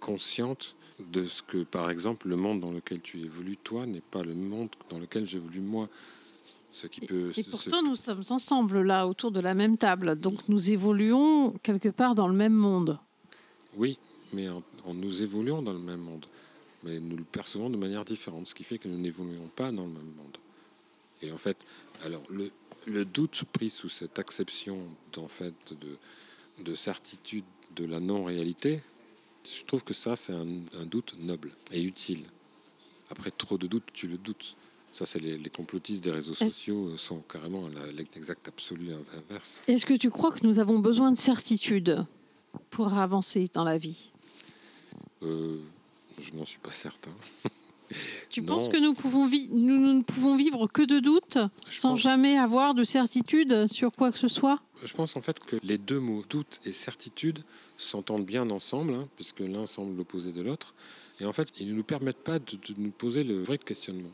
consciente 0.00 0.74
de 0.98 1.24
ce 1.24 1.42
que, 1.42 1.64
par 1.64 1.90
exemple, 1.90 2.28
le 2.28 2.36
monde 2.36 2.60
dans 2.60 2.72
lequel 2.72 3.00
tu 3.00 3.20
évolues, 3.20 3.56
toi, 3.56 3.86
n'est 3.86 4.02
pas 4.02 4.22
le 4.22 4.34
monde 4.34 4.68
dans 4.90 4.98
lequel 4.98 5.24
j'évolue 5.26 5.60
moi. 5.60 5.88
Ce 6.72 6.86
qui 6.86 7.00
peut, 7.00 7.32
Et 7.36 7.42
ce- 7.42 7.50
pourtant, 7.50 7.82
nous 7.82 7.96
sommes 7.96 8.22
ensemble 8.30 8.82
là, 8.82 9.06
autour 9.08 9.30
de 9.32 9.40
la 9.40 9.54
même 9.54 9.76
table. 9.78 10.18
Donc 10.20 10.48
nous 10.48 10.70
évoluons 10.70 11.52
quelque 11.62 11.88
part 11.88 12.14
dans 12.14 12.28
le 12.28 12.34
même 12.34 12.52
monde. 12.52 12.98
Oui, 13.76 13.98
mais 14.32 14.48
en, 14.48 14.62
en 14.84 14.94
nous 14.94 15.22
évoluons 15.22 15.62
dans 15.62 15.72
le 15.72 15.78
même 15.80 16.00
monde. 16.00 16.26
Mais 16.82 17.00
nous 17.00 17.16
le 17.16 17.24
percevons 17.24 17.70
de 17.70 17.76
manière 17.76 18.04
différente, 18.04 18.46
ce 18.48 18.54
qui 18.54 18.64
fait 18.64 18.78
que 18.78 18.88
nous 18.88 18.98
n'évoluons 18.98 19.48
pas 19.54 19.72
dans 19.72 19.84
le 19.84 19.90
même 19.92 20.14
monde. 20.16 20.36
Et 21.22 21.32
en 21.32 21.38
fait, 21.38 21.56
alors 22.04 22.22
le, 22.30 22.50
le 22.86 23.04
doute 23.04 23.42
pris 23.52 23.68
sous 23.68 23.88
cette 23.88 24.18
acception 24.18 24.86
d'en 25.12 25.28
fait 25.28 25.54
de, 25.72 25.96
de 26.62 26.74
certitude 26.74 27.44
de 27.76 27.84
la 27.86 28.00
non-réalité, 28.00 28.82
je 29.44 29.64
trouve 29.64 29.84
que 29.84 29.94
ça 29.94 30.16
c'est 30.16 30.32
un, 30.32 30.46
un 30.78 30.86
doute 30.86 31.14
noble 31.18 31.52
et 31.72 31.82
utile. 31.82 32.24
Après 33.10 33.30
trop 33.30 33.58
de 33.58 33.66
doutes, 33.66 33.88
tu 33.92 34.06
le 34.06 34.18
doutes. 34.18 34.56
Ça, 34.92 35.06
c'est 35.06 35.20
les, 35.20 35.38
les 35.38 35.50
complotistes 35.50 36.02
des 36.02 36.10
réseaux 36.10 36.34
sociaux 36.34 36.88
euh, 36.88 36.96
sont 36.96 37.20
carrément 37.20 37.62
l'exact 37.92 38.48
absolu 38.48 38.90
inverse. 38.92 39.62
Est-ce 39.68 39.86
que 39.86 39.94
tu 39.94 40.10
crois 40.10 40.32
que 40.32 40.44
nous 40.44 40.58
avons 40.58 40.80
besoin 40.80 41.12
de 41.12 41.16
certitude 41.16 42.04
pour 42.70 42.94
avancer 42.94 43.48
dans 43.52 43.62
la 43.62 43.78
vie? 43.78 44.10
Euh, 45.22 45.58
je 46.18 46.34
n'en 46.34 46.44
suis 46.44 46.58
pas 46.58 46.72
certain. 46.72 47.12
Tu 48.30 48.40
Non. 48.42 48.46
penses 48.54 48.68
que 48.68 48.76
nous, 48.78 48.94
pouvons 48.94 49.26
vi- 49.26 49.48
nous, 49.50 49.78
nous 49.78 49.92
ne 49.94 50.02
pouvons 50.02 50.36
vivre 50.36 50.66
que 50.68 50.82
de 50.82 51.00
doutes 51.00 51.38
sans 51.68 51.90
pense- 51.90 52.00
jamais 52.00 52.38
avoir 52.38 52.74
de 52.74 52.84
certitude 52.84 53.66
sur 53.66 53.90
quoi 53.92 54.12
que 54.12 54.18
ce 54.18 54.28
soit? 54.28 54.60
Je 54.84 54.92
pense 54.94 55.16
en 55.16 55.20
fait 55.20 55.40
que 55.40 55.56
les 55.62 55.78
deux 55.78 55.98
mots 56.00 56.22
doute 56.28 56.60
et 56.64 56.72
certitude 56.72 57.40
s'entendent 57.76 58.24
bien 58.24 58.48
ensemble, 58.50 58.94
hein, 58.94 59.08
puisque 59.16 59.40
l'un 59.40 59.66
semble 59.66 59.96
l'opposé 59.96 60.32
de 60.32 60.42
l'autre. 60.42 60.74
Et 61.18 61.24
en 61.26 61.32
fait, 61.32 61.48
ils 61.58 61.68
ne 61.68 61.74
nous 61.74 61.82
permettent 61.82 62.22
pas 62.24 62.38
de, 62.38 62.52
de 62.56 62.74
nous 62.78 62.90
poser 62.90 63.24
le 63.24 63.42
vrai 63.42 63.58
questionnement. 63.58 64.12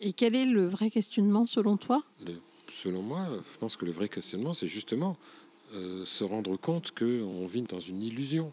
Et 0.00 0.12
quel 0.12 0.34
est 0.36 0.44
le 0.46 0.66
vrai 0.68 0.90
questionnement 0.90 1.46
selon 1.46 1.76
toi? 1.76 2.02
Le- 2.26 2.40
selon 2.70 3.02
moi, 3.02 3.26
je 3.52 3.58
pense 3.58 3.76
que 3.76 3.84
le 3.84 3.92
vrai 3.92 4.08
questionnement, 4.08 4.52
c'est 4.54 4.66
justement 4.68 5.16
euh, 5.74 6.04
se 6.04 6.22
rendre 6.24 6.56
compte 6.56 6.90
qu'on 6.92 7.46
vit 7.46 7.62
dans 7.62 7.80
une 7.80 8.02
illusion. 8.02 8.52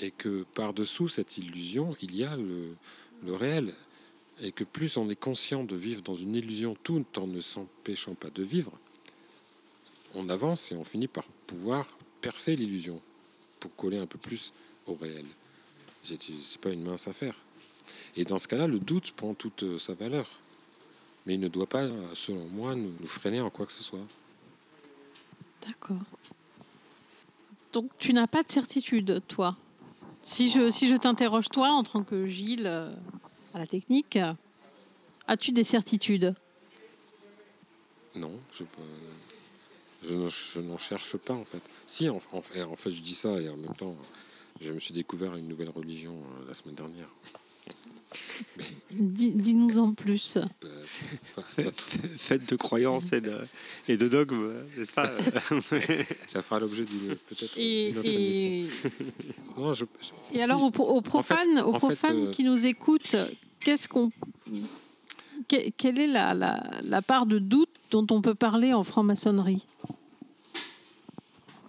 Et 0.00 0.10
que 0.12 0.44
par-dessous 0.54 1.08
cette 1.08 1.38
illusion, 1.38 1.96
il 2.00 2.14
y 2.16 2.22
a 2.24 2.36
le, 2.36 2.76
le 3.24 3.34
réel. 3.34 3.74
Et 4.40 4.52
que 4.52 4.64
plus 4.64 4.96
on 4.96 5.10
est 5.10 5.16
conscient 5.16 5.64
de 5.64 5.74
vivre 5.74 6.02
dans 6.02 6.14
une 6.14 6.34
illusion 6.34 6.76
tout 6.82 7.04
en 7.16 7.26
ne 7.26 7.40
s'empêchant 7.40 8.14
pas 8.14 8.30
de 8.30 8.42
vivre, 8.42 8.72
on 10.14 10.28
avance 10.28 10.70
et 10.70 10.76
on 10.76 10.84
finit 10.84 11.08
par 11.08 11.24
pouvoir 11.46 11.86
percer 12.20 12.54
l'illusion 12.54 13.02
pour 13.58 13.74
coller 13.74 13.98
un 13.98 14.06
peu 14.06 14.18
plus 14.18 14.52
au 14.86 14.94
réel. 14.94 15.26
C'est 16.02 16.60
pas 16.60 16.70
une 16.70 16.82
mince 16.82 17.08
affaire. 17.08 17.34
Et 18.16 18.24
dans 18.24 18.38
ce 18.38 18.48
cas-là, 18.48 18.66
le 18.66 18.78
doute 18.78 19.12
prend 19.12 19.34
toute 19.34 19.62
euh, 19.64 19.78
sa 19.78 19.94
valeur. 19.94 20.28
Mais 21.26 21.34
il 21.34 21.40
ne 21.40 21.48
doit 21.48 21.66
pas, 21.66 21.88
selon 22.14 22.46
moi, 22.48 22.74
nous 22.74 23.06
freiner 23.06 23.40
en 23.40 23.50
quoi 23.50 23.66
que 23.66 23.72
ce 23.72 23.82
soit. 23.82 24.06
D'accord. 25.66 26.02
Donc 27.72 27.90
tu 27.98 28.12
n'as 28.12 28.26
pas 28.26 28.42
de 28.42 28.50
certitude, 28.50 29.22
toi? 29.28 29.56
Si 30.28 30.50
je, 30.50 30.68
si 30.68 30.90
je 30.90 30.94
t'interroge, 30.94 31.48
toi, 31.48 31.70
en 31.70 31.82
tant 31.82 32.04
que 32.04 32.26
Gilles, 32.26 32.66
euh, 32.66 32.92
à 33.54 33.58
la 33.58 33.66
technique, 33.66 34.18
as-tu 35.26 35.52
des 35.52 35.64
certitudes? 35.64 36.34
Non, 38.14 38.32
je, 38.52 38.64
je, 40.04 40.28
je 40.28 40.60
n'en 40.60 40.76
cherche 40.76 41.16
pas 41.16 41.32
en 41.32 41.46
fait. 41.46 41.62
Si, 41.86 42.10
en, 42.10 42.20
en 42.32 42.42
fait, 42.42 42.90
je 42.90 43.00
dis 43.00 43.14
ça 43.14 43.40
et 43.40 43.48
en 43.48 43.56
même 43.56 43.74
temps, 43.74 43.96
je 44.60 44.70
me 44.70 44.78
suis 44.78 44.92
découvert 44.92 45.34
une 45.34 45.48
nouvelle 45.48 45.70
religion 45.70 46.12
euh, 46.12 46.46
la 46.46 46.52
semaine 46.52 46.74
dernière. 46.74 47.08
Dis- 48.90 49.32
Dis-nous 49.32 49.78
en 49.78 49.92
plus. 49.92 50.38
Euh. 50.38 50.44
Fête 52.16 52.48
de 52.48 52.56
croyances 52.56 53.12
et 53.12 53.20
de, 53.20 53.36
et 53.88 53.96
de 53.96 54.08
dogmes, 54.08 54.52
n'est-ce 54.76 54.94
pas 54.94 55.10
ça 56.26 56.42
fera 56.42 56.58
l'objet 56.60 56.84
d'une 56.84 57.14
peut-être 57.16 57.52
Et, 57.56 57.90
une 57.90 57.98
autre 57.98 58.08
émission. 58.08 58.88
et, 58.88 59.60
Non, 59.60 59.74
je- 59.74 59.84
je- 60.00 60.36
et 60.38 60.42
alors, 60.42 60.62
aux, 60.62 60.70
pro- 60.70 60.88
aux 60.88 61.00
profanes, 61.02 61.58
aux 61.60 61.70
en 61.70 61.72
fait, 61.74 61.78
profanes 61.78 62.26
euh, 62.28 62.30
qui 62.30 62.44
nous 62.44 62.64
écoutent, 62.66 63.16
qu'est-ce 63.60 63.88
qu'on. 63.88 64.10
que- 65.48 65.70
quelle 65.76 65.98
est 65.98 66.06
la, 66.06 66.34
la, 66.34 66.70
la 66.82 67.02
part 67.02 67.26
de 67.26 67.38
doute 67.38 67.68
dont 67.90 68.06
on 68.10 68.20
peut 68.22 68.34
parler 68.34 68.72
en 68.72 68.84
franc-maçonnerie? 68.84 69.66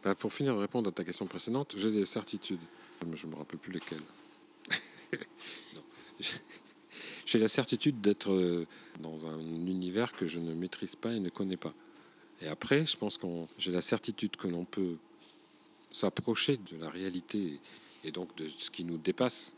Bah, 0.04 0.16
pour 0.16 0.32
finir 0.34 0.56
de 0.56 0.60
répondre 0.60 0.90
à 0.90 0.92
ta 0.94 1.04
question 1.04 1.26
précédente, 1.26 1.74
j'ai 1.78 1.92
des 1.92 2.06
certitudes. 2.06 2.60
Je 3.14 3.26
ne 3.28 3.32
me 3.32 3.38
rappelle 3.38 3.60
plus 3.60 3.74
lesquelles. 3.74 4.02
J'ai 7.30 7.38
la 7.38 7.48
certitude 7.48 8.02
d'être 8.02 8.32
euh, 8.32 8.66
dans 9.02 9.28
un 9.28 9.40
univers 9.40 10.14
que 10.14 10.26
je 10.26 10.40
ne 10.40 10.52
maîtrise 10.56 10.96
pas 10.96 11.14
et 11.14 11.20
ne 11.20 11.30
connais 11.30 11.58
pas. 11.58 11.76
Et 12.42 12.48
après, 12.48 12.88
je 12.88 12.98
pense 12.98 13.20
que 13.20 13.28
j'ai 13.60 13.72
la 13.72 13.82
certitude 13.82 14.36
que 14.36 14.48
l'on 14.48 14.66
peut 14.66 14.96
s'approcher 15.92 16.58
de 16.58 16.78
la 16.78 16.90
réalité 16.90 17.60
et 18.04 18.12
donc 18.12 18.36
de 18.36 18.50
ce 18.58 18.72
qui 18.72 18.84
nous 18.84 18.98
dépasse 18.98 19.54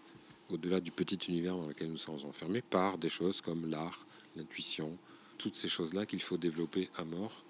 au-delà 0.49 0.81
du 0.81 0.91
petit 0.91 1.15
univers 1.29 1.55
dans 1.55 1.67
lequel 1.67 1.89
nous 1.89 1.95
sommes 1.95 2.19
enfermés 2.25 2.61
par 2.61 2.97
des 2.97 3.07
choses 3.07 3.39
comme 3.39 3.69
l'art, 3.69 4.05
l'intuition, 4.35 4.97
toutes 5.37 5.55
ces 5.55 5.69
choses-là 5.69 6.05
qu'il 6.05 6.21
faut 6.21 6.35
développer 6.35 6.89
à 6.97 7.05
mort 7.05 7.41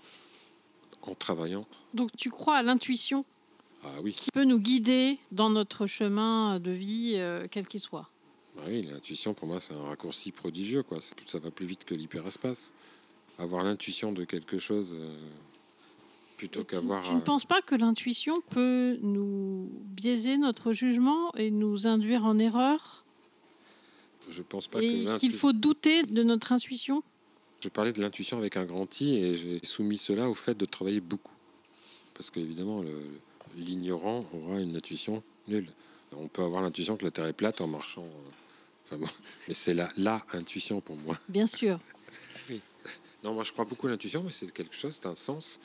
en 1.01 1.15
travaillant. 1.15 1.65
Donc 1.95 2.11
tu 2.15 2.29
crois 2.29 2.57
à 2.57 2.61
l'intuition 2.61 3.25
Ah 3.83 3.99
oui, 4.03 4.13
qui 4.13 4.29
peut 4.29 4.45
nous 4.45 4.59
guider 4.59 5.17
dans 5.31 5.49
notre 5.49 5.87
chemin 5.87 6.59
de 6.59 6.69
vie, 6.69 7.13
euh, 7.15 7.47
quel 7.49 7.65
qu'il 7.65 7.79
soit? 7.79 8.07
Oui, 8.67 8.83
l'intuition 8.83 9.33
pour 9.33 9.47
moi 9.47 9.59
c'est 9.59 9.73
un 9.73 9.83
raccourci 9.83 10.31
prodigieux 10.31 10.83
quoi. 10.83 10.99
Ça 11.01 11.39
va 11.39 11.51
plus 11.51 11.65
vite 11.65 11.85
que 11.85 11.95
l'hyperespace. 11.95 12.71
Avoir 13.37 13.63
l'intuition 13.63 14.11
de 14.11 14.23
quelque 14.25 14.59
chose 14.59 14.93
euh, 14.93 15.15
plutôt 16.37 16.63
qu'avoir. 16.63 17.03
Tu 17.03 17.11
ne 17.11 17.17
euh, 17.17 17.21
penses 17.21 17.45
pas 17.45 17.61
que 17.61 17.75
l'intuition 17.75 18.41
peut 18.49 18.97
nous 19.01 19.69
biaiser 19.85 20.37
notre 20.37 20.73
jugement 20.73 21.33
et 21.35 21.49
nous 21.49 21.87
induire 21.87 22.25
en 22.25 22.37
erreur? 22.37 23.03
Je 24.29 24.41
pense 24.43 24.67
pas 24.67 24.81
et 24.81 25.05
que 25.05 25.17
qu'il 25.17 25.33
faut 25.33 25.53
douter 25.53 26.03
de 26.03 26.23
notre 26.23 26.51
intuition? 26.51 27.03
Je 27.61 27.69
parlais 27.69 27.93
de 27.93 28.01
l'intuition 28.01 28.37
avec 28.37 28.57
un 28.57 28.65
grand 28.65 29.01
I 29.01 29.15
et 29.15 29.35
j'ai 29.35 29.59
soumis 29.63 29.97
cela 29.97 30.29
au 30.29 30.33
fait 30.33 30.57
de 30.57 30.65
travailler 30.65 30.99
beaucoup. 30.99 31.33
Parce 32.13 32.29
qu'évidemment, 32.29 32.83
l'ignorant 33.55 34.25
aura 34.33 34.59
une 34.59 34.75
intuition 34.75 35.23
nulle. 35.47 35.71
On 36.15 36.27
peut 36.27 36.43
avoir 36.43 36.61
l'intuition 36.61 36.97
que 36.97 37.05
la 37.05 37.11
Terre 37.11 37.25
est 37.25 37.33
plate 37.33 37.61
en 37.61 37.67
marchant. 37.67 38.03
euh, 38.03 38.40
enfin 38.91 38.97
bon, 38.97 39.09
mais 39.47 39.53
c'est 39.53 39.73
la, 39.73 39.89
la 39.97 40.23
intuition 40.33 40.81
pour 40.81 40.95
moi. 40.97 41.17
Bien 41.29 41.47
sûr. 41.47 41.79
Non, 43.23 43.33
moi 43.33 43.43
je 43.43 43.51
crois 43.51 43.65
beaucoup 43.65 43.87
à 43.87 43.91
l'intuition, 43.91 44.23
mais 44.23 44.31
c'est 44.31 44.51
quelque 44.51 44.75
chose, 44.75 44.95
c'est 44.95 45.05
un 45.07 45.15
sens. 45.15 45.59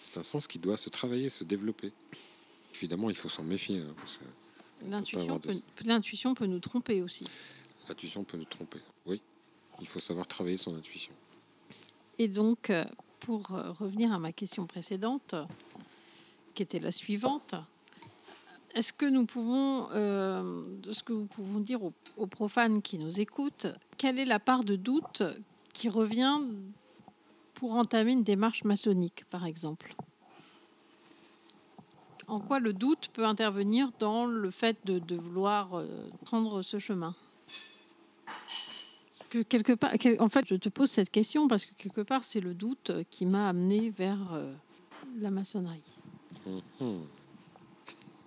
C'est 0.00 0.18
un 0.18 0.22
sens 0.22 0.46
qui 0.46 0.58
doit 0.58 0.76
se 0.76 0.88
travailler, 0.88 1.28
se 1.28 1.44
développer. 1.44 1.92
Évidemment, 2.74 3.10
il 3.10 3.16
faut 3.16 3.28
s'en 3.28 3.42
méfier. 3.44 3.78
hein, 3.78 3.94
parce 3.96 4.16
que 4.16 4.24
L'intuition 4.90 5.36
de- 5.36 5.40
peut, 5.40 5.54
l'intuition 5.84 6.34
peut 6.34 6.46
nous 6.46 6.58
tromper 6.58 7.02
aussi. 7.02 7.24
l'intuition 7.88 8.24
peut 8.24 8.36
nous 8.36 8.44
tromper. 8.46 8.80
Oui, 9.06 9.20
il 9.80 9.86
faut 9.86 10.00
savoir 10.00 10.26
travailler 10.26 10.56
son 10.56 10.74
intuition. 10.74 11.12
Et 12.18 12.26
donc, 12.28 12.70
euh, 12.70 12.84
pour 13.20 13.52
euh, 13.54 13.70
revenir 13.72 14.12
à 14.12 14.18
ma 14.18 14.32
question 14.32 14.66
précédente, 14.66 15.34
qui 16.54 16.62
était 16.64 16.80
la 16.80 16.90
suivante, 16.90 17.54
est-ce 18.74 18.92
que 18.92 19.06
nous 19.06 19.26
pouvons, 19.26 19.88
euh, 19.94 20.62
ce 20.90 21.02
que 21.02 21.12
nous 21.12 21.26
pouvons 21.26 21.60
dire 21.60 21.80
aux, 21.82 22.26
profanes 22.26 22.80
qui 22.80 22.98
nous 22.98 23.20
écoutent, 23.20 23.66
quelle 23.98 24.18
est 24.18 24.24
la 24.24 24.38
part 24.38 24.64
de 24.64 24.76
doute 24.76 25.22
qui 25.74 25.88
revient 25.88 26.40
pour 27.54 27.74
entamer 27.74 28.12
une 28.12 28.22
démarche 28.22 28.64
maçonnique, 28.64 29.24
par 29.30 29.44
exemple? 29.44 29.94
En 32.28 32.40
quoi 32.40 32.60
le 32.60 32.72
doute 32.72 33.10
peut 33.12 33.26
intervenir 33.26 33.90
dans 33.98 34.24
le 34.26 34.50
fait 34.50 34.78
de, 34.84 35.16
vouloir 35.16 35.74
euh, 35.74 36.08
prendre 36.24 36.62
ce 36.62 36.78
chemin? 36.78 37.14
En 40.18 40.28
fait, 40.28 40.46
je 40.46 40.56
te 40.56 40.68
pose 40.68 40.90
cette 40.90 41.10
question 41.10 41.48
parce 41.48 41.64
que 41.64 41.74
quelque 41.74 42.02
part, 42.02 42.24
c'est 42.24 42.40
le 42.40 42.54
doute 42.54 42.92
qui 43.10 43.26
m'a 43.26 43.48
amené 43.48 43.90
vers 43.90 44.32
euh, 44.32 44.52
la 45.18 45.30
maçonnerie. 45.30 45.98
Mhm. 46.80 47.02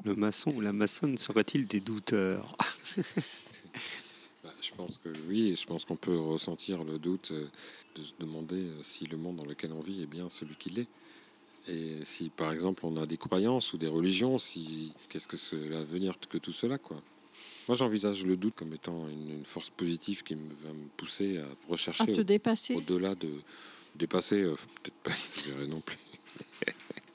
Le 0.06 0.14
maçon 0.14 0.52
ou 0.56 0.62
la 0.62 0.72
maçonne 0.74 1.18
serait-il 1.18 1.66
des 1.68 1.80
douteurs? 1.80 2.56
Bah, 4.44 4.52
je 4.62 4.70
pense 4.78 5.00
que 5.04 5.10
oui, 5.28 5.50
et 5.50 5.56
je 5.56 5.66
pense 5.66 5.84
qu'on 5.86 5.96
peut 5.96 6.18
ressentir 6.18 6.84
le 6.84 7.00
doute 7.00 7.32
euh, 7.32 7.48
de 7.96 8.04
se 8.04 8.14
demander 8.20 8.56
euh, 8.58 8.84
si 8.84 9.06
le 9.08 9.18
monde 9.18 9.38
dans 9.38 9.46
lequel 9.46 9.72
on 9.74 9.82
vit 9.82 10.04
est 10.04 10.08
bien 10.08 10.30
celui 10.30 10.56
qu'il 10.56 10.78
est. 10.80 10.88
Et 11.68 12.06
si, 12.06 12.30
par 12.30 12.52
exemple, 12.54 12.86
on 12.86 12.96
a 12.98 13.08
des 13.08 13.18
croyances 13.18 13.74
ou 13.74 13.78
des 13.80 13.88
religions, 13.88 14.38
si 14.38 14.94
qu'est-ce 15.10 15.28
que 15.28 15.38
c'est 15.38 15.68
l'avenir 15.70 16.14
que 16.30 16.38
tout 16.38 16.52
cela, 16.52 16.78
quoi? 16.78 17.02
Moi, 17.68 17.76
j'envisage 17.76 18.24
le 18.28 18.38
doute 18.38 18.54
comme 18.56 18.74
étant 18.74 19.08
une, 19.10 19.40
une 19.40 19.46
force 19.46 19.72
positive 19.72 20.22
qui 20.22 20.36
me, 20.36 20.50
va 20.64 20.72
me 20.72 20.88
pousser 20.98 21.40
à 21.40 21.46
À 21.46 21.48
rechercher 21.68 22.14
te 22.14 22.22
dépasser. 22.22 22.76
au- 22.76 22.78
au-delà 22.78 23.16
de 23.16 23.30
dépasser, 23.96 24.44
euh, 24.44 24.54
peut-être 24.84 24.98
pas 25.04 25.10
exagérer 25.40 25.66
non 25.66 25.82
plus. 25.82 25.98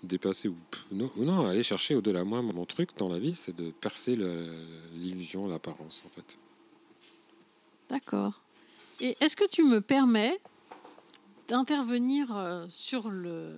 Dépasser 0.02 0.48
ou 0.48 0.56
non, 0.92 1.46
aller 1.46 1.62
chercher 1.62 1.94
au-delà. 1.94 2.24
Moi, 2.24 2.42
mon 2.42 2.64
truc 2.66 2.90
dans 2.96 3.08
la 3.08 3.18
vie, 3.18 3.34
c'est 3.34 3.54
de 3.54 3.70
percer 3.70 4.16
l'illusion, 4.94 5.46
l'apparence, 5.46 6.02
en 6.06 6.08
fait. 6.10 6.38
D'accord. 7.88 8.40
Et 9.00 9.16
est-ce 9.20 9.36
que 9.36 9.46
tu 9.48 9.64
me 9.64 9.80
permets 9.80 10.40
d'intervenir 11.48 12.36
euh, 12.36 12.66
sur 12.68 13.08
le 13.10 13.56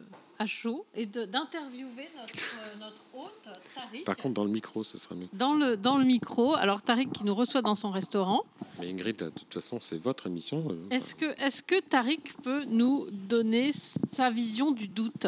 HO 0.65 0.87
et 0.95 1.05
de- 1.05 1.25
d'interviewer 1.27 2.09
notre, 2.17 2.33
euh, 2.61 2.77
notre 2.81 3.03
hôte, 3.15 3.49
Tariq, 3.75 4.05
Par 4.05 4.17
contre, 4.17 4.35
dans 4.35 4.45
le 4.45 4.51
micro, 4.51 4.83
ce 4.83 4.97
sera 4.99 5.15
mieux. 5.15 5.29
dans, 5.35 5.55
le, 5.55 5.77
dans 5.77 5.99
le 5.99 6.05
micro 6.05 6.55
Alors, 6.55 6.81
Tariq 6.83 7.11
qui 7.13 7.25
nous 7.25 7.35
reçoit 7.35 7.61
dans 7.63 7.75
son 7.75 7.91
restaurant. 7.91 8.45
Mais 8.81 8.89
Ingrid, 8.91 9.17
de 9.17 9.29
toute 9.31 9.53
façon, 9.53 9.79
c'est 9.81 9.99
votre 9.99 10.27
émission. 10.27 10.67
euh, 10.71 10.89
Est-ce 10.91 11.15
que, 11.15 11.27
est 11.27 11.63
que 11.67 11.81
Tariq 11.81 12.33
peut 12.43 12.65
nous 12.65 13.09
donner 13.11 13.73
sa 13.73 14.31
vision 14.31 14.71
du 14.73 14.89
doute? 14.89 15.27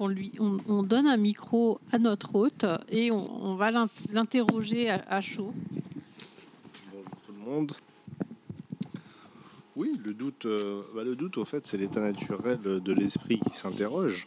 Lui, 0.00 0.32
on, 0.40 0.58
on 0.66 0.82
donne 0.82 1.06
un 1.06 1.16
micro 1.16 1.78
à 1.92 1.98
notre 1.98 2.34
hôte 2.34 2.66
et 2.90 3.10
on, 3.10 3.54
va 3.54 3.70
l'in- 3.70 3.88
l'interroger 4.12 4.90
à, 4.90 5.20
chaud. 5.20 5.52
Bonjour 6.92 7.10
tout 7.26 7.32
le 7.32 7.50
monde. 7.50 7.72
Oui, 9.76 9.92
le 10.04 10.12
doute, 10.12 10.46
euh, 10.46 10.82
bah, 10.94 11.04
le 11.04 11.16
doute, 11.16 11.38
au 11.38 11.44
fait, 11.44 11.66
c'est 11.66 11.76
l'état 11.78 12.00
naturel 12.00 12.58
de 12.60 12.92
l'esprit 12.92 13.40
qui 13.40 13.56
s'interroge. 13.56 14.26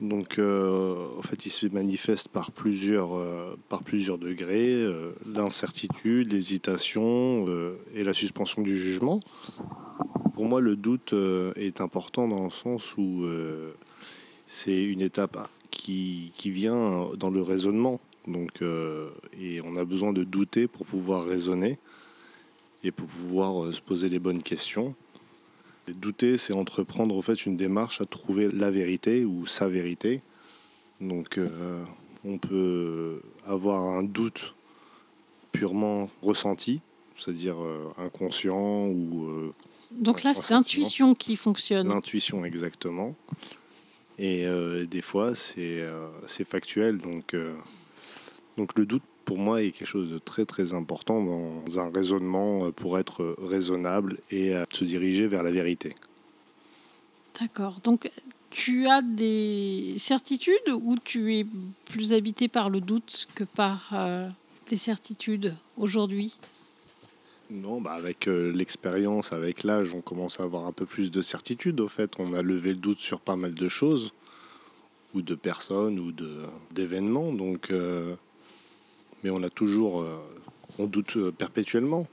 Donc, 0.00 0.38
euh, 0.38 1.06
en 1.18 1.22
fait, 1.22 1.46
il 1.46 1.50
se 1.50 1.66
manifeste 1.66 2.28
par 2.28 2.50
plusieurs, 2.52 3.14
euh, 3.14 3.54
par 3.68 3.82
plusieurs 3.82 4.18
degrés 4.18 4.72
euh, 4.74 5.12
l'incertitude, 5.26 6.32
l'hésitation 6.32 7.46
euh, 7.48 7.76
et 7.94 8.04
la 8.04 8.12
suspension 8.12 8.62
du 8.62 8.76
jugement. 8.78 9.20
Pour 10.34 10.46
moi, 10.46 10.60
le 10.60 10.76
doute 10.76 11.12
euh, 11.12 11.52
est 11.56 11.80
important 11.80 12.28
dans 12.28 12.44
le 12.44 12.50
sens 12.50 12.96
où 12.96 13.24
euh, 13.24 13.74
c'est 14.52 14.82
une 14.82 15.00
étape 15.00 15.48
qui, 15.70 16.30
qui 16.36 16.50
vient 16.50 17.08
dans 17.16 17.30
le 17.30 17.40
raisonnement. 17.40 18.00
Donc, 18.26 18.60
euh, 18.60 19.08
et 19.40 19.60
on 19.64 19.76
a 19.76 19.84
besoin 19.86 20.12
de 20.12 20.24
douter 20.24 20.68
pour 20.68 20.84
pouvoir 20.84 21.24
raisonner 21.24 21.78
et 22.84 22.90
pour 22.90 23.08
pouvoir 23.08 23.64
euh, 23.64 23.72
se 23.72 23.80
poser 23.80 24.10
les 24.10 24.18
bonnes 24.18 24.42
questions. 24.42 24.94
Et 25.88 25.94
douter, 25.94 26.36
c'est 26.36 26.52
entreprendre 26.52 27.16
en 27.16 27.22
fait 27.22 27.46
une 27.46 27.56
démarche 27.56 28.02
à 28.02 28.06
trouver 28.06 28.52
la 28.52 28.70
vérité 28.70 29.24
ou 29.24 29.46
sa 29.46 29.68
vérité. 29.68 30.20
Donc, 31.00 31.38
euh, 31.38 31.82
on 32.22 32.36
peut 32.36 33.22
avoir 33.46 33.80
un 33.80 34.02
doute 34.02 34.54
purement 35.50 36.10
ressenti, 36.20 36.82
c'est-à-dire 37.16 37.56
inconscient 37.96 38.86
ou 38.86 39.24
euh, 39.30 39.54
Donc 39.90 40.22
là, 40.22 40.34
c'est 40.34 40.52
l'intuition 40.52 41.14
qui 41.14 41.36
fonctionne. 41.36 41.88
l'intuition 41.88 42.44
exactement. 42.44 43.16
Et 44.18 44.46
euh, 44.46 44.86
des 44.86 45.02
fois, 45.02 45.34
c'est 45.34 45.80
euh, 45.80 46.08
factuel. 46.46 46.98
Donc, 46.98 47.34
euh, 47.34 47.54
donc 48.56 48.78
le 48.78 48.86
doute, 48.86 49.02
pour 49.24 49.38
moi, 49.38 49.62
est 49.62 49.70
quelque 49.70 49.86
chose 49.86 50.10
de 50.10 50.18
très 50.18 50.44
très 50.44 50.74
important 50.74 51.22
dans 51.22 51.80
un 51.80 51.90
raisonnement 51.90 52.66
euh, 52.66 52.70
pour 52.72 52.98
être 52.98 53.36
raisonnable 53.40 54.18
et 54.30 54.54
se 54.72 54.84
diriger 54.84 55.26
vers 55.26 55.42
la 55.42 55.50
vérité. 55.50 55.94
D'accord. 57.40 57.80
Donc, 57.82 58.10
tu 58.50 58.86
as 58.86 59.00
des 59.00 59.94
certitudes 59.96 60.68
ou 60.70 60.96
tu 61.02 61.34
es 61.34 61.46
plus 61.86 62.12
habité 62.12 62.48
par 62.48 62.68
le 62.68 62.80
doute 62.80 63.26
que 63.34 63.44
par 63.44 63.94
des 64.68 64.76
certitudes 64.76 65.54
aujourd'hui? 65.78 66.36
Non, 67.52 67.82
bah 67.82 67.92
avec 67.92 68.28
euh, 68.28 68.50
l'expérience, 68.50 69.34
avec 69.34 69.62
l'âge, 69.62 69.92
on 69.92 70.00
commence 70.00 70.40
à 70.40 70.44
avoir 70.44 70.64
un 70.64 70.72
peu 70.72 70.86
plus 70.86 71.10
de 71.10 71.20
certitude. 71.20 71.80
Au 71.80 71.88
fait, 71.88 72.14
on 72.18 72.32
a 72.32 72.40
levé 72.40 72.70
le 72.70 72.78
doute 72.78 72.98
sur 72.98 73.20
pas 73.20 73.36
mal 73.36 73.52
de 73.52 73.68
choses, 73.68 74.14
ou 75.12 75.20
de 75.20 75.34
personnes, 75.34 75.98
ou 75.98 76.12
de 76.12 76.44
d'événements. 76.70 77.30
Donc, 77.30 77.70
euh, 77.70 78.14
mais 79.22 79.28
on 79.28 79.42
a 79.42 79.50
toujours, 79.50 80.00
euh, 80.00 80.16
on 80.78 80.86
doute 80.86 81.30
perpétuellement. 81.32 82.06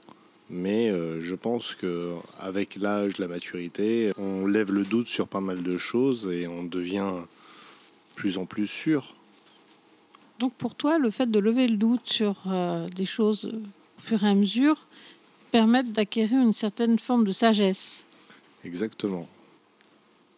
Mais 0.50 0.92
je 1.22 1.36
pense 1.36 1.76
que 1.76 2.16
avec 2.40 2.76
l'âge, 2.76 3.20
la 3.20 3.28
maturité, 3.28 4.12
on 4.18 4.48
lève 4.48 4.74
le 4.74 4.84
doute 4.84 5.08
sur 5.08 5.28
pas 5.28 5.42
mal 5.42 5.62
de 5.62 5.78
choses 5.78 6.28
et 6.28 6.48
on 6.48 6.64
devient 6.64 7.14
plus 8.16 8.40
en 8.40 8.48
plus 8.48 8.66
sûr. 8.66 9.14
Donc, 10.40 10.54
pour 10.56 10.74
toi, 10.74 10.98
le 10.98 11.12
fait 11.12 11.30
de 11.30 11.38
lever 11.38 11.68
le 11.68 11.78
doute 11.78 12.08
sur 12.10 12.36
des 12.96 13.06
choses 13.06 13.46
au 13.46 14.02
fur 14.02 14.24
et 14.24 14.28
à 14.28 14.34
mesure 14.34 14.88
permettent 15.52 15.92
d'acquérir 15.92 16.40
une 16.42 16.54
certaine 16.54 17.00
forme 17.00 17.26
de 17.26 17.32
sagesse. 17.32 18.06
Exactement. 18.64 19.28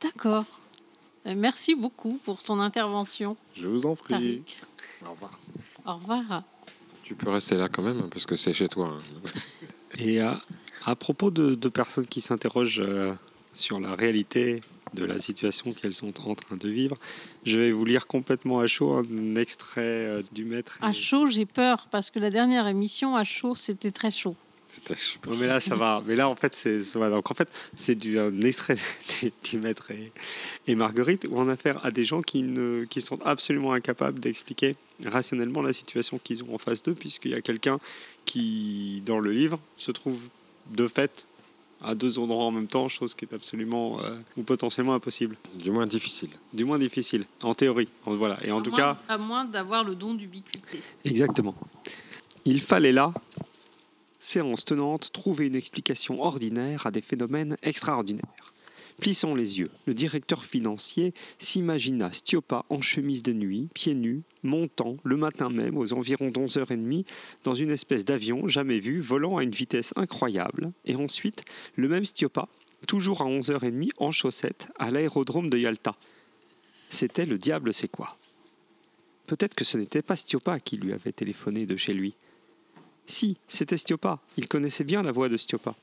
D'accord. 0.02 0.46
Euh, 1.28 1.34
Merci 1.38 1.76
beaucoup 1.76 2.20
pour 2.24 2.42
ton 2.42 2.60
intervention, 2.60 3.36
Je 3.56 3.68
vous 3.68 3.86
en 3.86 3.96
prie. 3.96 4.14
Tariq. 4.14 4.60
Au 5.06 5.12
revoir. 5.12 5.40
Au 5.86 5.94
revoir. 5.96 6.44
Tu 7.04 7.16
peux 7.16 7.30
rester 7.30 7.56
là 7.58 7.68
quand 7.70 7.84
même, 7.84 8.10
parce 8.10 8.26
que 8.26 8.36
c'est 8.36 8.54
chez 8.54 8.68
toi. 8.68 8.88
hein. 8.98 9.22
Et 10.00 10.20
à, 10.22 10.42
à 10.86 10.96
propos 10.96 11.30
de, 11.32 11.54
de 11.56 11.70
personnes 11.70 12.08
qui 12.08 12.22
s'interrogent 12.22 12.80
euh, 12.84 13.14
sur 13.54 13.80
la 13.80 13.94
réalité 13.96 14.62
de 14.94 15.04
la 15.06 15.20
situation 15.20 15.74
qu'elles 15.74 15.94
sont 15.94 16.14
en 16.28 16.36
train 16.36 16.58
de 16.58 16.70
vivre, 16.70 16.98
je 17.46 17.58
vais 17.60 17.72
vous 17.72 17.86
lire 17.86 18.08
complètement 18.08 18.60
à 18.60 18.68
chaud 18.68 18.94
un 18.94 19.36
extrait 19.36 19.82
euh, 20.08 20.24
du 20.32 20.44
maître. 20.46 20.78
À 20.82 20.94
chaud, 20.94 21.28
j'ai 21.28 21.46
peur 21.46 21.88
parce 21.92 22.10
que 22.10 22.20
la 22.20 22.30
dernière 22.30 22.68
émission 22.68 23.16
à 23.16 23.24
chaud, 23.24 23.56
c'était 23.56 23.92
très 23.92 24.12
chaud. 24.12 24.36
C'était 24.74 24.96
super. 24.96 25.32
Ouais, 25.34 25.38
mais 25.42 25.48
là, 25.48 25.60
ça 25.60 25.76
va. 25.76 26.02
Mais 26.06 26.16
là, 26.16 26.30
en 26.30 26.36
fait, 26.36 26.56
c'est 26.56 26.80
va. 26.98 27.10
donc 27.10 27.30
en 27.30 27.34
fait, 27.34 27.50
c'est 27.76 27.96
du 27.96 28.18
un 28.18 28.40
extrait 28.42 28.78
maître 29.58 29.92
et, 29.92 30.12
et 30.68 30.76
Marguerite 30.76 31.26
où 31.30 31.38
on 31.40 31.50
a 31.50 31.54
affaire 31.54 31.86
à 31.86 31.92
des 31.92 32.06
gens 32.06 32.22
qui 32.22 32.42
ne 32.42 32.86
qui 32.86 33.02
sont 33.02 33.20
absolument 33.24 33.74
incapables 33.74 34.20
d'expliquer 34.20 34.78
rationnellement 35.06 35.62
la 35.62 35.74
situation 35.74 36.20
qu'ils 36.24 36.44
ont 36.46 36.56
en 36.56 36.58
face 36.58 36.82
d'eux, 36.84 36.94
puisqu'il 36.94 37.32
y 37.32 37.36
a 37.36 37.42
quelqu'un 37.42 37.80
qui, 38.26 39.02
dans 39.06 39.20
le 39.20 39.32
livre, 39.32 39.60
se 39.78 39.92
trouve 39.92 40.20
de 40.74 40.88
fait 40.88 41.28
à 41.84 41.96
deux 41.96 42.20
endroits 42.20 42.46
en 42.46 42.52
même 42.52 42.68
temps, 42.68 42.88
chose 42.88 43.14
qui 43.16 43.26
est 43.26 43.34
absolument 43.34 44.00
euh, 44.04 44.16
ou 44.38 44.44
potentiellement 44.44 44.94
impossible, 44.94 45.36
Du 45.56 45.72
moins 45.72 45.88
difficile. 45.88 46.30
du 46.54 46.64
moins 46.64 46.78
difficile, 46.78 47.26
en 47.42 47.54
théorie. 47.56 47.90
En- 48.06 48.16
Voilà. 48.16 48.38
Et 48.46 48.52
en 48.52 48.60
À 48.60 48.64
tout 48.64 48.70
moins- 48.70 48.80
cas, 48.80 48.98
à 49.10 49.18
moins 49.18 49.46
d'avoir 49.46 49.84
le 49.84 49.96
don 49.96 50.14
d'ubiquité. 50.14 50.80
Exactement. 51.04 51.56
Il 52.46 52.62
fallait 52.62 52.92
là, 52.92 53.12
séance 54.22 54.64
tenante, 54.64 55.12
trouver 55.12 55.48
une 55.48 55.56
explication 55.56 56.22
ordinaire 56.22 56.88
à 56.88 56.92
des 56.92 57.02
phénomènes 57.02 57.58
extraordinaires. 57.64 58.54
Plissant 59.00 59.34
les 59.34 59.60
yeux, 59.60 59.72
le 59.88 59.96
directeur 59.96 60.46
financier 60.46 61.16
s'imagina 61.40 62.14
Stiopa 62.14 62.66
en 62.70 62.82
chemise 62.82 63.24
de 63.24 63.34
nuit, 63.34 63.68
pieds 63.74 63.96
nus, 63.96 64.22
montant 64.44 64.94
le 65.04 65.18
matin 65.18 65.50
même 65.50 65.76
aux 65.76 65.94
environs 65.94 66.30
d'11h30 66.30 67.06
dans 67.44 67.56
une 67.56 67.72
espèce 67.72 68.06
d'avion 68.06 68.48
jamais 68.48 68.78
vu, 68.78 69.00
volant 69.00 69.38
à 69.38 69.44
une 69.44 69.52
vitesse 69.52 69.92
incroyable, 69.96 70.72
et 70.86 70.96
ensuite 70.96 71.44
le 71.76 71.88
même 71.88 72.06
Stiopa, 72.06 72.48
toujours 72.88 73.24
à 73.24 73.26
11h30 73.26 73.90
en 73.98 74.12
chaussettes, 74.12 74.68
à 74.78 74.92
l'aérodrome 74.92 75.50
de 75.50 75.58
Yalta. 75.58 75.96
C'était 76.90 77.26
le 77.26 77.40
diable 77.40 77.74
c'est 77.74 77.88
quoi? 77.88 78.18
Peut-être 79.26 79.56
que 79.56 79.64
ce 79.64 79.78
n'était 79.78 80.04
pas 80.04 80.16
Stiopa 80.16 80.60
qui 80.60 80.78
lui 80.78 80.94
avait 80.94 81.12
téléphoné 81.12 81.66
de 81.66 81.76
chez 81.76 81.94
lui. 81.94 82.14
Si, 83.08 83.38
c'était 83.48 83.78
Stiopa. 83.78 84.20
Il 84.38 84.48
connaissait 84.48 84.84
bien 84.84 85.02
la 85.02 85.12
voix 85.12 85.30
de 85.30 85.38
Stiopa. 85.38 85.76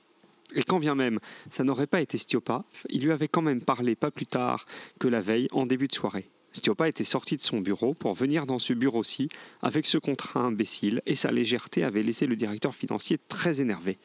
Et 0.54 0.62
quand 0.62 0.78
bien 0.78 0.94
même 0.94 1.20
ça 1.50 1.64
n'aurait 1.64 1.86
pas 1.86 2.00
été 2.00 2.16
Stiopa, 2.16 2.64
il 2.88 3.02
lui 3.02 3.12
avait 3.12 3.28
quand 3.28 3.42
même 3.42 3.60
parlé 3.60 3.96
pas 3.96 4.10
plus 4.10 4.26
tard 4.26 4.64
que 4.98 5.08
la 5.08 5.20
veille 5.20 5.48
en 5.52 5.66
début 5.66 5.88
de 5.88 5.94
soirée. 5.94 6.28
Stiopa 6.52 6.88
était 6.88 7.04
sorti 7.04 7.36
de 7.36 7.42
son 7.42 7.60
bureau 7.60 7.92
pour 7.92 8.14
venir 8.14 8.46
dans 8.46 8.58
ce 8.58 8.72
bureau-ci 8.72 9.28
avec 9.62 9.86
ce 9.86 9.98
contrat 9.98 10.40
imbécile 10.40 11.02
et 11.06 11.14
sa 11.14 11.30
légèreté 11.30 11.84
avait 11.84 12.02
laissé 12.02 12.26
le 12.26 12.36
directeur 12.36 12.74
financier 12.74 13.18
très 13.28 13.60
énervé. 13.60 13.98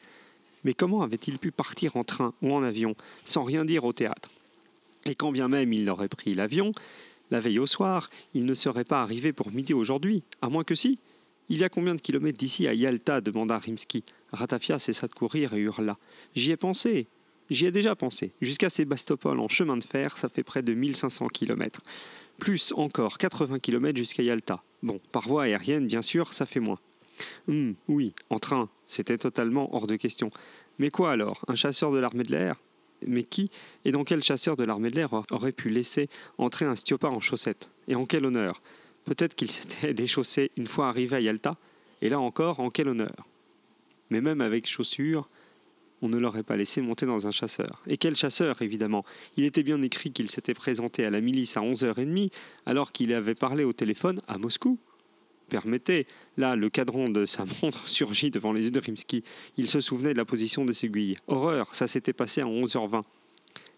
Mais 0.64 0.74
comment 0.74 1.02
avait-il 1.02 1.38
pu 1.38 1.50
partir 1.50 1.96
en 1.96 2.04
train 2.04 2.34
ou 2.42 2.52
en 2.52 2.62
avion 2.62 2.94
sans 3.24 3.44
rien 3.44 3.64
dire 3.64 3.84
au 3.84 3.92
théâtre? 3.92 4.30
Et 5.06 5.14
quand 5.14 5.32
bien 5.32 5.48
même 5.48 5.72
il 5.72 5.88
aurait 5.88 6.08
pris 6.08 6.34
l'avion, 6.34 6.72
la 7.30 7.40
veille 7.40 7.58
au 7.58 7.66
soir, 7.66 8.10
il 8.34 8.44
ne 8.44 8.54
serait 8.54 8.84
pas 8.84 9.02
arrivé 9.02 9.32
pour 9.32 9.50
midi 9.50 9.74
aujourd'hui, 9.74 10.22
à 10.42 10.48
moins 10.48 10.64
que 10.64 10.74
si. 10.74 10.98
Il 11.50 11.58
y 11.58 11.64
a 11.64 11.68
combien 11.68 11.94
de 11.94 12.00
kilomètres 12.00 12.38
d'ici 12.38 12.66
à 12.66 12.72
Yalta 12.72 13.20
demanda 13.20 13.58
Rimsky. 13.58 14.02
Ratafia 14.32 14.78
cessa 14.78 15.06
de 15.06 15.12
courir 15.12 15.52
et 15.54 15.60
hurla. 15.60 15.98
J'y 16.34 16.52
ai 16.52 16.56
pensé. 16.56 17.06
J'y 17.50 17.66
ai 17.66 17.70
déjà 17.70 17.94
pensé. 17.94 18.32
Jusqu'à 18.40 18.70
Sébastopol 18.70 19.38
en 19.38 19.48
chemin 19.48 19.76
de 19.76 19.84
fer, 19.84 20.16
ça 20.16 20.30
fait 20.30 20.42
près 20.42 20.62
de 20.62 20.72
1500 20.72 21.28
kilomètres. 21.28 21.82
Plus 22.38 22.72
encore 22.76 23.18
80 23.18 23.58
kilomètres 23.58 23.98
jusqu'à 23.98 24.22
Yalta. 24.22 24.62
Bon, 24.82 25.00
par 25.12 25.28
voie 25.28 25.42
aérienne, 25.44 25.86
bien 25.86 26.00
sûr, 26.00 26.32
ça 26.32 26.46
fait 26.46 26.60
moins. 26.60 26.78
Hum, 27.46 27.74
oui, 27.88 28.14
en 28.30 28.38
train, 28.38 28.70
c'était 28.86 29.18
totalement 29.18 29.74
hors 29.74 29.86
de 29.86 29.96
question. 29.96 30.30
Mais 30.78 30.90
quoi 30.90 31.12
alors? 31.12 31.44
Un 31.46 31.54
chasseur 31.54 31.92
de 31.92 31.98
l'armée 31.98 32.24
de 32.24 32.32
l'air? 32.32 32.56
Mais 33.06 33.22
qui? 33.22 33.50
Et 33.84 33.92
dans 33.92 34.04
quel 34.04 34.22
chasseur 34.22 34.56
de 34.56 34.64
l'armée 34.64 34.90
de 34.90 34.96
l'air 34.96 35.12
aurait 35.30 35.52
pu 35.52 35.68
laisser 35.68 36.08
entrer 36.38 36.64
un 36.64 36.74
stiopa 36.74 37.08
en 37.08 37.20
chaussettes? 37.20 37.70
Et 37.86 37.94
en 37.94 38.06
quel 38.06 38.24
honneur? 38.24 38.62
Peut-être 39.04 39.34
qu'il 39.34 39.50
s'était 39.50 39.94
déchaussé 39.94 40.50
une 40.56 40.66
fois 40.66 40.88
arrivé 40.88 41.16
à 41.16 41.20
Yalta, 41.20 41.56
et 42.02 42.08
là 42.08 42.20
encore, 42.20 42.60
en 42.60 42.70
quel 42.70 42.88
honneur 42.88 43.26
Mais 44.10 44.20
même 44.20 44.40
avec 44.40 44.66
chaussures, 44.66 45.28
on 46.02 46.08
ne 46.08 46.18
l'aurait 46.18 46.42
pas 46.42 46.56
laissé 46.56 46.82
monter 46.82 47.06
dans 47.06 47.26
un 47.26 47.30
chasseur. 47.30 47.82
Et 47.86 47.96
quel 47.96 48.14
chasseur, 48.14 48.60
évidemment 48.60 49.04
Il 49.36 49.44
était 49.44 49.62
bien 49.62 49.80
écrit 49.80 50.12
qu'il 50.12 50.28
s'était 50.28 50.52
présenté 50.52 51.04
à 51.06 51.10
la 51.10 51.20
milice 51.20 51.56
à 51.56 51.60
11h30, 51.60 52.30
alors 52.66 52.92
qu'il 52.92 53.12
avait 53.14 53.34
parlé 53.34 53.64
au 53.64 53.72
téléphone 53.72 54.20
à 54.28 54.36
Moscou. 54.36 54.78
Permettez, 55.48 56.06
là, 56.36 56.56
le 56.56 56.68
cadran 56.68 57.08
de 57.08 57.24
sa 57.26 57.44
montre 57.62 57.88
surgit 57.88 58.30
devant 58.30 58.52
les 58.52 58.64
yeux 58.64 58.70
de 58.70 58.80
Rimsky. 58.80 59.24
Il 59.56 59.68
se 59.68 59.80
souvenait 59.80 60.12
de 60.12 60.18
la 60.18 60.24
position 60.24 60.64
de 60.64 60.72
ses 60.72 60.86
aiguilles. 60.86 61.16
Horreur, 61.26 61.74
ça 61.74 61.86
s'était 61.86 62.12
passé 62.12 62.40
à 62.40 62.46
11h20. 62.46 63.02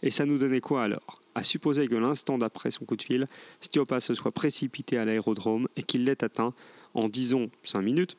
Et 0.07 0.11
ça 0.11 0.25
nous 0.25 0.39
donnait 0.39 0.61
quoi 0.61 0.85
alors? 0.85 1.21
À 1.35 1.43
supposer 1.43 1.89
que 1.89 1.97
l'instant 1.97 2.39
d'après 2.39 2.71
son 2.71 2.85
coup 2.85 2.95
de 2.95 3.03
fil, 3.03 3.27
Stiopa 3.61 3.99
se 3.99 4.15
soit 4.15 4.31
précipité 4.31 4.99
à 4.99 5.05
l'aérodrome 5.05 5.67
et 5.75 5.83
qu'il 5.83 6.05
l'ait 6.05 6.23
atteint 6.23 6.55
en, 6.95 7.09
disons, 7.09 7.51
cinq 7.65 7.83
minutes, 7.83 8.17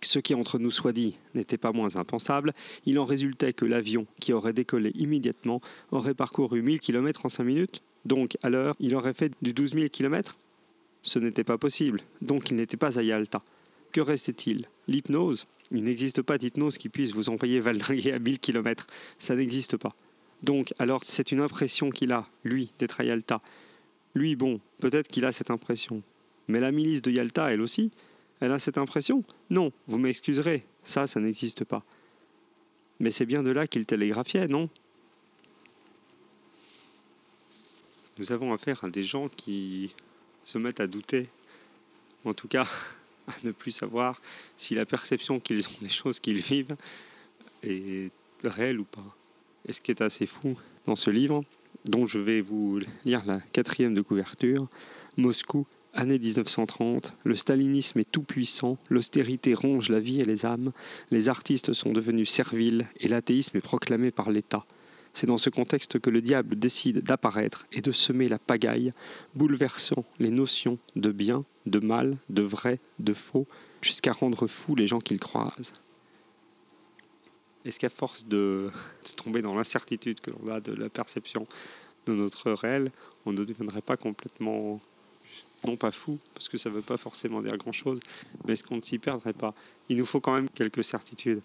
ce 0.00 0.20
qui 0.20 0.32
entre 0.36 0.60
nous 0.60 0.70
soit 0.70 0.92
dit 0.92 1.16
n'était 1.34 1.58
pas 1.58 1.72
moins 1.72 1.96
impensable, 1.96 2.54
il 2.86 3.00
en 3.00 3.04
résultait 3.04 3.52
que 3.52 3.64
l'avion, 3.64 4.06
qui 4.20 4.32
aurait 4.32 4.52
décollé 4.52 4.92
immédiatement, 4.94 5.60
aurait 5.90 6.14
parcouru 6.14 6.62
1000 6.62 6.78
km 6.78 7.26
en 7.26 7.28
5 7.28 7.42
minutes. 7.42 7.82
Donc, 8.04 8.36
à 8.44 8.48
l'heure, 8.48 8.76
il 8.78 8.94
aurait 8.94 9.12
fait 9.12 9.32
du 9.42 9.52
12 9.52 9.74
000 9.74 9.88
km 9.88 10.36
Ce 11.02 11.18
n'était 11.18 11.42
pas 11.42 11.58
possible, 11.58 12.00
donc 12.22 12.50
il 12.50 12.56
n'était 12.56 12.76
pas 12.76 12.96
à 12.96 13.02
Yalta. 13.02 13.42
Que 13.90 14.00
restait-il? 14.00 14.68
L'hypnose? 14.86 15.48
Il 15.72 15.82
n'existe 15.82 16.22
pas 16.22 16.38
d'hypnose 16.38 16.78
qui 16.78 16.88
puisse 16.88 17.12
vous 17.12 17.28
envoyer 17.28 17.58
valdinguer 17.58 18.12
à 18.12 18.20
1000 18.20 18.38
km. 18.38 18.86
Ça 19.18 19.34
n'existe 19.34 19.76
pas. 19.76 19.96
Donc, 20.44 20.74
alors, 20.78 21.02
c'est 21.04 21.32
une 21.32 21.40
impression 21.40 21.88
qu'il 21.88 22.12
a, 22.12 22.28
lui, 22.44 22.70
d'être 22.78 23.00
à 23.00 23.04
Yalta. 23.04 23.40
Lui, 24.14 24.36
bon, 24.36 24.60
peut-être 24.78 25.08
qu'il 25.08 25.24
a 25.24 25.32
cette 25.32 25.50
impression. 25.50 26.02
Mais 26.48 26.60
la 26.60 26.70
milice 26.70 27.00
de 27.00 27.10
Yalta, 27.10 27.50
elle 27.50 27.62
aussi, 27.62 27.90
elle 28.40 28.52
a 28.52 28.58
cette 28.58 28.76
impression 28.76 29.24
Non, 29.48 29.72
vous 29.86 29.96
m'excuserez, 29.96 30.66
ça, 30.82 31.06
ça 31.06 31.18
n'existe 31.18 31.64
pas. 31.64 31.82
Mais 33.00 33.10
c'est 33.10 33.24
bien 33.24 33.42
de 33.42 33.50
là 33.50 33.66
qu'il 33.66 33.86
télégraphiait, 33.86 34.46
non? 34.46 34.68
Nous 38.18 38.30
avons 38.30 38.52
affaire 38.52 38.84
à 38.84 38.90
des 38.90 39.02
gens 39.02 39.30
qui 39.30 39.94
se 40.44 40.58
mettent 40.58 40.80
à 40.80 40.86
douter, 40.86 41.26
en 42.26 42.34
tout 42.34 42.48
cas 42.48 42.68
à 43.28 43.32
ne 43.44 43.50
plus 43.50 43.70
savoir 43.70 44.20
si 44.58 44.74
la 44.74 44.84
perception 44.84 45.40
qu'ils 45.40 45.66
ont 45.68 45.80
des 45.80 45.88
choses 45.88 46.20
qu'ils 46.20 46.42
vivent 46.42 46.76
est 47.62 48.12
réelle 48.44 48.78
ou 48.78 48.84
pas. 48.84 49.16
Et 49.66 49.72
ce 49.72 49.80
qui 49.80 49.90
est 49.90 50.02
assez 50.02 50.26
fou 50.26 50.58
dans 50.86 50.96
ce 50.96 51.10
livre, 51.10 51.42
dont 51.86 52.06
je 52.06 52.18
vais 52.18 52.40
vous 52.40 52.80
lire 53.04 53.24
la 53.26 53.40
quatrième 53.52 53.94
de 53.94 54.02
couverture, 54.02 54.68
Moscou, 55.16 55.66
année 55.94 56.18
1930, 56.18 57.16
le 57.24 57.36
stalinisme 57.36 58.00
est 58.00 58.10
tout 58.10 58.22
puissant, 58.22 58.78
l'austérité 58.90 59.54
ronge 59.54 59.88
la 59.88 60.00
vie 60.00 60.20
et 60.20 60.24
les 60.24 60.44
âmes, 60.44 60.72
les 61.10 61.28
artistes 61.28 61.72
sont 61.72 61.92
devenus 61.92 62.30
serviles 62.30 62.86
et 62.98 63.08
l'athéisme 63.08 63.56
est 63.56 63.62
proclamé 63.62 64.10
par 64.10 64.30
l'État. 64.30 64.66
C'est 65.14 65.28
dans 65.28 65.38
ce 65.38 65.50
contexte 65.50 66.00
que 66.00 66.10
le 66.10 66.20
diable 66.20 66.58
décide 66.58 67.02
d'apparaître 67.02 67.66
et 67.72 67.80
de 67.80 67.92
semer 67.92 68.28
la 68.28 68.40
pagaille, 68.40 68.92
bouleversant 69.36 70.04
les 70.18 70.30
notions 70.30 70.78
de 70.96 71.12
bien, 71.12 71.44
de 71.66 71.78
mal, 71.78 72.16
de 72.28 72.42
vrai, 72.42 72.80
de 72.98 73.14
faux, 73.14 73.46
jusqu'à 73.80 74.12
rendre 74.12 74.48
fous 74.48 74.74
les 74.74 74.88
gens 74.88 74.98
qu'il 74.98 75.20
croise. 75.20 75.74
Est-ce 77.64 77.78
qu'à 77.78 77.88
force 77.88 78.26
de, 78.26 78.70
tomber 79.16 79.42
dans 79.42 79.54
l'incertitude 79.54 80.20
que 80.20 80.30
l'on 80.30 80.52
a 80.52 80.60
de 80.60 80.72
la 80.72 80.88
perception 80.88 81.46
de 82.06 82.12
notre 82.12 82.52
réel, 82.52 82.90
on 83.24 83.32
ne 83.32 83.44
deviendrait 83.44 83.80
pas 83.80 83.96
complètement, 83.96 84.80
non 85.64 85.76
pas 85.76 85.90
fou, 85.90 86.18
parce 86.34 86.48
que 86.48 86.58
ça 86.58 86.68
ne 86.68 86.74
veut 86.74 86.82
pas 86.82 86.98
forcément 86.98 87.40
dire 87.40 87.56
grand-chose, 87.56 88.00
mais 88.46 88.52
est-ce 88.52 88.64
qu'on 88.64 88.76
ne 88.76 88.82
s'y 88.82 88.98
perdrait 88.98 89.32
pas? 89.32 89.54
Il 89.88 89.96
nous 89.96 90.04
faut 90.04 90.20
quand 90.20 90.34
même 90.34 90.50
quelques 90.50 90.84
certitudes. 90.84 91.40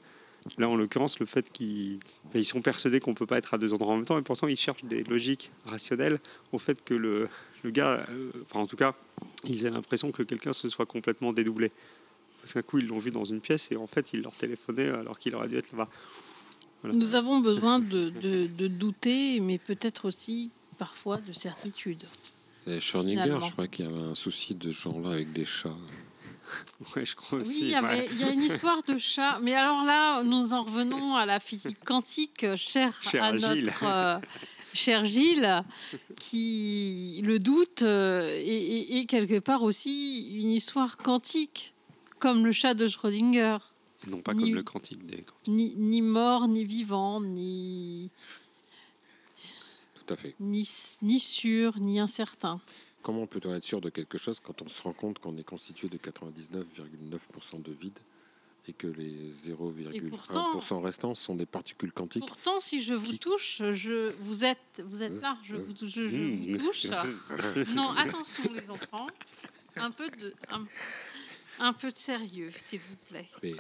Là, 0.58 0.70
en 0.70 0.76
l'occurrence, 0.76 1.20
le 1.20 1.26
fait 1.26 1.52
qu'ils 1.52 2.00
ils 2.34 2.46
sont 2.46 2.62
persuadés 2.62 3.00
qu'on 3.00 3.12
ne 3.12 3.16
peut 3.16 3.26
pas 3.26 3.38
être 3.38 3.54
à 3.54 3.58
deux 3.58 3.74
endroits 3.74 3.94
en 3.94 3.98
même 3.98 4.06
temps, 4.06 4.18
et 4.18 4.22
pourtant 4.22 4.48
ils 4.48 4.58
cherchent 4.58 4.86
des 4.86 5.04
logiques 5.04 5.52
rationnelles 5.66 6.20
au 6.52 6.58
fait 6.58 6.84
que 6.84 6.94
le, 6.94 7.30
le 7.64 7.72
gars, 7.72 8.06
euh, 8.10 8.32
enfin 8.46 8.62
en 8.62 8.68
tout 8.68 8.78
cas, 8.78 8.96
ils 9.46 9.66
aient 9.66 9.70
l'impression 9.70 10.12
que 10.12 10.24
quelqu'un 10.24 10.54
se 10.54 10.70
soit 10.70 10.86
complètement 10.86 11.34
dédoublé. 11.34 11.72
Parce 12.42 12.54
qu'un 12.54 12.62
coup, 12.62 12.78
ils 12.80 12.88
l'ont 12.88 12.98
vu 13.00 13.12
dans 13.12 13.26
une 13.26 13.42
pièce 13.42 13.68
et 13.72 13.76
en 13.78 13.88
fait, 13.88 14.12
il 14.14 14.22
leur 14.22 14.34
téléphonait 14.34 14.90
alors 14.90 15.20
qu'il 15.20 15.36
aurait 15.36 15.48
dû 15.50 15.58
être 15.58 15.72
là-bas. 15.72 15.90
Voilà. 16.82 16.96
Nous 16.98 17.16
avons 17.16 17.40
besoin 17.40 17.80
de, 17.80 18.10
de, 18.10 18.48
de 18.48 18.68
douter, 18.68 19.40
mais 19.42 19.58
peut-être 19.58 20.06
aussi 20.08 20.50
parfois 20.78 21.18
de 21.18 21.34
certitude. 21.34 22.06
C'est 22.66 22.80
Schrödinger, 22.80 23.40
je 23.46 23.52
crois 23.52 23.68
qu'il 23.68 23.86
y 23.86 23.88
avait 23.90 24.00
un 24.02 24.16
souci 24.16 24.56
de 24.56 24.72
ce 24.72 24.78
genre-là 24.78 25.12
avec 25.12 25.34
des 25.34 25.46
chats. 25.46 25.76
Ouais, 26.96 27.06
je 27.06 27.16
crois 27.16 27.40
aussi. 27.40 27.50
Oui, 27.50 27.60
il 27.62 27.70
y, 27.70 27.76
avait, 27.76 27.88
ouais. 28.00 28.10
il 28.12 28.20
y, 28.22 28.24
a 28.24 28.32
une 28.32 28.42
histoire 28.42 28.82
de 28.82 28.98
chat. 28.98 29.40
Mais 29.44 29.54
alors 29.54 29.84
là, 29.84 30.24
nous 30.24 30.52
en 30.54 30.64
revenons 30.64 31.14
à 31.16 31.28
la 31.28 31.40
physique 31.40 31.78
quantique, 31.86 32.44
chère 32.56 32.98
Cher 33.04 33.22
à 33.24 33.38
Gilles. 33.38 33.66
notre 33.66 33.84
euh, 33.86 34.18
cher 34.74 35.06
Gilles, 35.06 35.64
qui 36.20 37.22
le 37.24 37.38
doute 37.40 37.84
euh, 37.84 38.34
et, 38.36 38.42
et- 38.48 38.98
et 39.00 39.06
quelque 39.06 39.40
part 39.40 39.62
aussi 39.64 40.30
une 40.42 40.50
histoire 40.50 40.98
quantique, 40.98 41.74
comme 42.20 42.46
le 42.46 42.52
chat 42.52 42.74
de 42.74 42.88
Schrödinger. 42.88 43.58
Non 44.08 44.22
pas 44.22 44.34
Ni- 44.34 44.44
comme 44.44 44.56
le 44.56 44.64
quantique 44.64 45.06
des 45.06 45.26
Ni, 45.48 45.74
ni 45.76 46.02
mort, 46.02 46.48
ni 46.48 46.64
vivant, 46.64 47.20
ni, 47.20 48.10
Tout 49.96 50.14
à 50.14 50.18
fait. 50.18 50.36
ni, 50.40 50.68
ni 51.02 51.20
sûr, 51.20 51.78
ni 51.80 52.00
incertain. 52.00 52.62
Comment 53.02 53.28
peut-on 53.28 53.54
être 53.56 53.64
sûr 53.64 53.82
de 53.82 53.90
quelque 53.90 54.18
chose 54.18 54.40
quand 54.40 54.62
on 54.62 54.68
se 54.68 54.82
rend 54.82 54.94
compte 54.94 55.20
qu'on 55.20 55.38
est 55.38 55.44
constitué 55.44 55.88
de 55.90 55.98
99,9% 55.98 57.62
de 57.62 57.72
vide 57.72 57.98
et 58.68 58.74
que 58.74 58.88
les 58.88 59.32
0,1% 59.34 60.10
pourtant- 60.52 60.82
restants 60.82 61.16
sont 61.16 61.36
des 61.36 61.46
particules 61.46 61.92
quantiques 61.94 62.26
Pourtant, 62.26 62.60
si 62.60 62.84
je 62.84 62.94
vous 62.94 63.12
Qui- 63.14 63.20
touche, 63.20 63.62
je, 63.72 64.12
vous 64.22 64.44
êtes, 64.46 64.60
vous 64.86 65.02
êtes 65.02 65.22
là, 65.22 65.38
je 65.44 65.56
vous, 65.56 65.74
je, 65.82 66.08
je 66.10 66.18
Mmh. 66.18 66.58
vous 66.58 66.66
touche. 66.68 66.88
Non, 67.76 67.90
attention 67.92 68.52
les 68.54 68.70
enfants, 68.70 69.08
un 69.78 69.92
peu 69.92 70.10
de, 70.10 70.34
un, 70.50 70.66
un 71.60 71.74
peu 71.74 71.92
de 71.92 71.98
sérieux, 71.98 72.52
s'il 72.58 72.80
vous 72.80 72.96
plaît. 73.10 73.28
Mais 73.44 73.54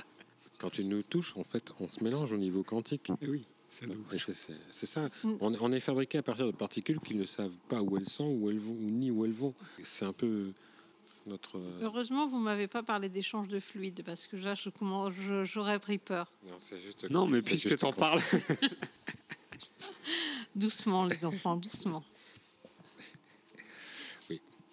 quand 0.59 0.69
tu 0.69 0.83
nous 0.83 1.01
touches, 1.03 1.35
en 1.37 1.43
fait, 1.43 1.71
on 1.79 1.89
se 1.89 2.03
mélange 2.03 2.31
au 2.33 2.37
niveau 2.37 2.63
quantique. 2.63 3.09
Eh 3.21 3.27
oui, 3.29 3.45
c'est 3.69 3.87
nous. 3.87 4.03
Et 4.11 4.17
c'est- 4.17 4.33
c'est 4.33 4.53
c'est 4.69 4.85
ça. 4.85 5.07
Mm. 5.23 5.33
On, 5.41 5.55
on 5.61 5.71
est 5.71 5.79
fabriqué 5.79 6.17
à 6.17 6.23
partir 6.23 6.45
de 6.45 6.51
particules 6.51 6.99
qui 6.99 7.15
ne 7.15 7.25
savent 7.25 7.57
pas 7.67 7.81
où 7.81 7.97
elles 7.97 8.09
sont, 8.09 8.25
où 8.27 8.49
elles 8.49 8.59
vont, 8.59 8.73
ni 8.73 9.11
où 9.11 9.25
elles 9.25 9.31
vont. 9.33 9.53
C'est 9.83 10.05
un 10.05 10.13
peu 10.13 10.51
notre. 11.27 11.57
euh, 11.57 11.79
Heureusement, 11.83 12.27
vous 12.27 12.39
m'avez 12.39 12.67
pas 12.67 12.83
parlé 12.83 13.09
d'échange 13.09 13.47
de 13.47 13.59
fluide 13.59 14.01
parce 14.05 14.27
que 14.27 14.35
là, 14.37 14.55
je, 14.55 14.69
comment, 14.69 15.11
je- 15.11 15.45
j'aurais 15.45 15.79
pris 15.79 15.97
peur. 15.97 16.31
Non, 16.47 16.55
c'est 16.59 16.79
juste. 16.79 17.09
Non, 17.09 17.27
mais 17.27 17.41
puisque 17.41 17.77
t'en 17.77 17.93
parles, 17.93 18.21
Doucement, 20.55 21.05
les 21.05 21.23
enfants, 21.25 21.55
doucement. 21.57 22.03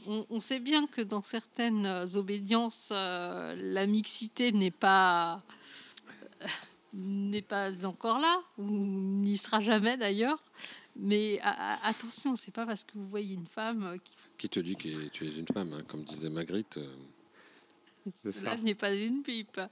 On, 0.07 0.27
on 0.31 0.41
sait 0.41 0.61
bien 0.61 0.87
que 0.87 1.01
dans 1.03 1.23
certaines 1.23 1.87
obédiences, 2.15 2.91
euh, 2.93 3.55
la 3.59 3.87
mixité 3.87 4.53
n'est 4.53 4.71
pas 4.71 5.43
euh, 6.43 6.47
n'est 6.95 7.43
pas 7.43 7.85
encore 7.87 8.21
là, 8.21 8.41
ou 8.59 8.65
n'y 8.65 9.37
sera 9.37 9.61
jamais 9.61 9.97
d'ailleurs. 9.97 10.43
Mais 10.95 11.41
a- 11.43 11.75
a- 11.75 11.89
attention, 11.89 12.37
c'est 12.37 12.55
pas 12.55 12.65
parce 12.67 12.85
que 12.85 12.93
vous 12.95 13.09
voyez 13.09 13.35
une 13.35 13.49
femme 13.49 13.83
euh, 13.85 13.97
Qui 14.39 14.49
te 14.49 14.61
dit 14.61 14.77
que 14.77 15.09
tu 15.09 15.27
es 15.27 15.35
une 15.37 15.47
femme, 15.53 15.73
hein, 15.75 15.83
comme 15.89 16.05
disait 16.05 16.31
Magritte. 16.31 16.79
euh, 16.79 16.97
cela 18.15 18.57
n'est 18.59 18.75
pas 18.77 18.95
une 18.95 19.23
pipe. 19.23 19.61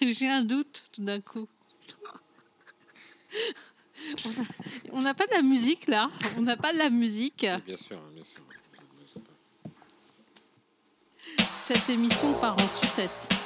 J'ai 0.00 0.28
un 0.28 0.42
doute 0.42 0.84
tout 0.92 1.02
d'un 1.04 1.20
coup. 1.20 1.48
On 4.92 5.02
n'a 5.02 5.14
pas 5.14 5.26
de 5.26 5.32
la 5.32 5.42
musique 5.42 5.86
là. 5.86 6.10
On 6.36 6.42
n'a 6.42 6.56
pas 6.56 6.72
de 6.72 6.78
la 6.78 6.90
musique. 6.90 7.46
bien 7.66 7.76
sûr, 7.76 8.00
bien 8.14 8.24
sûr. 8.24 8.40
Cette 11.52 11.88
émission 11.88 12.32
part 12.34 12.54
en 12.54 12.68
sucette. 12.82 13.39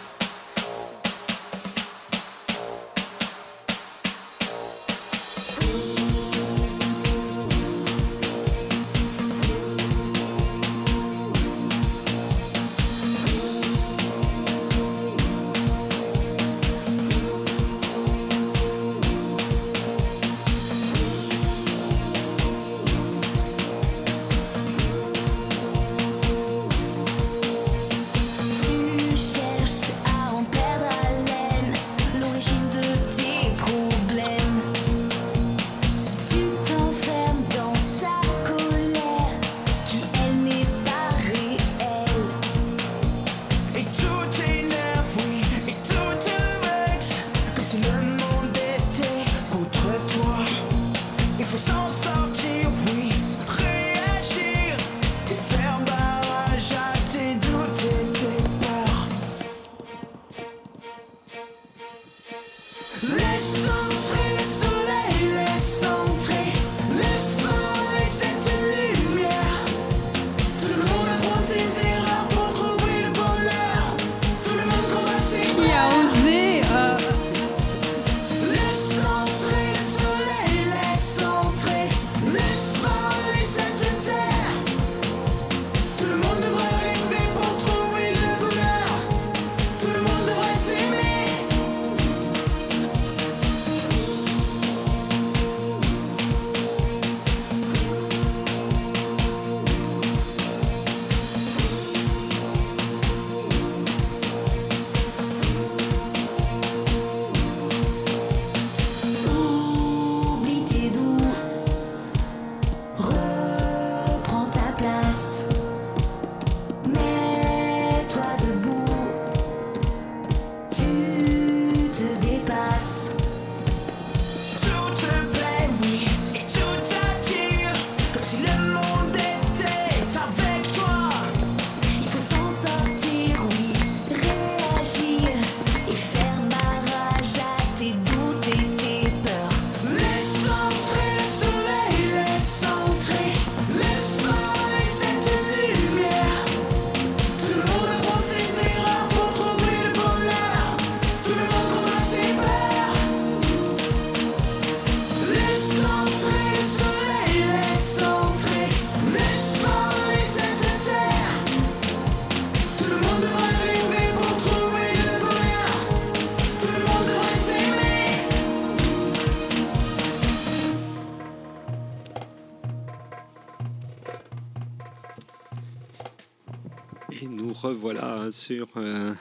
Revoilà 177.68 178.30
sur 178.30 178.66
euh, 178.76 179.12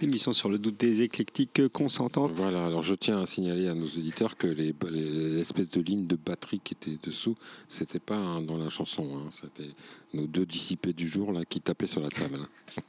l'émission 0.00 0.32
sur 0.32 0.48
le 0.48 0.58
doute 0.58 0.76
des 0.78 1.02
éclectiques 1.02 1.68
consentantes. 1.72 2.32
Voilà, 2.36 2.66
alors 2.66 2.82
je 2.82 2.94
tiens 2.94 3.22
à 3.22 3.26
signaler 3.26 3.68
à 3.68 3.74
nos 3.74 3.86
auditeurs 3.86 4.36
que 4.36 4.46
les- 4.46 4.74
les- 4.90 5.30
l'espèce 5.36 5.70
de 5.70 5.80
ligne 5.80 6.06
de 6.06 6.16
batterie 6.16 6.60
qui 6.62 6.74
était 6.74 6.98
dessous, 7.02 7.36
c'était 7.68 7.98
pas 8.00 8.16
hein, 8.16 8.42
dans 8.42 8.56
la 8.58 8.68
chanson, 8.68 9.04
hein, 9.16 9.28
c'était 9.30 9.70
nos 10.14 10.26
deux 10.26 10.46
dissipés 10.46 10.92
du 10.92 11.06
jour 11.08 11.32
là 11.32 11.44
qui 11.44 11.60
tapaient 11.60 11.86
sur 11.86 12.00
la 12.00 12.10
table. 12.10 12.38
hein. 12.40 12.48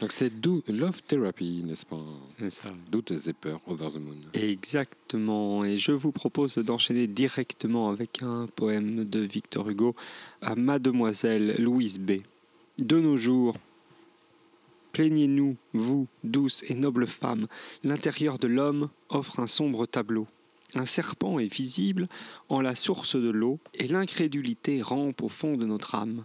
Donc 0.00 0.12
c'est 0.12 0.32
Love 0.68 1.02
Therapy, 1.06 1.62
n'est-ce 1.64 1.86
pas? 1.86 2.00
C'est 2.38 2.50
ça. 2.50 2.68
Doute 2.90 3.16
Zepper, 3.16 3.56
Over 3.66 3.88
the 3.94 4.00
Moon. 4.00 4.16
Exactement. 4.34 5.64
Et 5.64 5.78
je 5.78 5.92
vous 5.92 6.10
propose 6.12 6.56
d'enchaîner 6.58 7.06
directement 7.06 7.90
avec 7.90 8.22
un 8.22 8.46
poème 8.54 9.04
de 9.04 9.20
Victor 9.20 9.68
Hugo 9.68 9.94
à 10.42 10.54
Mademoiselle 10.56 11.54
Louise 11.62 11.98
B. 11.98 12.12
De 12.78 12.98
nos 12.98 13.16
jours, 13.16 13.56
plaignez-nous, 14.96 15.58
vous, 15.74 16.08
douce 16.24 16.64
et 16.68 16.74
noble 16.74 17.06
femme, 17.06 17.48
l'intérieur 17.84 18.38
de 18.38 18.48
l'homme 18.48 18.88
offre 19.10 19.40
un 19.40 19.46
sombre 19.46 19.84
tableau. 19.84 20.26
Un 20.74 20.86
serpent 20.86 21.38
est 21.38 21.52
visible 21.52 22.08
en 22.48 22.62
la 22.62 22.74
source 22.74 23.14
de 23.14 23.28
l'eau 23.28 23.58
et 23.74 23.88
l'incrédulité 23.88 24.80
rampe 24.80 25.22
au 25.22 25.28
fond 25.28 25.58
de 25.58 25.66
notre 25.66 25.96
âme. 25.96 26.24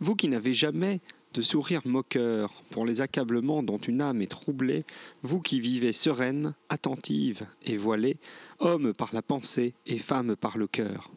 Vous 0.00 0.14
qui 0.14 0.28
n'avez 0.28 0.52
jamais 0.52 1.00
de 1.32 1.40
sourire 1.40 1.80
moqueur 1.86 2.52
pour 2.68 2.84
les 2.84 3.00
accablements 3.00 3.62
dont 3.62 3.78
une 3.78 4.02
âme 4.02 4.20
est 4.20 4.30
troublée, 4.30 4.84
vous 5.22 5.40
qui 5.40 5.58
vivez 5.58 5.94
sereine, 5.94 6.54
attentive 6.68 7.46
et 7.64 7.78
voilée, 7.78 8.18
homme 8.58 8.92
par 8.92 9.14
la 9.14 9.22
pensée 9.22 9.72
et 9.86 9.96
femme 9.96 10.36
par 10.36 10.58
le 10.58 10.66
cœur. 10.66 11.10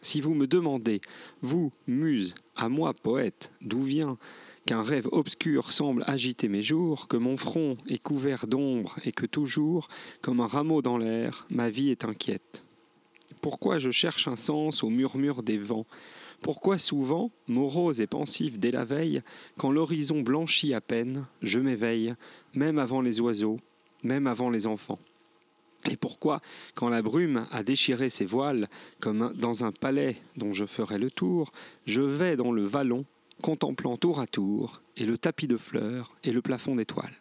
Si 0.00 0.20
vous 0.20 0.34
me 0.34 0.46
demandez, 0.46 1.00
vous, 1.42 1.72
muse, 1.88 2.36
à 2.54 2.68
moi, 2.68 2.94
poète, 2.94 3.50
d'où 3.62 3.82
vient 3.82 4.16
qu'un 4.66 4.82
rêve 4.82 5.08
obscur 5.12 5.72
semble 5.72 6.02
agiter 6.06 6.48
mes 6.48 6.62
jours, 6.62 7.08
que 7.08 7.16
mon 7.16 7.36
front 7.36 7.76
est 7.88 8.02
couvert 8.02 8.46
d'ombre 8.46 8.96
et 9.04 9.12
que 9.12 9.24
toujours, 9.24 9.88
comme 10.20 10.40
un 10.40 10.46
rameau 10.46 10.82
dans 10.82 10.98
l'air, 10.98 11.46
ma 11.50 11.70
vie 11.70 11.90
est 11.90 12.04
inquiète. 12.04 12.64
Pourquoi 13.40 13.78
je 13.78 13.90
cherche 13.90 14.28
un 14.28 14.36
sens 14.36 14.82
au 14.82 14.90
murmure 14.90 15.42
des 15.42 15.58
vents? 15.58 15.86
Pourquoi 16.42 16.78
souvent, 16.78 17.30
morose 17.46 18.00
et 18.00 18.06
pensif 18.06 18.58
dès 18.58 18.72
la 18.72 18.84
veille, 18.84 19.22
quand 19.56 19.70
l'horizon 19.70 20.20
blanchit 20.20 20.74
à 20.74 20.80
peine, 20.80 21.26
je 21.42 21.58
m'éveille, 21.58 22.14
même 22.54 22.78
avant 22.78 23.00
les 23.00 23.20
oiseaux, 23.20 23.58
même 24.02 24.26
avant 24.26 24.50
les 24.50 24.66
enfants? 24.66 24.98
Et 25.90 25.96
pourquoi, 25.96 26.40
quand 26.74 26.88
la 26.88 27.02
brume 27.02 27.46
a 27.52 27.62
déchiré 27.62 28.10
ses 28.10 28.24
voiles, 28.24 28.68
comme 28.98 29.32
dans 29.34 29.64
un 29.64 29.70
palais 29.70 30.16
dont 30.36 30.52
je 30.52 30.66
ferai 30.66 30.98
le 30.98 31.10
tour, 31.10 31.52
je 31.84 32.02
vais 32.02 32.36
dans 32.36 32.50
le 32.50 32.64
vallon, 32.64 33.04
contemplant 33.42 33.96
tour 33.96 34.20
à 34.20 34.26
tour, 34.26 34.82
et 34.96 35.04
le 35.04 35.18
tapis 35.18 35.46
de 35.46 35.56
fleurs, 35.56 36.16
et 36.24 36.32
le 36.32 36.42
plafond 36.42 36.76
d'étoiles 36.76 37.18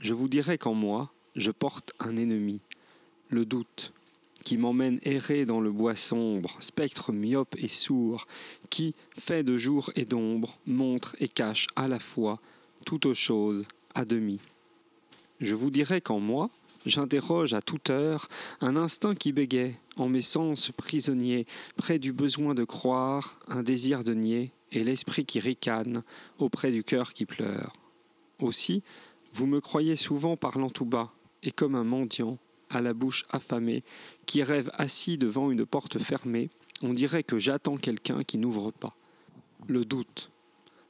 Je 0.00 0.14
vous 0.14 0.28
dirai 0.28 0.58
qu'en 0.58 0.74
moi, 0.74 1.12
je 1.36 1.50
porte 1.50 1.92
un 2.00 2.16
ennemi, 2.16 2.60
le 3.28 3.44
doute, 3.44 3.92
qui 4.44 4.58
m'emmène 4.58 5.00
errer 5.02 5.46
dans 5.46 5.60
le 5.60 5.72
bois 5.72 5.96
sombre, 5.96 6.56
spectre 6.60 7.12
myope 7.12 7.56
et 7.58 7.68
sourd, 7.68 8.26
qui, 8.70 8.94
fait 9.18 9.42
de 9.42 9.56
jour 9.56 9.90
et 9.96 10.04
d'ombre, 10.04 10.54
montre 10.66 11.16
et 11.18 11.28
cache 11.28 11.66
à 11.76 11.88
la 11.88 11.98
fois 11.98 12.40
toutes 12.84 13.12
choses 13.14 13.66
à 13.94 14.04
demi. 14.04 14.38
Je 15.40 15.54
vous 15.54 15.70
dirai 15.70 16.00
qu'en 16.00 16.20
moi, 16.20 16.50
j'interroge 16.86 17.54
à 17.54 17.62
toute 17.62 17.90
heure 17.90 18.28
un 18.60 18.76
instinct 18.76 19.14
qui 19.14 19.32
bégaye, 19.32 19.76
en 19.96 20.08
mes 20.08 20.22
sens 20.22 20.70
prisonniers, 20.76 21.46
près 21.76 21.98
du 21.98 22.12
besoin 22.12 22.54
de 22.54 22.64
croire, 22.64 23.38
un 23.48 23.62
désir 23.62 24.04
de 24.04 24.14
nier, 24.14 24.52
et 24.74 24.84
l'esprit 24.84 25.24
qui 25.24 25.40
ricane 25.40 26.02
auprès 26.38 26.70
du 26.70 26.84
cœur 26.84 27.14
qui 27.14 27.24
pleure. 27.24 27.72
Aussi, 28.40 28.82
vous 29.32 29.46
me 29.46 29.60
croyez 29.60 29.96
souvent 29.96 30.36
parlant 30.36 30.70
tout 30.70 30.84
bas, 30.84 31.12
et 31.42 31.52
comme 31.52 31.74
un 31.74 31.84
mendiant, 31.84 32.38
à 32.70 32.80
la 32.80 32.92
bouche 32.92 33.24
affamée, 33.30 33.84
qui 34.26 34.42
rêve 34.42 34.70
assis 34.74 35.16
devant 35.16 35.50
une 35.50 35.64
porte 35.64 35.98
fermée, 35.98 36.50
on 36.82 36.92
dirait 36.92 37.22
que 37.22 37.38
j'attends 37.38 37.76
quelqu'un 37.76 38.24
qui 38.24 38.38
n'ouvre 38.38 38.72
pas. 38.72 38.96
Le 39.68 39.84
doute, 39.84 40.30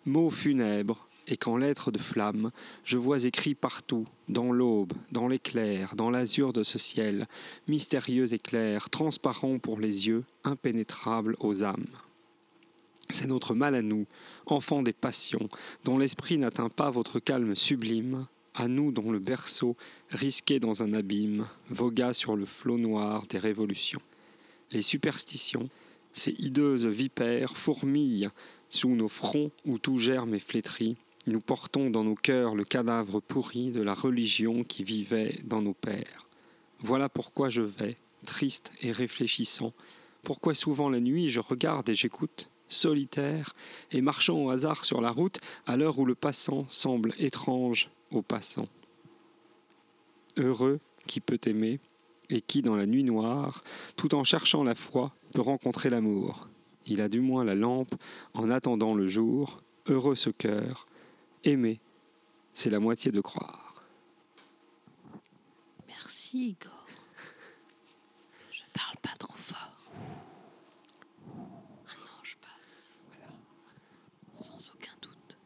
mot 0.06 0.30
funèbre, 0.30 1.06
et 1.26 1.36
qu'en 1.36 1.56
lettres 1.56 1.90
de 1.90 1.98
flamme, 1.98 2.50
je 2.84 2.98
vois 2.98 3.24
écrit 3.24 3.54
partout, 3.54 4.06
dans 4.28 4.52
l'aube, 4.52 4.92
dans 5.12 5.28
l'éclair, 5.28 5.96
dans 5.96 6.10
l'azur 6.10 6.52
de 6.52 6.62
ce 6.62 6.78
ciel, 6.78 7.26
mystérieux 7.68 8.32
et 8.32 8.38
clair, 8.38 8.90
transparent 8.90 9.58
pour 9.58 9.78
les 9.78 10.06
yeux, 10.06 10.24
impénétrable 10.44 11.36
aux 11.40 11.64
âmes. 11.64 11.86
C'est 13.10 13.26
notre 13.26 13.54
mal 13.54 13.74
à 13.74 13.82
nous, 13.82 14.06
enfants 14.46 14.82
des 14.82 14.92
passions, 14.92 15.48
dont 15.84 15.98
l'esprit 15.98 16.38
n'atteint 16.38 16.70
pas 16.70 16.90
votre 16.90 17.20
calme 17.20 17.54
sublime, 17.54 18.26
à 18.54 18.68
nous 18.68 18.92
dont 18.92 19.10
le 19.10 19.18
berceau, 19.18 19.76
risqué 20.10 20.60
dans 20.60 20.82
un 20.82 20.92
abîme, 20.92 21.46
vogua 21.68 22.14
sur 22.14 22.36
le 22.36 22.46
flot 22.46 22.78
noir 22.78 23.26
des 23.26 23.38
révolutions. 23.38 24.00
Les 24.70 24.82
superstitions, 24.82 25.68
ces 26.12 26.32
hideuses 26.38 26.86
vipères, 26.86 27.56
fourmillent 27.56 28.30
sous 28.70 28.94
nos 28.94 29.08
fronts 29.08 29.50
où 29.66 29.78
tout 29.78 29.98
germe 29.98 30.34
et 30.34 30.40
flétrit. 30.40 30.96
Nous 31.26 31.40
portons 31.40 31.90
dans 31.90 32.04
nos 32.04 32.14
cœurs 32.14 32.54
le 32.54 32.64
cadavre 32.64 33.20
pourri 33.20 33.70
de 33.70 33.82
la 33.82 33.94
religion 33.94 34.62
qui 34.64 34.84
vivait 34.84 35.40
dans 35.44 35.62
nos 35.62 35.74
pères. 35.74 36.28
Voilà 36.80 37.08
pourquoi 37.08 37.48
je 37.48 37.62
vais, 37.62 37.96
triste 38.24 38.72
et 38.80 38.92
réfléchissant, 38.92 39.72
pourquoi 40.22 40.54
souvent 40.54 40.88
la 40.88 41.00
nuit 41.00 41.28
je 41.28 41.40
regarde 41.40 41.88
et 41.88 41.94
j'écoute, 41.94 42.48
solitaire, 42.74 43.54
et 43.90 44.00
marchant 44.00 44.36
au 44.36 44.50
hasard 44.50 44.84
sur 44.84 45.00
la 45.00 45.10
route, 45.10 45.38
à 45.66 45.76
l'heure 45.76 45.98
où 45.98 46.04
le 46.04 46.14
passant 46.14 46.66
semble 46.68 47.14
étrange 47.18 47.90
au 48.10 48.22
passant. 48.22 48.68
Heureux 50.36 50.80
qui 51.06 51.20
peut 51.20 51.40
aimer, 51.46 51.80
et 52.30 52.40
qui, 52.40 52.62
dans 52.62 52.76
la 52.76 52.86
nuit 52.86 53.04
noire, 53.04 53.62
tout 53.96 54.14
en 54.14 54.24
cherchant 54.24 54.64
la 54.64 54.74
foi, 54.74 55.12
peut 55.32 55.42
rencontrer 55.42 55.90
l'amour. 55.90 56.48
Il 56.86 57.00
a 57.00 57.08
du 57.08 57.20
moins 57.20 57.44
la 57.44 57.54
lampe 57.54 57.94
en 58.34 58.50
attendant 58.50 58.94
le 58.94 59.06
jour, 59.06 59.58
heureux 59.86 60.14
ce 60.14 60.30
cœur, 60.30 60.86
aimer, 61.44 61.80
c'est 62.52 62.70
la 62.70 62.80
moitié 62.80 63.10
de 63.10 63.20
croire. 63.20 63.74
Merci 65.88 66.50
Igor. 66.50 66.86
Je 68.50 68.62
parle 68.72 68.96
pas 69.02 69.16
trop 69.18 69.34
fort. 69.36 69.92
Un 71.26 72.20
ange 72.20 72.38
passe. 72.40 73.00
Sans 74.34 74.70
aucun 74.72 74.92
doute. 75.02 75.38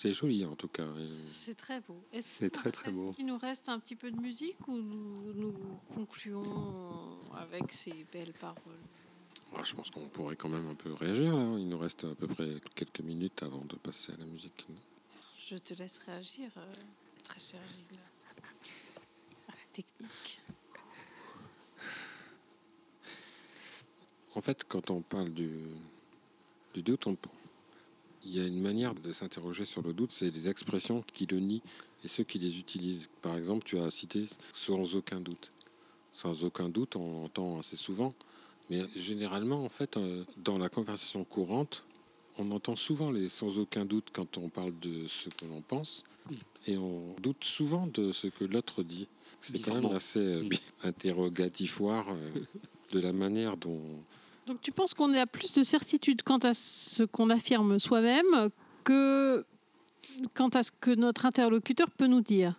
C'est 0.00 0.12
joli 0.12 0.44
en 0.44 0.54
tout 0.54 0.68
cas. 0.68 0.86
C'est 1.32 1.56
très 1.56 1.80
beau. 1.80 2.00
Est-ce 2.12 2.28
C'est 2.38 2.50
que- 2.50 2.56
très, 2.56 2.70
très 2.70 2.92
beau. 2.92 3.08
Est-ce 3.08 3.16
qu'il 3.16 3.26
nous 3.26 3.36
reste 3.36 3.68
un 3.68 3.80
petit 3.80 3.96
peu 3.96 4.12
de 4.12 4.20
musique 4.20 4.68
ou 4.68 4.76
nous, 4.76 5.32
nous 5.34 5.54
concluons 5.92 7.18
avec 7.34 7.72
ces 7.72 8.06
belles 8.12 8.32
paroles? 8.34 8.78
Ah, 9.56 9.64
je 9.64 9.74
pense 9.74 9.90
qu'on 9.90 10.08
pourrait 10.08 10.36
quand 10.36 10.48
même 10.50 10.68
un 10.68 10.76
peu 10.76 10.92
réagir 10.92 11.34
là. 11.36 11.58
Il 11.58 11.68
nous 11.68 11.78
reste 11.78 12.04
à 12.04 12.14
peu 12.14 12.28
près 12.28 12.60
quelques 12.76 13.00
minutes 13.00 13.42
avant 13.42 13.64
de 13.64 13.74
passer 13.74 14.12
à 14.12 14.16
la 14.18 14.24
musique. 14.26 14.66
Je 15.48 15.56
te 15.56 15.74
laisse 15.74 15.98
réagir, 16.06 16.48
euh, 16.58 16.74
très 17.24 17.40
cher 17.40 17.60
Gilles. 17.74 17.98
À 19.48 19.52
la 19.52 19.66
technique. 19.72 20.40
En 24.36 24.42
fait, 24.42 24.62
quand 24.68 24.90
on 24.92 25.02
parle 25.02 25.30
du, 25.30 25.50
du 26.74 26.82
doute, 26.82 27.04
on- 27.08 27.16
il 28.28 28.36
y 28.36 28.40
a 28.40 28.46
une 28.46 28.60
manière 28.60 28.94
de 28.94 29.12
s'interroger 29.12 29.64
sur 29.64 29.82
le 29.82 29.92
doute, 29.92 30.12
c'est 30.12 30.30
les 30.30 30.48
expressions 30.48 31.02
qui 31.14 31.26
le 31.26 31.38
nient 31.40 31.62
et 32.04 32.08
ceux 32.08 32.24
qui 32.24 32.38
les 32.38 32.58
utilisent. 32.58 33.08
Par 33.22 33.36
exemple, 33.36 33.64
tu 33.64 33.78
as 33.78 33.90
cité 33.90 34.26
sans 34.52 34.94
aucun 34.96 35.20
doute. 35.20 35.50
Sans 36.12 36.44
aucun 36.44 36.68
doute, 36.68 36.96
on 36.96 37.24
entend 37.24 37.58
assez 37.58 37.76
souvent, 37.76 38.12
mais 38.70 38.82
généralement, 38.96 39.64
en 39.64 39.68
fait, 39.68 39.96
euh, 39.96 40.24
dans 40.36 40.58
la 40.58 40.68
conversation 40.68 41.24
courante, 41.24 41.84
on 42.36 42.50
entend 42.50 42.76
souvent 42.76 43.10
les 43.10 43.28
sans 43.28 43.58
aucun 43.58 43.84
doute 43.84 44.08
quand 44.12 44.36
on 44.36 44.48
parle 44.48 44.78
de 44.80 45.06
ce 45.06 45.30
que 45.30 45.46
l'on 45.46 45.62
pense, 45.62 46.04
et 46.66 46.76
on 46.76 47.14
doute 47.22 47.44
souvent 47.44 47.86
de 47.86 48.12
ce 48.12 48.26
que 48.26 48.44
l'autre 48.44 48.82
dit. 48.82 49.08
C'est 49.40 49.58
quand 49.60 49.80
même 49.80 49.92
assez 49.92 50.18
euh, 50.18 50.42
Mm. 50.42 50.50
interrogatoire 50.84 52.06
euh, 52.10 52.30
de 52.92 53.00
la 53.00 53.12
manière 53.12 53.56
dont 53.56 53.80
Donc 54.48 54.62
tu 54.62 54.72
penses 54.72 54.94
qu'on 54.94 55.12
a 55.12 55.26
plus 55.26 55.52
de 55.52 55.62
certitude 55.62 56.22
quant 56.22 56.38
à 56.38 56.54
ce 56.54 57.02
qu'on 57.02 57.28
affirme 57.28 57.78
soi-même 57.78 58.48
que 58.82 59.44
quant 60.34 60.48
à 60.48 60.62
ce 60.62 60.70
que 60.72 60.90
notre 60.90 61.26
interlocuteur 61.26 61.90
peut 61.90 62.06
nous 62.06 62.22
dire? 62.22 62.58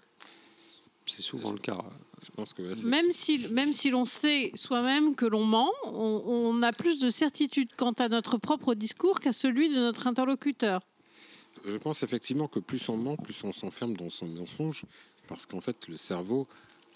C'est 1.07 1.23
souvent 1.23 1.51
le 1.51 1.57
cas. 1.57 1.83
Je 2.23 2.29
pense 2.29 2.53
que 2.53 2.85
Même 2.85 3.11
si, 3.11 3.47
même 3.47 3.73
si 3.73 3.89
l'on 3.89 4.05
sait 4.05 4.51
soi-même 4.53 5.15
que 5.15 5.25
l'on 5.25 5.43
ment, 5.43 5.71
on, 5.85 6.21
on 6.25 6.61
a 6.61 6.71
plus 6.71 6.99
de 6.99 7.09
certitude 7.09 7.69
quant 7.75 7.93
à 7.93 8.07
notre 8.07 8.37
propre 8.37 8.75
discours 8.75 9.19
qu'à 9.19 9.33
celui 9.33 9.69
de 9.69 9.75
notre 9.75 10.05
interlocuteur. 10.05 10.81
je 11.65 11.77
pense 11.77 12.03
effectivement 12.03 12.47
que 12.47 12.59
plus 12.59 12.87
on 12.89 12.97
ment, 12.97 13.15
plus 13.15 13.43
on 13.43 13.51
s'enferme 13.51 13.95
dans 13.97 14.11
son 14.11 14.27
mensonge, 14.27 14.85
parce 15.27 15.47
qu'en 15.47 15.61
fait, 15.61 15.87
le 15.87 15.97
cerveau 15.97 16.47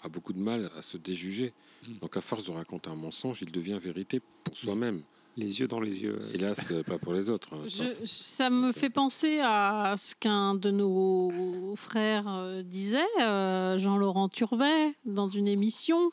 a 0.04 0.08
beaucoup 0.08 0.32
de 0.32 0.38
mal 0.38 0.70
à 0.76 0.82
se 0.82 0.96
déjuger. 0.96 1.52
Mm. 1.86 1.98
Donc, 2.02 2.16
à 2.16 2.20
force 2.20 2.44
de 2.44 2.50
raconter 2.52 2.90
un 2.90 2.96
mensonge, 2.96 3.40
il 3.42 3.50
devient 3.50 3.78
vérité 3.80 4.20
pour 4.44 4.56
soi-même. 4.56 5.02
Les 5.36 5.58
yeux 5.58 5.66
dans 5.66 5.80
les 5.80 6.00
yeux. 6.02 6.20
Hélas, 6.32 6.70
euh, 6.70 6.84
pas 6.84 6.96
pour 6.98 7.12
les 7.12 7.28
autres. 7.28 7.48
hein. 7.54 7.64
Je- 7.66 8.04
ça 8.06 8.50
me 8.50 8.70
fait 8.70 8.90
penser 8.90 9.40
à 9.42 9.94
ce 9.96 10.14
qu'un 10.14 10.54
de 10.54 10.70
nos 10.70 11.74
frères 11.76 12.28
euh, 12.28 12.62
disait, 12.62 13.02
euh, 13.20 13.76
Jean-Laurent 13.78 14.28
Turvet, 14.28 14.94
dans 15.04 15.28
une 15.28 15.48
émission 15.48 16.10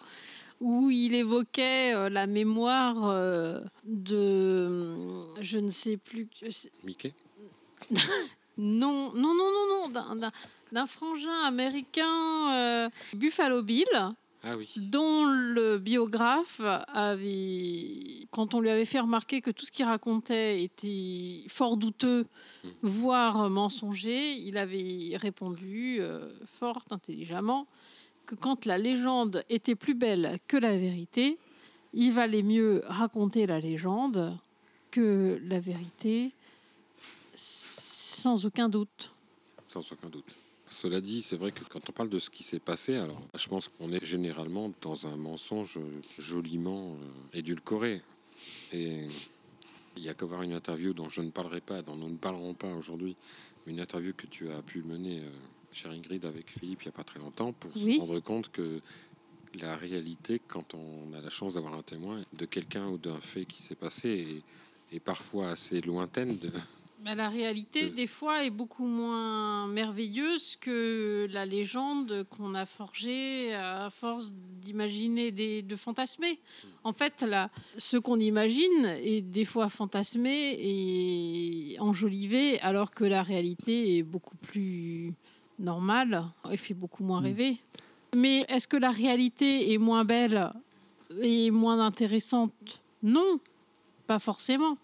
où 0.60 0.90
il 0.90 1.14
évoquait 1.14 2.10
la 2.10 2.26
mémoire 2.28 3.14
de, 3.84 4.16
euh, 4.16 5.26
je 5.40 5.58
ne 5.60 5.70
sais 5.70 5.98
plus, 5.98 6.28
Mickey? 6.84 7.14
Non, 8.58 9.12
non, 9.16 9.34
non, 9.34 9.90
non, 9.90 9.90
non, 10.16 10.30
d'un- 10.72 10.88
frangin 10.88 11.44
américain, 11.46 12.52
euh, 12.54 12.90
Buffalo 13.14 13.62
Bill, 13.64 13.86
Ah 14.44 14.56
oui. 14.58 14.72
dont 14.78 15.26
le 15.26 15.78
biographe 15.78 16.62
avait, 16.94 18.26
quand 18.32 18.54
on 18.54 18.60
lui 18.62 18.70
avait 18.70 18.86
fait 18.86 19.00
remarquer 19.00 19.42
que 19.42 19.52
tout 19.52 19.66
ce 19.66 19.72
qu'il 19.72 19.86
racontait 19.86 20.64
était 20.64 21.44
fort 21.48 21.78
douteux, 21.78 22.26
Mm. 22.64 22.68
voire 22.84 23.50
mensonger, 23.50 24.34
il 24.34 24.58
avait 24.58 25.18
répondu 25.18 25.98
euh, 26.00 26.30
fort 26.60 26.82
intelligemment 26.92 27.68
que 28.26 28.36
quand 28.36 28.66
la 28.66 28.78
légende 28.78 29.44
était 29.50 29.76
plus 29.76 29.94
belle 29.96 30.38
que 30.48 30.58
la 30.58 30.78
vérité, 30.78 31.38
il 31.94 32.12
valait 32.14 32.44
mieux 32.44 32.84
raconter 32.86 33.46
la 33.46 33.60
légende 33.60 34.38
que 34.92 35.40
la 35.44 35.60
vérité, 35.60 36.32
sans 37.36 38.46
aucun 38.46 38.70
doute. 38.70 39.12
Sans 39.66 39.82
aucun 39.92 40.10
doute. 40.10 40.26
Cela 40.72 41.02
dit, 41.02 41.22
c'est 41.22 41.36
vrai 41.36 41.52
que 41.52 41.64
quand 41.66 41.90
on 41.90 41.92
parle 41.92 42.10
de 42.10 42.18
ce 42.18 42.30
qui 42.30 42.44
s'est 42.44 42.60
passé, 42.60 42.96
alors 42.96 43.22
je 43.36 43.48
pense 43.48 43.68
qu'on 43.68 43.92
est 43.92 44.04
généralement 44.04 44.72
dans 44.82 45.06
un 45.06 45.16
mensonge 45.16 45.80
joliment 46.18 46.94
euh, 46.94 47.38
édulcoré. 47.38 48.02
Et 48.72 49.06
il 49.98 50.04
y 50.04 50.10
a 50.10 50.14
qu'à 50.14 50.26
voir 50.26 50.42
une 50.42 50.54
interview 50.54 50.94
dont 50.94 51.10
je 51.10 51.22
ne 51.22 51.30
parlerai 51.30 51.62
pas, 51.62 51.82
dont 51.82 51.96
nous 51.96 52.10
ne 52.10 52.18
parlerons 52.18 52.54
pas 52.54 52.74
aujourd'hui, 52.74 53.16
une 53.68 53.80
interview 53.80 54.14
que 54.16 54.26
tu 54.28 54.50
as 54.50 54.62
pu 54.62 54.82
mener, 54.82 55.20
euh, 55.20 55.30
chère 55.72 55.92
Ingrid, 55.92 56.26
avec 56.26 56.50
Philippe 56.50 56.84
il 56.84 56.88
n'y 56.88 56.90
a 56.90 56.94
pas 56.94 57.04
très 57.04 57.20
longtemps, 57.20 57.52
pour 57.54 57.72
Oui. 57.76 57.96
se 57.96 58.00
rendre 58.00 58.20
compte 58.20 58.50
que 58.52 58.82
la 59.60 59.76
réalité, 59.76 60.40
quand 60.48 60.74
on 60.74 61.14
a 61.14 61.22
la 61.22 61.30
chance 61.30 61.56
d'avoir 61.56 61.74
un 61.76 61.84
témoin 61.84 62.24
de 62.34 62.46
quelqu'un 62.46 62.88
ou 62.88 62.98
d'un 62.98 63.20
fait 63.20 63.46
qui 63.46 63.62
s'est 63.62 63.76
passé, 63.76 64.44
est, 64.92 64.96
est 64.96 65.00
parfois 65.02 65.50
assez 65.50 65.82
lointaine 65.82 66.38
de, 66.38 66.50
Mais 67.04 67.16
la 67.16 67.30
réalité, 67.30 67.86
Euh. 67.86 67.90
des 67.90 68.06
fois, 68.06 68.44
est 68.46 68.52
beaucoup 68.52 68.86
moins 68.86 69.66
merveilleuse 69.68 70.56
que 70.62 71.28
la 71.32 71.46
légende 71.48 72.26
qu'on 72.30 72.54
a 72.54 72.68
forgée 72.68 73.54
à 73.56 73.90
force 73.90 74.32
d'imaginer, 74.62 75.32
des- 75.32 75.64
de 75.64 75.76
fantasmer. 75.76 76.40
En 76.84 76.94
fait, 76.94 77.22
là, 77.24 77.50
ce 77.78 77.98
qu'on 77.98 78.20
imagine 78.20 78.86
est 79.04 79.22
des 79.22 79.46
fois 79.46 79.70
fantasmé 79.70 80.56
et 80.60 81.78
enjolivé, 81.80 82.60
alors 82.62 82.92
que 82.92 83.04
la 83.04 83.24
réalité 83.24 83.98
est 83.98 84.04
beaucoup 84.04 84.38
plus 84.38 85.14
normale 85.58 86.26
et 86.52 86.58
fait 86.58 86.76
beaucoup 86.76 87.04
moins 87.04 87.22
Mm. 87.22 87.26
rêver. 87.26 87.58
Mais 88.16 88.46
est-ce 88.48 88.68
que 88.68 88.78
la 88.78 88.92
réalité 88.92 89.74
est 89.74 89.78
moins 89.80 90.06
belle 90.06 90.52
et 91.22 91.50
moins 91.50 91.80
intéressante? 91.80 92.54
Non, 93.02 93.40
pas 94.06 94.20
forcément. 94.20 94.78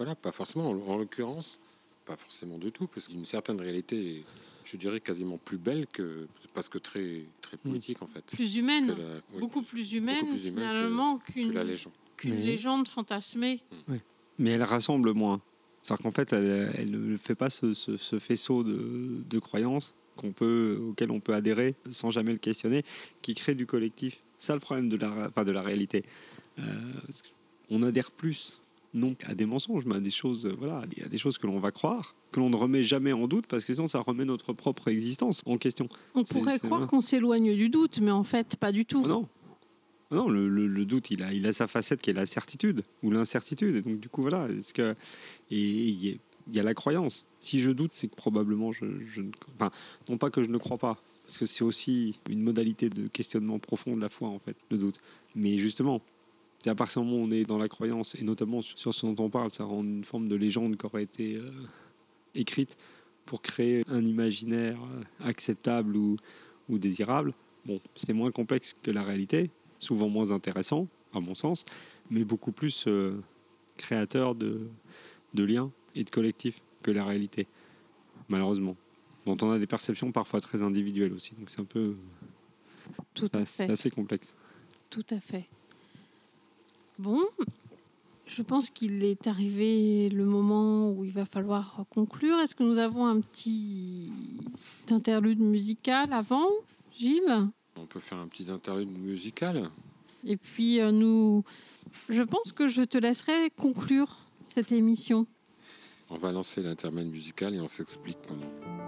Voilà, 0.00 0.14
pas 0.14 0.32
forcément. 0.32 0.70
En, 0.70 0.80
en 0.80 0.96
l'occurrence, 0.96 1.60
pas 2.06 2.16
forcément 2.16 2.56
du 2.56 2.72
tout, 2.72 2.86
parce 2.86 3.06
qu'une 3.08 3.26
certaine 3.26 3.60
réalité 3.60 4.16
est, 4.16 4.24
je 4.64 4.78
dirais, 4.78 4.98
quasiment 4.98 5.36
plus 5.36 5.58
belle 5.58 5.86
que, 5.86 6.26
parce 6.54 6.70
que 6.70 6.78
très, 6.78 7.24
très 7.42 7.58
poétique 7.58 8.00
en 8.00 8.06
fait. 8.06 8.24
Plus 8.24 8.56
humaine. 8.56 8.86
que 8.86 8.92
la, 8.98 9.08
oui, 9.34 9.40
beaucoup 9.40 9.60
plus 9.62 9.92
humaine, 9.92 10.26
plus 10.26 10.46
humaine 10.46 10.54
que- 10.54 10.60
finalement 10.60 11.18
qu'une 11.18 11.52
légende. 11.60 11.92
qu'une 12.16 12.34
Mais- 12.34 12.40
légende 12.46 12.88
fantasmée. 12.88 13.60
Mais 14.38 14.52
elle 14.52 14.62
rassemble 14.62 15.12
moins. 15.12 15.42
C'est-à-dire 15.82 16.02
qu'en 16.02 16.12
fait, 16.12 16.32
elle, 16.32 16.72
elle 16.78 16.90
ne 16.90 17.16
fait 17.18 17.34
pas 17.34 17.50
ce, 17.50 17.74
ce- 17.74 17.98
ce 17.98 18.18
faisceau 18.18 18.64
de, 18.64 19.22
de 19.28 19.38
croyances 19.38 19.94
qu'on 20.16 20.32
peut, 20.32 20.78
auquel 20.82 21.10
on 21.10 21.20
peut 21.20 21.34
adhérer 21.34 21.74
sans 21.90 22.10
jamais 22.10 22.32
le 22.32 22.38
questionner, 22.38 22.84
qui 23.20 23.34
crée 23.34 23.54
du 23.54 23.66
collectif. 23.66 24.22
C'est 24.38 24.46
ça 24.46 24.54
le 24.54 24.60
problème 24.60 24.88
de 24.88 24.96
la, 24.96 25.28
enfin, 25.28 25.44
de 25.44 25.52
la 25.52 25.60
réalité. 25.60 26.04
Euh, 26.58 26.62
on 27.68 27.82
adhère 27.82 28.10
plus, 28.10 28.59
non 28.94 29.14
à 29.26 29.34
des 29.34 29.46
mensonges, 29.46 29.84
mais 29.84 29.96
à 29.96 30.00
des 30.00 30.10
choses, 30.10 30.46
euh, 30.46 30.54
voilà, 30.58 30.82
à 31.04 31.08
des 31.08 31.18
choses 31.18 31.38
que 31.38 31.46
l'on 31.46 31.60
va 31.60 31.70
croire, 31.70 32.14
que 32.32 32.40
l'on 32.40 32.50
ne 32.50 32.56
remet 32.56 32.82
jamais 32.82 33.12
en 33.12 33.28
doute, 33.28 33.46
parce 33.46 33.64
que 33.64 33.72
sinon 33.72 33.86
ça 33.86 34.00
remet 34.00 34.24
notre 34.24 34.52
propre 34.52 34.88
existence 34.88 35.42
en 35.46 35.58
question. 35.58 35.88
On 36.14 36.24
pourrait 36.24 36.58
croire 36.58 36.86
qu'on 36.86 37.00
s'éloigne 37.00 37.54
du 37.54 37.68
doute, 37.68 38.00
mais 38.00 38.10
en 38.10 38.22
fait, 38.24 38.56
pas 38.56 38.72
du 38.72 38.84
tout. 38.84 39.02
Oh 39.04 39.08
non. 39.08 39.28
Oh 40.12 40.14
Non, 40.16 40.28
le, 40.28 40.48
le- 40.48 40.66
le 40.66 40.84
doute, 40.84 41.10
il 41.12 41.22
a, 41.22 41.32
il 41.32 41.46
a 41.46 41.52
sa 41.52 41.68
facette 41.68 42.00
qui 42.02 42.10
est 42.10 42.14
la 42.14 42.26
certitude 42.26 42.82
ou 43.04 43.12
l'incertitude. 43.12 43.76
Et 43.76 43.82
donc, 43.82 44.00
du 44.00 44.08
coup, 44.08 44.22
voilà. 44.22 44.48
Est-ce 44.48 44.74
que, 44.74 44.96
et 45.52 45.58
il 45.60 46.04
y, 46.04 46.10
a- 46.10 46.16
il 46.48 46.56
y 46.56 46.58
a 46.58 46.64
la 46.64 46.74
croyance. 46.74 47.26
Si 47.38 47.60
je 47.60 47.70
doute, 47.70 47.92
c'est 47.94 48.08
que 48.08 48.16
probablement 48.16 48.72
je, 48.72 48.86
je 49.14 49.20
ne. 49.22 49.30
Enfin, 49.54 49.70
non 50.08 50.18
pas 50.18 50.30
que 50.30 50.42
je 50.42 50.48
ne 50.48 50.58
crois 50.58 50.78
pas, 50.78 51.00
parce 51.24 51.38
que 51.38 51.46
c'est 51.46 51.62
aussi 51.62 52.16
une 52.28 52.42
modalité 52.42 52.90
de 52.90 53.06
questionnement 53.06 53.60
profond 53.60 53.94
de 53.94 54.00
la 54.00 54.08
foi, 54.08 54.28
en 54.30 54.40
fait, 54.40 54.56
le 54.72 54.78
doute. 54.78 55.00
Mais 55.36 55.58
justement, 55.58 56.00
à 56.66 56.74
partir 56.74 57.02
du 57.02 57.08
moment 57.08 57.22
où 57.22 57.26
on 57.26 57.30
est 57.30 57.44
dans 57.44 57.58
la 57.58 57.68
croyance, 57.68 58.14
et 58.16 58.22
notamment 58.24 58.60
sur, 58.62 58.92
ce 58.92 59.06
dont 59.06 59.24
on 59.24 59.30
parle, 59.30 59.50
ça 59.50 59.64
rend 59.64 59.82
une 59.82 60.04
forme 60.04 60.28
de 60.28 60.36
légende 60.36 60.76
qui 60.76 60.86
aurait 60.86 61.02
été 61.04 61.36
euh, 61.36 61.50
écrite 62.34 62.76
pour 63.24 63.40
créer 63.40 63.84
un 63.88 64.04
imaginaire 64.04 64.78
euh, 64.82 65.26
acceptable 65.26 65.96
ou, 65.96 66.16
ou 66.68 66.78
désirable. 66.78 67.32
Bon, 67.64 67.80
c'est 67.96 68.12
moins 68.12 68.30
complexe 68.30 68.74
que 68.82 68.90
la 68.90 69.02
réalité, 69.02 69.50
souvent 69.78 70.08
moins 70.08 70.30
intéressant, 70.32 70.86
à 71.14 71.20
mon 71.20 71.34
sens, 71.34 71.64
mais 72.10 72.24
beaucoup 72.24 72.52
plus 72.52 72.84
euh, 72.86 73.20
créateur 73.76 74.34
de, 74.34 74.68
de 75.34 75.44
liens 75.44 75.70
et 75.94 76.04
de 76.04 76.10
collectifs 76.10 76.60
que 76.82 76.90
la 76.90 77.04
réalité, 77.04 77.46
malheureusement. 78.28 78.76
Dont 79.26 79.36
on 79.42 79.50
a 79.50 79.58
des 79.58 79.66
perceptions 79.66 80.12
parfois 80.12 80.40
très 80.40 80.62
individuelles 80.62 81.12
aussi. 81.12 81.34
Donc 81.34 81.50
c'est 81.50 81.60
un 81.60 81.64
peu. 81.64 81.94
Tout 83.14 83.28
à 83.34 83.44
C'est 83.44 83.66
fait. 83.66 83.72
assez 83.72 83.90
complexe. 83.90 84.34
Tout 84.88 85.04
à 85.10 85.20
fait. 85.20 85.44
Bon, 87.00 87.24
je 88.26 88.42
pense 88.42 88.68
qu'il 88.68 89.04
est 89.04 89.26
arrivé 89.26 90.10
le 90.10 90.26
moment 90.26 90.90
où 90.90 91.02
il 91.02 91.12
va 91.12 91.24
falloir 91.24 91.86
conclure. 91.88 92.38
Est-ce 92.40 92.54
que 92.54 92.62
nous 92.62 92.76
avons 92.76 93.06
un 93.06 93.22
petit 93.22 94.12
interlude 94.90 95.40
musical 95.40 96.12
avant, 96.12 96.50
Gilles? 96.98 97.48
On 97.76 97.86
peut 97.86 98.00
faire 98.00 98.18
un 98.18 98.28
petit 98.28 98.50
interlude 98.50 98.90
musical. 98.98 99.70
Et 100.26 100.36
puis 100.36 100.78
euh, 100.78 100.92
nous, 100.92 101.42
je 102.10 102.20
pense 102.20 102.52
que 102.52 102.68
je 102.68 102.82
te 102.82 102.98
laisserai 102.98 103.48
conclure 103.56 104.18
cette 104.42 104.70
émission. 104.70 105.26
On 106.10 106.18
va 106.18 106.32
lancer 106.32 106.62
l'intermède 106.62 107.06
musical 107.06 107.54
et 107.54 107.60
on 107.60 107.68
s'explique 107.68 108.18
pendant. 108.28 108.79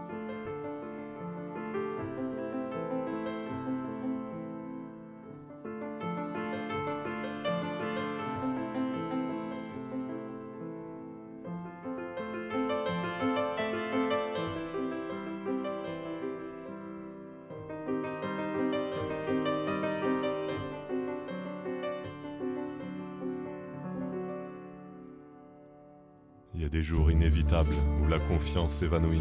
Des 26.72 26.82
jours 26.82 27.10
inévitables 27.10 27.74
où 28.02 28.08
la 28.08 28.18
confiance 28.18 28.72
s'évanouit. 28.72 29.20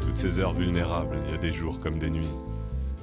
Toutes 0.00 0.16
ces 0.16 0.40
heures 0.40 0.52
vulnérables, 0.52 1.16
il 1.24 1.30
y 1.30 1.34
a 1.34 1.38
des 1.38 1.52
jours 1.52 1.78
comme 1.78 2.00
des 2.00 2.10
nuits. 2.10 2.28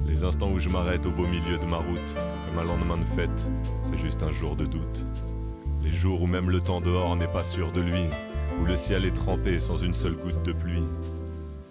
Les 0.05 0.25
instants 0.25 0.51
où 0.51 0.59
je 0.59 0.67
m'arrête 0.67 1.05
au 1.05 1.11
beau 1.11 1.25
milieu 1.25 1.57
de 1.57 1.65
ma 1.65 1.77
route, 1.77 2.15
comme 2.45 2.59
un 2.59 2.65
lendemain 2.65 2.97
de 2.97 3.05
fête, 3.05 3.47
c'est 3.89 3.97
juste 3.97 4.21
un 4.21 4.33
jour 4.33 4.57
de 4.57 4.65
doute. 4.65 5.05
Les 5.81 5.89
jours 5.89 6.21
où 6.21 6.27
même 6.27 6.49
le 6.49 6.59
temps 6.59 6.81
dehors 6.81 7.15
n'est 7.15 7.31
pas 7.31 7.45
sûr 7.45 7.71
de 7.71 7.79
lui, 7.79 8.03
où 8.61 8.65
le 8.65 8.75
ciel 8.75 9.05
est 9.05 9.15
trempé 9.15 9.59
sans 9.59 9.77
une 9.77 9.93
seule 9.93 10.17
goutte 10.17 10.43
de 10.43 10.51
pluie. 10.51 10.83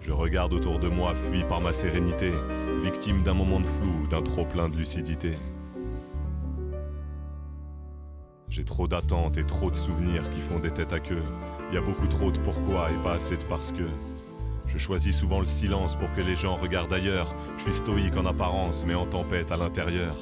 Je 0.01 0.11
regarde 0.11 0.53
autour 0.53 0.79
de 0.79 0.89
moi, 0.89 1.13
fui 1.13 1.43
par 1.43 1.61
ma 1.61 1.73
sérénité, 1.73 2.31
victime 2.83 3.21
d'un 3.21 3.35
moment 3.35 3.59
de 3.59 3.67
flou, 3.67 4.07
d'un 4.09 4.23
trop 4.23 4.45
plein 4.45 4.67
de 4.67 4.75
lucidité. 4.75 5.33
J'ai 8.49 8.65
trop 8.65 8.87
d'attentes 8.87 9.37
et 9.37 9.45
trop 9.45 9.69
de 9.69 9.75
souvenirs 9.75 10.27
qui 10.31 10.41
font 10.41 10.57
des 10.57 10.71
têtes 10.71 10.93
à 10.93 10.99
queue. 10.99 11.21
Il 11.71 11.75
y 11.75 11.77
a 11.77 11.81
beaucoup 11.81 12.07
trop 12.07 12.31
de 12.31 12.39
pourquoi 12.39 12.89
et 12.91 13.03
pas 13.03 13.13
assez 13.13 13.37
de 13.37 13.43
parce 13.43 13.71
que. 13.71 13.83
Je 14.67 14.77
choisis 14.77 15.15
souvent 15.15 15.39
le 15.39 15.45
silence 15.45 15.95
pour 15.95 16.11
que 16.13 16.21
les 16.21 16.35
gens 16.35 16.55
regardent 16.55 16.93
ailleurs. 16.93 17.35
Je 17.57 17.63
suis 17.63 17.73
stoïque 17.73 18.17
en 18.17 18.25
apparence, 18.25 18.83
mais 18.87 18.95
en 18.95 19.05
tempête 19.05 19.51
à 19.51 19.57
l'intérieur. 19.57 20.15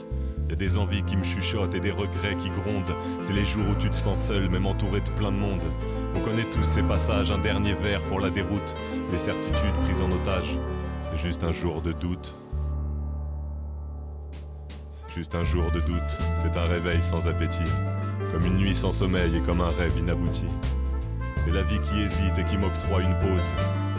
Il 0.45 0.52
y 0.52 0.54
a 0.54 0.56
des 0.56 0.78
envies 0.78 1.04
qui 1.04 1.18
me 1.18 1.24
chuchotent 1.24 1.74
et 1.74 1.80
des 1.80 1.91
regrets 1.91 2.36
qui 2.36 2.50
grondent. 2.50 2.95
C'est 3.22 3.34
les 3.34 3.45
jours 3.45 3.66
où 3.70 3.76
tu 3.76 3.89
te 3.89 3.95
sens 3.95 4.18
seul, 4.18 4.50
même 4.50 4.66
entouré 4.66 5.02
de 5.02 5.10
plein 5.12 5.32
de 5.32 5.38
monde. 5.38 5.62
On 6.16 6.22
connaît 6.22 6.45
tous 6.45 6.64
ces 6.64 6.84
passages, 6.84 7.32
un 7.32 7.38
dernier 7.38 7.74
verre 7.74 8.02
pour 8.04 8.20
la 8.20 8.30
déroute. 8.30 8.76
Les 9.12 9.18
certitudes 9.18 9.76
prises 9.84 10.02
en 10.02 10.12
otage, 10.12 10.58
c'est 11.02 11.18
juste 11.18 11.43
un 11.43 11.52
jour 11.52 11.82
de 11.82 11.91
doute. 11.91 12.34
C'est 14.93 15.16
juste 15.16 15.36
un 15.36 15.43
jour 15.43 15.70
de 15.72 15.80
doute, 15.80 16.18
c'est 16.41 16.58
un 16.58 16.66
réveil 16.66 17.02
sans 17.04 17.28
appétit. 17.28 17.72
comme 18.32 18.45
une 18.45 18.58
nuit 18.58 18.76
sans 18.76 18.91
sommeil 18.91 19.38
et 19.38 19.41
comme 19.41 19.62
un 19.62 19.72
rêve 19.72 19.98
inabouti. 19.98 20.45
C'est 21.48 21.54
la 21.54 21.64
vie 21.64 21.80
qui 21.80 22.02
hésite 22.02 22.38
et 22.38 22.43
qui 22.43 22.58
m'octroie 22.58 23.02
une 23.02 23.18
pause, 23.20 23.54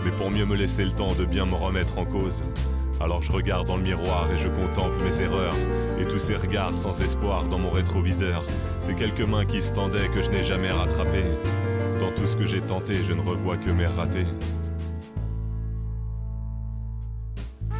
mais 0.05 0.11
pour 0.11 0.31
mieux 0.31 0.45
me 0.45 0.55
laisser 0.55 0.85
le 0.85 0.91
temps 0.91 1.15
de 1.15 1.25
bien 1.25 1.47
me 1.47 1.55
remettre 1.55 1.97
en 1.97 2.05
cause. 2.05 2.45
Alors 3.01 3.23
je 3.23 3.33
regarde 3.33 3.67
dans 3.67 3.79
le 3.79 3.83
miroir 3.83 4.31
et 4.31 4.37
je 4.37 4.49
contemple 4.49 5.03
mes 5.03 5.23
erreurs 5.23 5.55
et 5.99 6.05
tous 6.05 6.19
ces 6.19 6.37
regards 6.37 6.77
sans 6.77 7.01
espoir 7.01 7.45
dans 7.45 7.59
mon 7.59 7.71
rétroviseur. 7.71 8.45
Ces 8.83 8.95
quelques 8.95 9.27
mains 9.27 9.47
qui 9.47 9.63
se 9.63 9.73
tendaient 9.73 10.09
que 10.09 10.21
je 10.21 10.29
n'ai 10.29 10.45
jamais 10.45 10.71
rattrapées. 10.71 11.25
Dans 11.99 12.13
tout 12.13 12.27
ce 12.27 12.37
que 12.37 12.45
j'ai 12.45 12.61
tenté, 12.61 12.93
je 12.93 13.15
ne 13.15 13.23
revois 13.23 13.57
que 13.57 13.71
mes 13.71 13.87
ratés. 13.87 14.27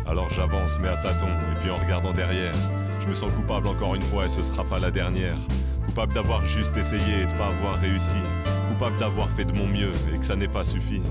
Alors 0.07 0.31
j'avance 0.31 0.79
mais 0.81 0.89
à 0.89 0.97
tâtons 0.97 1.27
et 1.27 1.61
puis 1.61 1.71
en 1.71 1.77
regardant 1.77 2.15
derrière, 2.15 2.55
je 3.03 3.07
me 3.07 3.13
sens 3.13 3.31
coupable 3.35 3.69
encore 3.69 3.95
une 3.97 4.03
fois 4.03 4.25
et 4.25 4.31
ce 4.31 4.41
sera 4.41 4.65
pas 4.65 4.79
la 4.79 4.91
dernière. 4.91 5.37
Coupable 5.85 6.15
d'avoir 6.15 6.47
juste 6.47 6.75
essayé 6.75 7.21
et 7.21 7.27
de 7.27 7.33
pas 7.33 7.49
avoir 7.49 7.75
réussi. 7.75 8.17
Coupable 8.79 8.99
d'avoir 8.99 9.29
fait 9.31 9.45
de 9.45 9.59
mon 9.59 9.67
mieux 9.67 9.91
et 10.15 10.19
que 10.19 10.25
ça 10.25 10.37
n'ait 10.37 10.47
pas 10.47 10.65
suffi. 10.65 11.03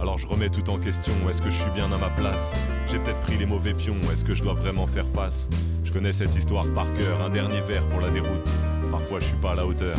Alors 0.00 0.16
je 0.16 0.28
remets 0.28 0.48
tout 0.48 0.70
en 0.70 0.78
question, 0.78 1.12
est-ce 1.28 1.42
que 1.42 1.50
je 1.50 1.56
suis 1.56 1.70
bien 1.70 1.90
à 1.90 1.98
ma 1.98 2.08
place? 2.08 2.52
J'ai 2.88 3.00
peut-être 3.00 3.20
pris 3.22 3.36
les 3.36 3.46
mauvais 3.46 3.74
pions, 3.74 3.96
est-ce 4.12 4.22
que 4.22 4.32
je 4.32 4.44
dois 4.44 4.54
vraiment 4.54 4.86
faire 4.86 5.08
face? 5.08 5.48
Je 5.82 5.92
connais 5.92 6.12
cette 6.12 6.36
histoire 6.36 6.64
par 6.72 6.86
cœur, 6.96 7.20
un 7.20 7.30
dernier 7.30 7.62
verre 7.62 7.84
pour 7.88 8.00
la 8.00 8.10
déroute. 8.10 8.48
Parfois 8.92 9.18
je 9.18 9.24
suis 9.24 9.36
pas 9.36 9.52
à 9.52 9.54
la 9.56 9.66
hauteur, 9.66 9.96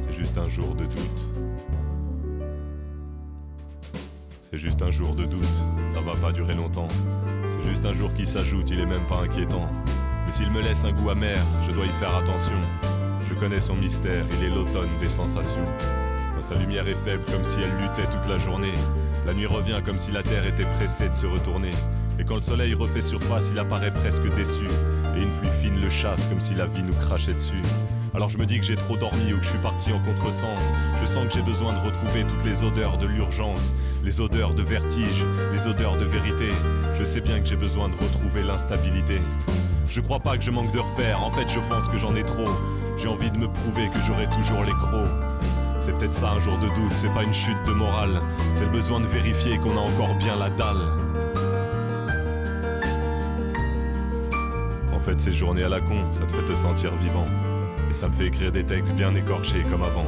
c'est 0.00 0.16
juste 0.16 0.38
un 0.38 0.48
jour 0.48 0.74
de 0.74 0.84
doute. 0.84 1.28
C'est 4.50 4.58
juste 4.58 4.80
un 4.80 4.90
jour 4.90 5.14
de 5.14 5.26
doute, 5.26 5.44
ça 5.92 6.00
va 6.00 6.14
pas 6.14 6.32
durer 6.32 6.54
longtemps. 6.54 6.88
C'est 7.50 7.68
juste 7.68 7.84
un 7.84 7.92
jour 7.92 8.10
qui 8.14 8.24
s'ajoute, 8.24 8.70
il 8.70 8.80
est 8.80 8.86
même 8.86 9.04
pas 9.10 9.18
inquiétant. 9.18 9.68
Mais 10.24 10.32
s'il 10.32 10.50
me 10.50 10.62
laisse 10.62 10.82
un 10.82 10.92
goût 10.92 11.10
amer, 11.10 11.36
je 11.66 11.72
dois 11.72 11.84
y 11.84 11.92
faire 12.00 12.16
attention. 12.16 12.56
Je 13.28 13.34
connais 13.34 13.60
son 13.60 13.74
mystère, 13.74 14.24
il 14.38 14.46
est 14.46 14.48
l'automne 14.50 14.88
des 14.98 15.08
sensations. 15.08 15.66
Sa 16.40 16.54
lumière 16.54 16.88
est 16.88 16.96
faible 17.04 17.22
comme 17.30 17.44
si 17.44 17.58
elle 17.60 17.76
luttait 17.82 18.10
toute 18.10 18.28
la 18.28 18.38
journée, 18.38 18.72
la 19.26 19.34
nuit 19.34 19.46
revient 19.46 19.80
comme 19.84 19.98
si 19.98 20.10
la 20.10 20.22
terre 20.22 20.46
était 20.46 20.64
pressée 20.64 21.08
de 21.10 21.14
se 21.14 21.26
retourner. 21.26 21.72
Et 22.18 22.24
quand 22.24 22.36
le 22.36 22.40
soleil 22.40 22.72
refait 22.72 23.02
surface, 23.02 23.44
il 23.52 23.58
apparaît 23.58 23.92
presque 23.92 24.26
déçu. 24.34 24.66
Et 25.14 25.22
une 25.22 25.32
pluie 25.32 25.50
fine 25.60 25.78
le 25.78 25.90
chasse 25.90 26.24
comme 26.28 26.40
si 26.40 26.54
la 26.54 26.66
vie 26.66 26.82
nous 26.82 26.94
crachait 26.94 27.34
dessus. 27.34 27.62
Alors 28.14 28.30
je 28.30 28.38
me 28.38 28.46
dis 28.46 28.58
que 28.58 28.64
j'ai 28.64 28.76
trop 28.76 28.96
dormi 28.96 29.34
ou 29.34 29.38
que 29.38 29.44
je 29.44 29.50
suis 29.50 29.58
parti 29.58 29.92
en 29.92 29.98
contresens. 30.00 30.62
Je 31.00 31.06
sens 31.06 31.26
que 31.26 31.34
j'ai 31.34 31.42
besoin 31.42 31.74
de 31.74 31.78
retrouver 31.78 32.24
toutes 32.24 32.44
les 32.44 32.62
odeurs 32.62 32.96
de 32.96 33.06
l'urgence, 33.06 33.74
les 34.02 34.20
odeurs 34.20 34.54
de 34.54 34.62
vertige, 34.62 35.24
les 35.52 35.66
odeurs 35.66 35.98
de 35.98 36.06
vérité. 36.06 36.50
Je 36.98 37.04
sais 37.04 37.20
bien 37.20 37.40
que 37.40 37.46
j'ai 37.46 37.56
besoin 37.56 37.88
de 37.88 37.94
retrouver 37.94 38.42
l'instabilité. 38.42 39.20
Je 39.90 40.00
crois 40.00 40.20
pas 40.20 40.38
que 40.38 40.44
je 40.44 40.50
manque 40.50 40.72
de 40.72 40.78
repères, 40.78 41.22
en 41.22 41.30
fait 41.30 41.48
je 41.50 41.60
pense 41.60 41.88
que 41.88 41.98
j'en 41.98 42.16
ai 42.16 42.24
trop. 42.24 42.48
J'ai 42.96 43.08
envie 43.08 43.30
de 43.30 43.36
me 43.36 43.48
prouver 43.48 43.88
que 43.88 43.98
j'aurai 44.06 44.26
toujours 44.26 44.64
les 44.64 44.72
crocs. 44.72 45.37
C'est 45.88 45.96
peut-être 45.96 46.12
ça 46.12 46.32
un 46.32 46.38
jour 46.38 46.58
de 46.58 46.66
doute, 46.66 46.92
c'est 46.92 47.08
pas 47.14 47.22
une 47.22 47.32
chute 47.32 47.56
de 47.66 47.72
morale, 47.72 48.20
c'est 48.54 48.64
le 48.64 48.70
besoin 48.70 49.00
de 49.00 49.06
vérifier 49.06 49.56
qu'on 49.56 49.74
a 49.74 49.80
encore 49.80 50.14
bien 50.16 50.36
la 50.36 50.50
dalle. 50.50 50.82
En 54.92 55.00
fait, 55.00 55.18
ces 55.18 55.32
journées 55.32 55.64
à 55.64 55.70
la 55.70 55.80
con, 55.80 56.04
ça 56.12 56.26
te 56.26 56.32
fait 56.34 56.44
te 56.44 56.54
sentir 56.54 56.94
vivant. 56.96 57.26
Et 57.90 57.94
ça 57.94 58.06
me 58.06 58.12
fait 58.12 58.26
écrire 58.26 58.52
des 58.52 58.64
textes 58.64 58.92
bien 58.92 59.14
écorchés 59.14 59.64
comme 59.70 59.82
avant. 59.82 60.04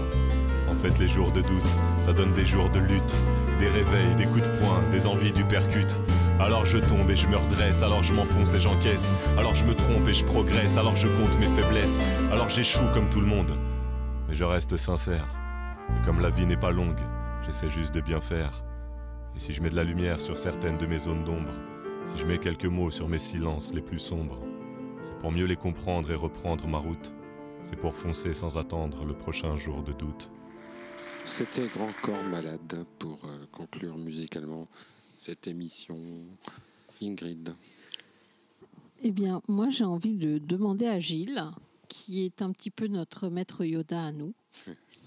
En 0.70 0.74
fait, 0.74 0.99
les 0.99 1.09
jours 1.09 1.31
de 1.31 1.41
doute, 1.41 1.70
ça 2.01 2.12
donne 2.12 2.35
des 2.35 2.45
jours 2.45 2.68
de 2.68 2.78
lutte, 2.78 3.16
des 3.59 3.68
réveils, 3.68 4.14
des 4.18 4.26
coups 4.26 4.43
de 4.43 4.59
poing, 4.61 4.83
des 4.93 5.07
envies 5.07 5.33
du 5.33 5.45
percute. 5.45 5.99
Alors 6.41 6.66
je 6.66 6.76
tombe 6.76 7.09
et 7.09 7.16
je 7.16 7.26
me 7.26 7.39
redresse, 7.39 7.83
alors 7.83 8.05
je 8.05 8.12
m'enfonce 8.12 8.53
et 8.53 8.61
j'encaisse. 8.61 9.14
Alors 9.39 9.55
je 9.55 9.64
me 9.64 9.74
trompe 9.74 10.07
et 10.09 10.12
je 10.12 10.26
progresse, 10.26 10.76
alors 10.76 10.97
je 10.97 11.09
compte 11.09 11.39
mes 11.39 11.49
faiblesses. 11.49 12.01
Alors 12.31 12.51
j'échoue 12.51 12.85
comme 12.93 13.09
tout 13.09 13.20
le 13.20 13.26
monde. 13.26 13.57
Mais 14.28 14.35
je 14.35 14.45
reste 14.45 14.76
sincère. 14.76 15.39
Et 15.97 16.05
comme 16.05 16.20
la 16.20 16.30
vie 16.30 16.47
n'est 16.47 16.57
pas 16.57 16.70
longue, 16.70 17.01
j'essaie 17.45 17.68
juste 17.68 17.95
de 17.95 18.01
bien 18.01 18.20
faire. 18.20 18.64
Et 19.36 19.38
si 19.38 19.53
je 19.53 19.62
mets 19.62 19.70
de 19.70 19.76
la 19.76 19.84
lumière 19.84 20.20
sur 20.20 20.36
certaines 20.36 20.78
de 20.78 20.86
mes 20.86 20.99
zones 20.99 21.24
d'ombre, 21.24 21.55
si 22.07 22.18
je 22.18 22.26
mets 22.26 22.38
quelques 22.38 22.66
mots 22.66 22.91
sur 22.91 23.09
mes 23.09 23.18
silences 23.18 23.72
les 23.72 23.82
plus 23.82 23.99
sombres, 23.99 24.41
c'est 25.03 25.18
pour 25.18 25.32
mieux 25.32 25.47
les 25.47 25.57
comprendre 25.57 26.11
et 26.11 26.16
reprendre 26.16 26.66
ma 26.68 26.78
route. 26.78 27.12
C'est 27.62 27.76
pour 27.76 27.95
foncer 27.95 28.34
sans 28.34 28.59
attendre 28.59 29.05
le 29.05 29.14
prochain 29.14 29.57
jour 29.57 29.82
de 29.82 29.93
doute. 29.93 30.30
C'était 31.24 31.66
Grand 31.68 31.93
Corps 32.03 32.24
Malade 32.24 32.84
pour 32.99 33.18
euh, 33.24 33.47
conclure 33.53 33.97
musicalement 33.97 34.66
cette 35.16 35.47
émission. 35.47 35.97
Ingrid. 37.03 37.55
Eh 39.03 39.12
bien, 39.12 39.41
moi, 39.49 39.70
j'ai 39.70 39.84
envie 39.84 40.14
de 40.14 40.38
demander 40.38 40.86
à 40.86 40.99
Gilles, 41.01 41.43
qui 41.88 42.24
est 42.24 42.43
un 42.43 42.53
petit 42.53 42.70
peu 42.70 42.86
notre 42.86 43.28
maître 43.28 43.64
Yoda 43.64 44.05
à 44.05 44.12
nous, 44.12 44.34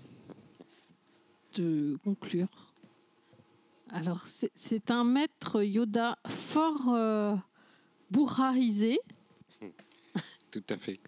de 1.55 1.97
conclure. 2.03 2.47
Alors, 3.89 4.27
c'est- 4.27 4.51
un 4.91 5.03
maître 5.03 5.63
Yoda 5.63 6.17
fort 6.27 6.89
euh. 6.89 7.35
Tout 10.51 10.63
à 10.69 10.77
fait. 10.77 10.99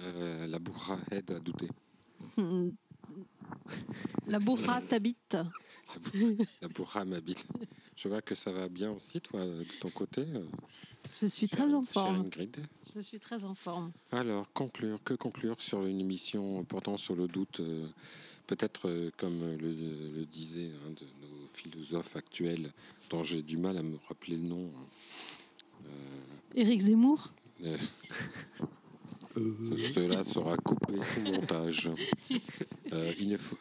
Euh, 0.00 0.46
la 0.46 0.58
bourra 0.58 0.98
aide 1.10 1.30
à 1.30 1.38
douter. 1.40 1.68
La 4.26 4.38
bourra 4.40 4.80
t'habite. 4.80 5.36
La 6.60 6.68
bourra 6.68 7.04
m'habite. 7.04 7.44
Je 7.94 8.08
vois 8.08 8.22
que 8.22 8.34
ça 8.34 8.50
va 8.50 8.68
bien 8.68 8.90
aussi, 8.90 9.20
toi, 9.20 9.44
de 9.44 9.64
ton 9.80 9.90
côté. 9.90 10.22
euh, 10.22 10.44
Je 11.20 11.26
suis 11.26 11.48
très 11.48 11.72
en 11.74 11.82
forme. 11.82 12.26
Ingrid. 12.26 12.56
Je 12.94 13.00
suis 13.00 13.20
très 13.20 13.44
en 13.44 13.54
forme. 13.54 13.92
Alors, 14.10 14.50
conclure, 14.52 15.02
que 15.04 15.14
conclure 15.14 15.60
sur 15.60 15.84
une 15.86 16.00
émission 16.00 16.64
portant 16.64 16.96
sur 16.96 17.14
le 17.14 17.28
doute 17.28 17.60
euh, 17.60 17.86
Peut-être, 18.46 18.88
euh, 18.88 19.10
comme 19.16 19.40
le, 19.56 19.72
le 20.14 20.24
disait 20.26 20.70
un 20.86 20.90
de 20.90 21.04
nos 21.22 21.48
philosophes 21.52 22.16
actuels, 22.16 22.72
dont 23.10 23.22
j'ai 23.22 23.42
du 23.42 23.56
mal 23.56 23.78
à 23.78 23.82
me 23.82 23.96
rappeler 24.08 24.36
le 24.36 24.42
nom. 24.44 24.70
hein. 24.76 25.90
Éric 26.54 26.80
Zemmour? 26.82 27.32
Euh, 27.64 27.76
ce- 29.36 29.92
Cela 29.94 30.22
sera 30.24 30.56
coupé 30.56 30.94
au 30.94 31.20
montage. 31.20 31.90
Euh, 32.92 33.12
il, 33.18 33.28
ne 33.28 33.36
faut, 33.36 33.56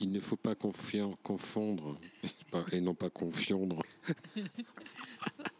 il 0.00 0.10
ne 0.12 0.20
faut 0.20 0.36
pas 0.36 0.54
confondre, 0.54 1.98
et 2.72 2.80
non 2.80 2.94
pas 2.94 3.10
confondre, 3.10 3.82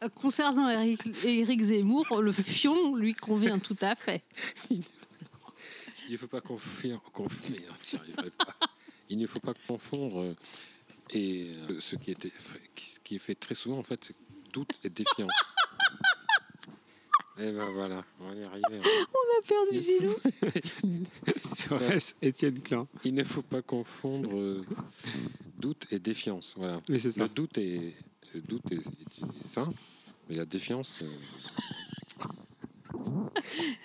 Euh, 0.03 0.09
Concernant 0.15 0.69
Éric, 0.71 1.01
Éric 1.25 1.61
Zemmour, 1.63 2.23
le 2.23 2.31
fion 2.33 2.95
lui 2.97 3.15
convient 3.15 3.59
tout 3.59 3.77
à 3.81 3.95
fait. 3.97 4.23
il 4.71 4.83
ne 6.13 6.17
faut 6.19 6.27
pas 6.29 6.41
confier, 6.41 6.95
conf- 7.15 7.51
merde, 7.51 7.77
j'y 7.83 7.97
arriverai 7.97 8.31
pas. 8.31 8.55
Il 9.09 9.19
ne 9.19 9.27
faut 9.27 9.41
pas 9.41 9.55
confondre 9.67 10.35
et 11.11 11.51
euh, 11.71 11.81
ce 11.81 11.97
qui, 11.97 12.11
était, 12.11 12.31
ce 12.31 12.99
qui 13.01 13.15
est 13.15 13.19
fait 13.19 13.35
très 13.35 13.55
souvent 13.55 13.79
en 13.79 13.83
fait, 13.83 14.05
c'est 14.05 14.15
doute 14.53 14.73
et 14.85 14.91
défiance. 14.91 15.31
Et 17.41 17.53
ben 17.53 17.71
voilà, 17.73 18.05
on 18.21 18.29
va 18.29 18.35
y 18.35 18.43
arriver. 18.43 18.79
hein. 18.79 19.07
On 19.15 19.39
a 19.39 19.47
perdu 19.47 19.81
Gilou. 19.81 20.17
Serait-ce 21.57 22.13
Étienne 22.23 22.61
Klein 22.61 22.89
Il 23.05 23.15
ne 23.15 23.23
faut 23.23 23.43
pas 23.43 23.63
confondre 23.63 24.37
euh, 24.37 24.65
doute 25.57 25.87
et 25.93 26.01
défiance. 26.01 26.55
Voilà. 26.57 26.81
Oui, 26.89 26.99
c'est 26.99 27.13
ça. 27.13 27.23
Le 27.23 27.29
doute 27.29 27.57
est, 27.59 27.95
le 28.35 28.41
doute 28.41 28.65
est, 28.73 28.79
est 28.79 29.49
sain, 29.55 29.73
mais 30.29 30.35
la 30.35 30.45
défiance. 30.47 30.99
euh, 31.03 31.07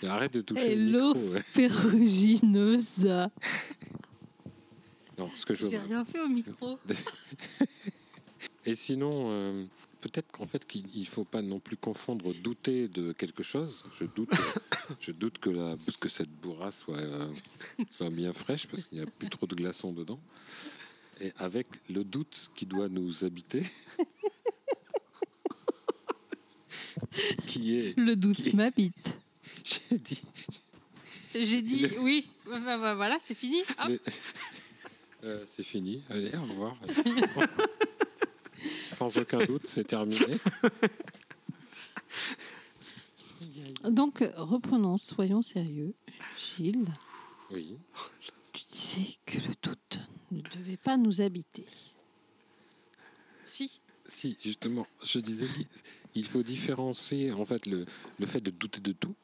Arrête 0.03 0.33
de 0.33 0.41
toucher 0.41 0.73
Hello. 0.73 1.13
le 1.13 1.19
micro. 1.19 1.33
ouais. 1.33 1.41
Ferrugineuse. 1.41 3.05
Non, 5.17 5.29
ce 5.35 5.45
que 5.45 5.53
je 5.53 5.67
J'ai 5.69 5.77
rien 5.77 6.03
fait 6.05 6.19
au 6.19 6.27
micro. 6.27 6.77
Et 8.65 8.75
sinon, 8.75 9.27
euh, 9.29 9.65
peut-être 10.01 10.31
qu'en 10.31 10.47
fait, 10.47 10.65
qu'il 10.65 10.85
ne 10.95 11.05
faut 11.05 11.23
pas 11.25 11.41
non 11.41 11.59
plus 11.59 11.77
confondre 11.77 12.33
douter 12.33 12.87
de 12.87 13.11
quelque 13.13 13.43
chose. 13.43 13.83
Je 13.99 14.05
doute, 14.05 14.31
je 14.99 15.11
doute 15.11 15.37
que, 15.37 15.49
la, 15.49 15.75
que 15.99 16.09
cette 16.09 16.31
bourra 16.31 16.71
soit, 16.71 16.97
euh, 16.97 17.27
soit 17.89 18.09
bien 18.09 18.33
fraîche 18.33 18.67
parce 18.67 18.85
qu'il 18.85 18.97
n'y 18.99 19.03
a 19.03 19.07
plus 19.07 19.29
trop 19.29 19.45
de 19.45 19.55
glaçons 19.55 19.91
dedans. 19.91 20.19
Et 21.21 21.31
avec 21.37 21.67
le 21.89 22.03
doute 22.03 22.49
qui 22.55 22.65
doit 22.65 22.89
nous 22.89 23.23
habiter, 23.23 23.63
qui 27.47 27.77
est, 27.79 27.97
Le 27.97 28.15
doute 28.15 28.53
m'habite. 28.53 29.17
j'ai 29.89 29.97
dit, 29.97 30.21
J'ai 31.33 31.61
dit 31.61 31.87
Le- 31.87 31.99
oui. 31.99 32.27
Bah, 32.45 32.59
bah, 32.59 32.77
bah, 32.77 32.95
voilà, 32.95 33.17
c'est 33.19 33.35
fini. 33.35 33.61
Le- 33.87 33.99
Euh, 35.25 35.45
c'est 35.55 35.63
fini. 35.63 36.03
Allez, 36.09 36.35
au 36.35 36.41
revoir. 36.41 36.75
Sans 38.97 39.17
aucun 39.17 39.45
doute, 39.45 39.65
c'est 39.67 39.85
terminé. 39.85 40.37
Donc, 43.89 44.23
reprenons, 44.35 44.97
soyons 44.97 45.41
sérieux. 45.41 45.93
Gilles, 46.57 46.87
Oui. 47.51 47.77
tu 48.51 48.63
disais 48.69 49.17
que 49.25 49.37
le 49.37 49.53
doute 49.61 49.99
ne 50.31 50.41
devait 50.41 50.75
pas 50.77 50.97
nous 50.97 51.21
habiter. 51.21 51.65
Si. 53.45 53.79
Si, 54.07 54.37
justement, 54.43 54.85
je 55.03 55.19
disais 55.19 55.47
il 56.15 56.27
faut 56.27 56.43
différencier 56.43 57.31
en 57.31 57.45
fait 57.45 57.65
le, 57.65 57.85
le 58.19 58.25
fait 58.25 58.41
de 58.41 58.51
douter 58.51 58.79
de 58.81 58.91
tout 58.93 59.15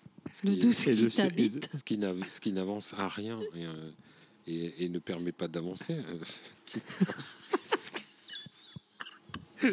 Le 0.44 0.52
Et- 0.54 0.56
doute 0.58 0.76
qui 0.76 0.82
ce- 0.84 0.90
et 0.90 0.96
de- 0.96 1.10
t'habite. 1.10 1.70
ce 1.78 1.84
qui 1.84 1.98
n'av- 1.98 2.28
ce 2.30 2.40
qui 2.40 2.52
n'avance 2.54 2.94
à 2.98 3.08
rien 3.08 3.40
et, 3.56 3.66
euh, 3.66 3.92
et- 4.48 4.86
et 4.86 4.90
ne 4.90 5.00
permet 5.00 5.32
pas 5.32 5.48
d'avancer. 5.48 5.94
euh, 5.94 6.20
ce 6.24 6.40
qui- 6.66 6.82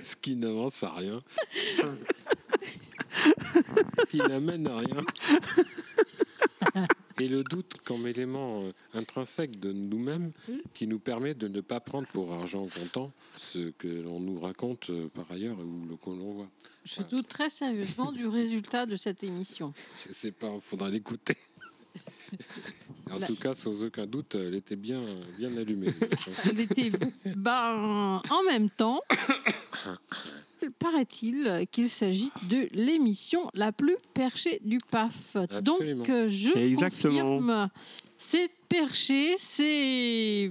Ce 0.03 0.17
qui 0.17 0.35
n'avance 0.37 0.83
à 0.83 0.93
rien. 0.95 1.21
Ce 3.99 4.05
qui 4.11 4.19
n'amène 4.19 4.67
à 4.67 4.79
rien. 4.79 5.05
Et 7.19 7.29
le 7.29 7.43
doute 7.43 7.79
comme 7.85 8.07
élément 8.07 8.63
euh, 8.63 8.73
intrinsèque 8.93 9.59
de 9.59 9.73
nous-mêmes 9.73 10.33
qui 10.75 10.87
nous 10.87 10.99
permet 10.99 11.35
de 11.35 11.49
ne 11.49 11.63
pas 11.63 11.81
prendre 11.81 12.07
pour 12.09 12.33
argent 12.33 12.67
comptant 12.67 13.11
ce 13.37 13.71
que 13.71 13.89
l'on 13.89 14.21
nous 14.21 14.39
raconte 14.39 14.91
euh, 14.91 15.09
par 15.09 15.31
ailleurs 15.31 15.59
ou 15.59 15.87
le 15.89 15.97
que 15.97 16.11
l'on 16.11 16.33
voit. 16.33 16.49
Je 16.85 17.03
doute 17.03 17.29
très 17.29 17.49
sérieusement 17.49 18.13
du 18.13 18.27
résultat 18.27 18.85
de 18.85 18.97
cette 18.97 19.25
émission. 19.25 19.73
Je 20.07 20.13
sais 20.13 20.31
pas, 20.31 20.53
il 20.55 20.61
faudra 20.61 20.91
l'écouter. 20.91 21.37
En 23.09 23.21
tout 23.21 23.37
cas, 23.37 23.55
sans 23.55 23.85
aucun 23.85 24.05
doute, 24.05 24.35
elle 24.35 24.57
était 24.57 24.75
bien, 24.75 25.01
bien 25.39 25.57
allumée. 25.57 25.95
Elle 26.45 26.59
était 26.59 26.91
ben, 27.37 28.21
en 28.29 28.43
même 28.43 28.69
temps. 28.69 29.01
Paraît-il 30.79 31.67
qu'il 31.71 31.89
s'agit 31.91 32.31
de 32.49 32.69
l'émission 32.73 33.51
la 33.55 33.73
plus 33.73 33.97
perchée 34.15 34.61
du 34.65 34.79
PAF. 34.91 35.37
Absolument. 35.37 35.63
Donc, 35.99 36.09
euh, 36.11 36.29
je 36.29 36.57
Exactement. 36.57 37.39
confirme, 37.39 37.69
c'est 38.19 38.51
perché, 38.69 39.35
c'est 39.39 40.51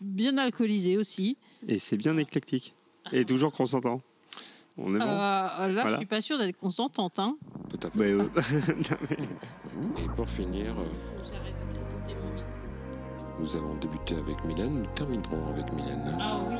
bien 0.00 0.36
alcoolisé 0.38 0.96
aussi. 0.96 1.36
Et 1.66 1.78
c'est 1.78 1.96
bien 1.96 2.16
éclectique. 2.16 2.74
Et 3.12 3.24
toujours 3.24 3.52
consentant. 3.52 4.00
On 4.78 4.94
est 4.94 4.98
bon. 4.98 5.04
Euh, 5.04 5.08
là, 5.08 5.68
je 5.68 5.72
Voilà. 5.74 5.96
suis 5.98 6.06
pas 6.06 6.20
sûre 6.20 6.38
d'être 6.38 6.56
consentante. 6.58 7.18
Hein. 7.18 7.36
Tout 7.70 7.80
à 7.86 7.90
fait. 7.90 7.98
Mais, 7.98 8.12
euh, 8.12 8.28
Et 10.04 10.08
pour 10.16 10.28
finir, 10.28 10.74
euh, 10.78 10.84
nous 13.38 13.56
avons 13.56 13.74
débuté 13.76 14.14
avec 14.16 14.42
Mylène, 14.44 14.80
nous 14.82 14.86
terminerons 14.94 15.48
avec 15.48 15.72
Mylène. 15.72 16.16
Ah 16.20 16.40
oui. 16.48 16.56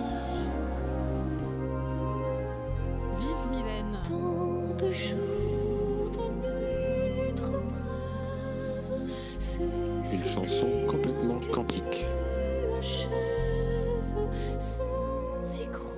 Tant 4.08 4.74
de 4.78 4.92
jours, 4.92 6.10
de 6.12 6.24
nuits 6.40 7.34
trop 7.36 7.60
brèves, 7.70 9.10
c'est 9.38 10.16
Une 10.16 10.24
chanson 10.24 10.66
complètement 10.88 11.38
quantique. 11.52 11.82
tu 11.90 12.78
achèves 12.78 13.10
sans 14.58 15.62
y 15.62 15.66
croire. 15.66 15.89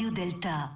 Radio 0.00 0.12
Delta. 0.12 0.69